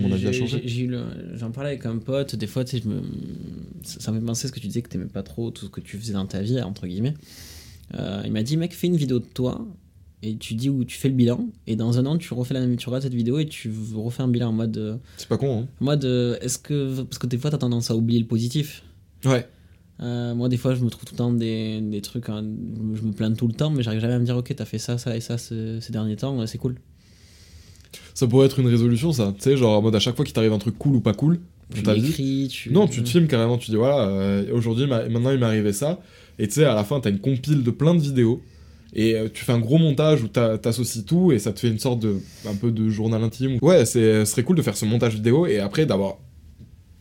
j'en 1.35 1.51
parlais 1.51 1.71
avec 1.71 1.87
un 1.87 1.97
pote, 1.97 2.37
des 2.37 2.47
fois, 2.47 2.65
je 2.67 2.89
me... 2.89 3.01
ça 3.83 4.13
me 4.13 4.21
fait 4.21 4.27
penser 4.27 4.47
à 4.47 4.49
ce 4.49 4.53
que 4.53 4.61
tu 4.61 4.67
disais 4.67 4.83
que 4.83 4.91
t'aimais 4.91 5.07
pas 5.07 5.23
trop 5.23 5.51
tout 5.51 5.67
ce 5.67 5.71
que 5.71 5.81
tu 5.81 5.97
faisais 5.97 6.13
dans 6.13 6.27
ta 6.27 6.43
vie, 6.43 6.61
entre 6.61 6.87
guillemets. 6.87 7.15
Euh, 7.95 8.23
il 8.25 8.33
m'a 8.33 8.43
dit, 8.43 8.57
mec, 8.57 8.75
fais 8.75 8.87
une 8.87 8.97
vidéo 8.97 9.19
de 9.19 9.25
toi, 9.25 9.67
et 10.23 10.37
tu 10.37 10.55
dis 10.55 10.69
où 10.69 10.85
tu 10.85 10.99
fais 10.99 11.09
le 11.09 11.15
bilan, 11.15 11.49
et 11.67 11.75
dans 11.75 11.99
un 11.99 12.05
an, 12.05 12.19
tu 12.19 12.35
refais 12.35 12.53
la 12.53 12.61
même, 12.61 12.77
tu 12.77 12.87
regardes 12.87 13.05
cette 13.05 13.15
vidéo 13.15 13.39
et 13.39 13.47
tu 13.47 13.73
refais 13.95 14.23
un 14.23 14.29
bilan 14.29 14.49
en 14.49 14.53
mode, 14.53 14.77
euh, 14.77 14.97
C'est 15.17 15.29
pas 15.29 15.39
con, 15.39 15.69
en 15.81 15.85
mode, 15.85 16.05
est-ce 16.43 16.59
que, 16.59 17.03
parce 17.03 17.19
que 17.19 17.27
des 17.27 17.39
fois, 17.39 17.51
t'as 17.51 17.59
tendance 17.59 17.91
à 17.91 17.97
oublier 17.97 18.21
le 18.21 18.27
positif. 18.27 18.85
Ouais. 19.25 19.47
Euh, 20.01 20.35
moi, 20.35 20.49
des 20.49 20.57
fois, 20.57 20.75
je 20.75 20.83
me 20.85 20.91
trouve 20.91 21.05
tout 21.05 21.15
le 21.15 21.19
temps 21.19 21.33
des, 21.33 21.81
des 21.81 22.01
trucs, 22.01 22.29
hein, 22.29 22.43
je 22.95 23.03
me 23.03 23.13
plains 23.13 23.33
tout 23.33 23.47
le 23.47 23.53
temps, 23.53 23.71
mais 23.71 23.83
j'arrive 23.83 24.01
jamais 24.01 24.15
à 24.15 24.19
me 24.19 24.25
dire, 24.25 24.37
ok, 24.37 24.53
t'as 24.57 24.65
fait 24.65 24.79
ça, 24.79 24.99
ça 24.99 25.17
et 25.17 25.21
ça 25.21 25.39
ce- 25.39 25.79
ces 25.81 25.93
derniers 25.93 26.17
temps, 26.17 26.45
c'est 26.47 26.59
cool. 26.59 26.75
Ça 28.15 28.27
pourrait 28.27 28.47
être 28.47 28.59
une 28.59 28.67
résolution, 28.67 29.13
ça, 29.13 29.33
tu 29.37 29.43
sais, 29.43 29.57
genre 29.57 29.79
en 29.79 29.83
mode 29.83 29.95
à 29.95 30.01
chaque 30.01 30.17
fois 30.17 30.25
qu'il 30.25 30.35
t'arrive 30.35 30.53
un 30.53 30.59
truc 30.59 30.77
cool 30.79 30.97
ou 30.97 31.01
pas 31.01 31.13
cool, 31.15 31.41
Tu 31.75 31.83
l'écris, 31.83 32.49
tu... 32.51 32.71
Non, 32.73 32.87
tu 32.89 33.03
te 33.03 33.09
filmes 33.09 33.27
carrément, 33.29 33.59
tu 33.59 33.71
dis 33.71 33.77
voilà, 33.77 34.07
euh, 34.09 34.45
aujourd'hui, 34.53 34.87
ma- 34.87 35.09
maintenant 35.09 35.31
il 35.31 35.39
m'est 35.39 35.47
arrivé 35.47 35.73
ça. 35.73 36.01
Et 36.39 36.49
tu 36.49 36.55
sais, 36.55 36.65
à 36.65 36.75
la 36.75 36.85
fin, 36.85 37.01
t'as 37.01 37.11
une 37.11 37.19
compile 37.21 37.63
de 37.63 37.71
plein 37.71 37.95
de 37.95 38.01
vidéos. 38.01 38.43
Et 38.95 39.15
euh, 39.15 39.29
tu 39.33 39.43
fais 39.45 39.53
un 39.53 39.59
gros 39.59 39.79
montage 39.79 40.23
où 40.23 40.29
t'a- 40.29 40.59
t'associes 40.59 41.05
tout 41.05 41.33
et 41.33 41.39
ça 41.39 41.53
te 41.53 41.61
fait 41.61 41.69
une 41.69 41.79
sorte 41.79 42.01
de. 42.01 42.17
un 42.47 42.55
peu 42.55 42.71
de 42.73 42.89
journal 42.91 43.23
intime. 43.23 43.59
Ouais, 43.63 43.87
ce 43.87 44.25
serait 44.27 44.43
cool 44.43 44.57
de 44.57 44.63
faire 44.63 44.77
ce 44.77 44.85
montage 44.85 45.15
vidéo 45.15 45.47
et 45.47 45.61
après 45.61 45.87
d'avoir 45.87 46.19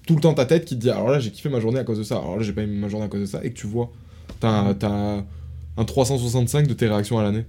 tout 0.07 0.15
le 0.15 0.21
temps 0.21 0.33
ta 0.33 0.45
tête 0.45 0.65
qui 0.65 0.75
te 0.75 0.81
dit 0.81 0.89
alors 0.89 1.09
là, 1.09 1.19
j'ai 1.19 1.31
kiffé 1.31 1.49
ma 1.49 1.59
journée 1.59 1.79
à 1.79 1.83
cause 1.83 1.97
de 1.97 2.03
ça, 2.03 2.17
alors 2.17 2.37
là, 2.37 2.43
j'ai 2.43 2.53
pas 2.53 2.63
aimé 2.63 2.75
ma 2.77 2.89
journée 2.89 3.05
à 3.05 3.09
cause 3.09 3.21
de 3.21 3.25
ça. 3.25 3.43
Et 3.43 3.51
que 3.51 3.57
tu 3.59 3.67
vois, 3.67 3.91
t'as 4.39 4.73
t'as 4.73 5.23
un 5.77 5.85
365 5.85 6.67
de 6.67 6.73
tes 6.73 6.87
réactions 6.87 7.17
à 7.19 7.23
l'année. 7.23 7.45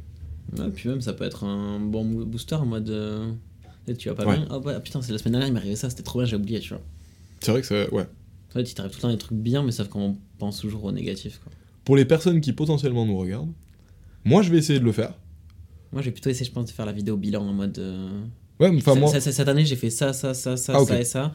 Ouais, 0.58 0.68
puis 0.74 0.88
même, 0.88 1.00
ça 1.00 1.12
peut 1.12 1.24
être 1.24 1.44
un 1.44 1.80
bon 1.80 2.04
booster 2.04 2.56
en 2.56 2.66
mode. 2.66 2.90
euh, 2.90 3.32
tu 3.98 4.08
vas 4.08 4.14
pas 4.14 4.26
Ouais. 4.26 4.36
bien. 4.36 4.46
Ah 4.50 4.58
ouais, 4.58 4.78
putain, 4.80 5.02
c'est 5.02 5.12
la 5.12 5.18
semaine 5.18 5.32
dernière, 5.32 5.48
il 5.48 5.52
m'est 5.54 5.60
arrivé 5.60 5.76
ça, 5.76 5.88
c'était 5.90 6.02
trop 6.02 6.18
bien, 6.20 6.26
j'ai 6.26 6.36
oublié, 6.36 6.60
tu 6.60 6.70
vois. 6.70 6.82
C'est 7.40 7.50
vrai 7.50 7.60
que 7.60 7.66
c'est. 7.66 7.90
Ouais. 7.90 8.02
En 8.50 8.52
fait, 8.52 8.62
il 8.70 8.74
t'arrive 8.74 8.92
tout 8.92 8.98
le 8.98 9.02
temps 9.02 9.08
des 9.10 9.18
trucs 9.18 9.38
bien, 9.38 9.62
mais 9.62 9.72
sauf 9.72 9.88
qu'on 9.88 10.16
pense 10.38 10.60
toujours 10.60 10.84
au 10.84 10.92
négatif, 10.92 11.40
quoi. 11.42 11.52
Pour 11.84 11.96
les 11.96 12.04
personnes 12.04 12.40
qui 12.40 12.52
potentiellement 12.52 13.04
nous 13.06 13.16
regardent, 13.18 13.50
moi 14.24 14.42
je 14.42 14.50
vais 14.50 14.58
essayer 14.58 14.78
de 14.78 14.84
le 14.84 14.92
faire. 14.92 15.14
Moi, 15.92 16.00
j'ai 16.02 16.10
plutôt 16.12 16.30
essayé, 16.30 16.46
je 16.46 16.52
pense, 16.52 16.66
de 16.66 16.70
faire 16.70 16.86
la 16.86 16.92
vidéo 16.92 17.16
bilan 17.16 17.42
en 17.46 17.52
mode. 17.52 17.78
euh, 17.78 18.08
Ouais, 18.60 18.70
enfin 18.76 18.94
moi. 18.94 19.10
Cette 19.18 19.48
année, 19.48 19.64
j'ai 19.64 19.74
fait 19.76 19.90
ça, 19.90 20.12
ça, 20.12 20.32
ça, 20.34 20.56
ça, 20.56 20.74
Ah, 20.76 20.84
ça 20.84 21.00
et 21.00 21.04
ça. 21.04 21.32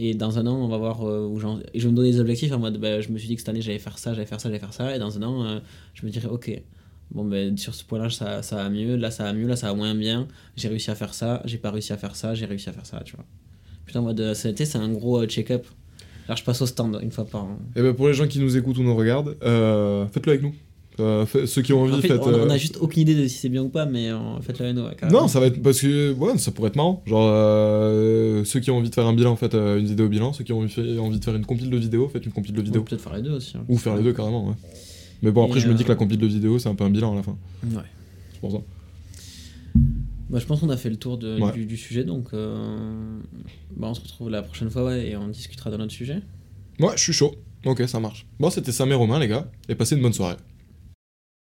Et 0.00 0.14
dans 0.14 0.38
un 0.38 0.46
an, 0.46 0.54
on 0.54 0.68
va 0.68 0.78
voir 0.78 1.02
euh, 1.02 1.26
où 1.26 1.40
j'en. 1.40 1.58
Et 1.74 1.80
je 1.80 1.88
me 1.88 1.92
donner 1.92 2.12
des 2.12 2.20
objectifs 2.20 2.52
en 2.52 2.58
mode, 2.60 2.78
bah, 2.78 3.00
je 3.00 3.08
me 3.10 3.18
suis 3.18 3.26
dit 3.26 3.34
que 3.34 3.40
cette 3.40 3.48
année, 3.48 3.60
j'allais 3.60 3.80
faire 3.80 3.98
ça, 3.98 4.14
j'allais 4.14 4.26
faire 4.26 4.40
ça, 4.40 4.48
j'allais 4.48 4.60
faire 4.60 4.72
ça. 4.72 4.94
Et 4.94 4.98
dans 5.00 5.18
un 5.18 5.22
an, 5.24 5.44
euh, 5.44 5.58
je 5.94 6.06
me 6.06 6.10
dirais, 6.10 6.28
ok, 6.28 6.50
bon, 7.10 7.24
ben, 7.24 7.58
sur 7.58 7.74
ce 7.74 7.84
point-là, 7.84 8.08
ça, 8.08 8.42
ça 8.42 8.56
va 8.56 8.70
mieux, 8.70 8.94
là, 8.94 9.10
ça 9.10 9.24
va 9.24 9.32
mieux, 9.32 9.48
là, 9.48 9.56
ça 9.56 9.66
va 9.66 9.74
moins 9.74 9.96
bien. 9.96 10.28
J'ai 10.56 10.68
réussi 10.68 10.92
à 10.92 10.94
faire 10.94 11.14
ça, 11.14 11.42
j'ai 11.46 11.58
pas 11.58 11.72
réussi 11.72 11.92
à 11.92 11.96
faire 11.96 12.14
ça, 12.14 12.36
j'ai 12.36 12.46
réussi 12.46 12.68
à 12.68 12.72
faire 12.72 12.86
ça, 12.86 13.02
tu 13.04 13.16
vois. 13.16 13.24
Putain, 13.86 14.00
en 14.00 14.04
mode, 14.04 14.20
euh, 14.20 14.34
c'est 14.34 14.76
un 14.76 14.88
gros 14.88 15.26
check-up. 15.26 15.66
Alors, 16.26 16.36
je 16.36 16.44
passe 16.44 16.62
au 16.62 16.66
stand 16.66 17.00
une 17.02 17.10
fois 17.10 17.24
par 17.24 17.44
an. 17.44 17.58
Et 17.74 17.82
ben 17.82 17.92
pour 17.92 18.06
les 18.06 18.14
gens 18.14 18.28
qui 18.28 18.38
nous 18.38 18.56
écoutent 18.56 18.78
ou 18.78 18.82
nous 18.84 18.94
regardent, 18.94 19.36
faites-le 19.40 20.32
avec 20.32 20.42
nous. 20.42 20.54
Euh, 21.00 21.26
fait- 21.26 21.46
ceux 21.46 21.62
qui 21.62 21.72
ont 21.72 21.82
envie, 21.82 21.94
En 21.94 22.00
fait, 22.00 22.08
faites. 22.08 22.20
on, 22.22 22.26
on 22.28 22.32
euh, 22.32 22.48
a 22.50 22.56
juste 22.58 22.78
aucune 22.80 23.02
idée 23.02 23.14
de 23.14 23.28
si 23.28 23.38
c'est 23.38 23.48
bien 23.48 23.62
ou 23.62 23.68
pas, 23.68 23.86
mais 23.86 24.10
euh, 24.10 24.18
faites-le 24.42 24.64
avec 24.66 24.76
nous. 24.76 24.82
ouais. 24.82 25.12
Non, 25.12 25.28
ça 25.28 25.38
va 25.40 25.46
être 25.46 25.62
parce 25.62 25.80
que 25.80 26.12
ouais, 26.12 26.36
ça 26.38 26.50
pourrait 26.50 26.68
être 26.68 26.76
marrant. 26.76 27.02
Genre 27.06 27.28
euh, 27.30 28.44
ceux 28.44 28.60
qui 28.60 28.70
ont 28.70 28.78
envie 28.78 28.90
de 28.90 28.94
faire 28.94 29.06
un 29.06 29.12
bilan, 29.14 29.36
faites 29.36 29.54
euh, 29.54 29.78
une 29.78 29.86
vidéo 29.86 30.08
bilan. 30.08 30.32
Ceux 30.32 30.44
qui 30.44 30.52
ont 30.52 30.58
envie, 30.58 30.68
fait- 30.70 30.98
envie 30.98 31.18
de 31.18 31.24
faire 31.24 31.34
une 31.36 31.46
compile 31.46 31.70
de 31.70 31.76
vidéos, 31.76 32.08
faites 32.08 32.26
une 32.26 32.32
compile 32.32 32.52
de 32.54 32.62
vidéos. 32.62 32.82
peut 32.82 32.90
peut-être 32.90 33.02
faire 33.02 33.14
les 33.16 33.22
deux 33.22 33.32
aussi. 33.32 33.56
hein. 33.56 33.64
Ou 33.68 33.76
faire 33.78 33.96
les 33.96 34.02
deux 34.02 34.12
carrément. 34.12 34.48
Ouais. 34.48 34.54
Mais 35.22 35.30
bon 35.30 35.44
après 35.46 35.58
Et, 35.58 35.62
je 35.62 35.68
me 35.68 35.74
dis 35.74 35.84
que 35.84 35.88
la 35.88 35.94
compile 35.96 36.18
de 36.18 36.26
vidéos 36.26 36.58
c'est 36.58 36.68
un 36.68 36.74
peu 36.74 36.84
un 36.84 36.90
bilan 36.90 37.12
à 37.12 37.16
la 37.16 37.22
fin. 37.22 37.36
Ouais. 37.64 37.82
C'est 38.32 38.40
pour 38.40 38.52
ça. 38.52 38.58
Bah, 40.30 40.38
je 40.38 40.44
pense 40.46 40.60
qu'on 40.60 40.68
a 40.68 40.76
fait 40.76 40.90
le 40.90 40.96
tour 40.96 41.16
de- 41.16 41.40
Ouais. 41.40 41.52
du, 41.52 41.64
du 41.64 41.76
sujet, 41.76 42.04
donc 42.04 42.28
euh, 42.34 43.18
bah, 43.76 43.86
on 43.88 43.94
se 43.94 44.00
retrouve 44.02 44.28
la 44.30 44.42
prochaine 44.42 44.68
fois 44.68 44.84
ouais, 44.84 45.08
et 45.08 45.16
on 45.16 45.28
discutera 45.28 45.70
d'un 45.70 45.80
autre 45.80 45.92
sujet. 45.92 46.20
Ouais, 46.80 46.92
je 46.96 47.02
suis 47.02 47.12
chaud. 47.12 47.34
Ok, 47.64 47.82
ça 47.88 47.98
marche. 47.98 48.26
Bon, 48.38 48.50
c'était 48.50 48.70
Sam 48.72 48.90
et 48.92 48.94
Romain 48.94 49.18
les 49.18 49.26
gars, 49.28 49.50
et 49.68 49.74
passez 49.74 49.96
une 49.96 50.02
bonne 50.02 50.12
soirée. 50.12 50.36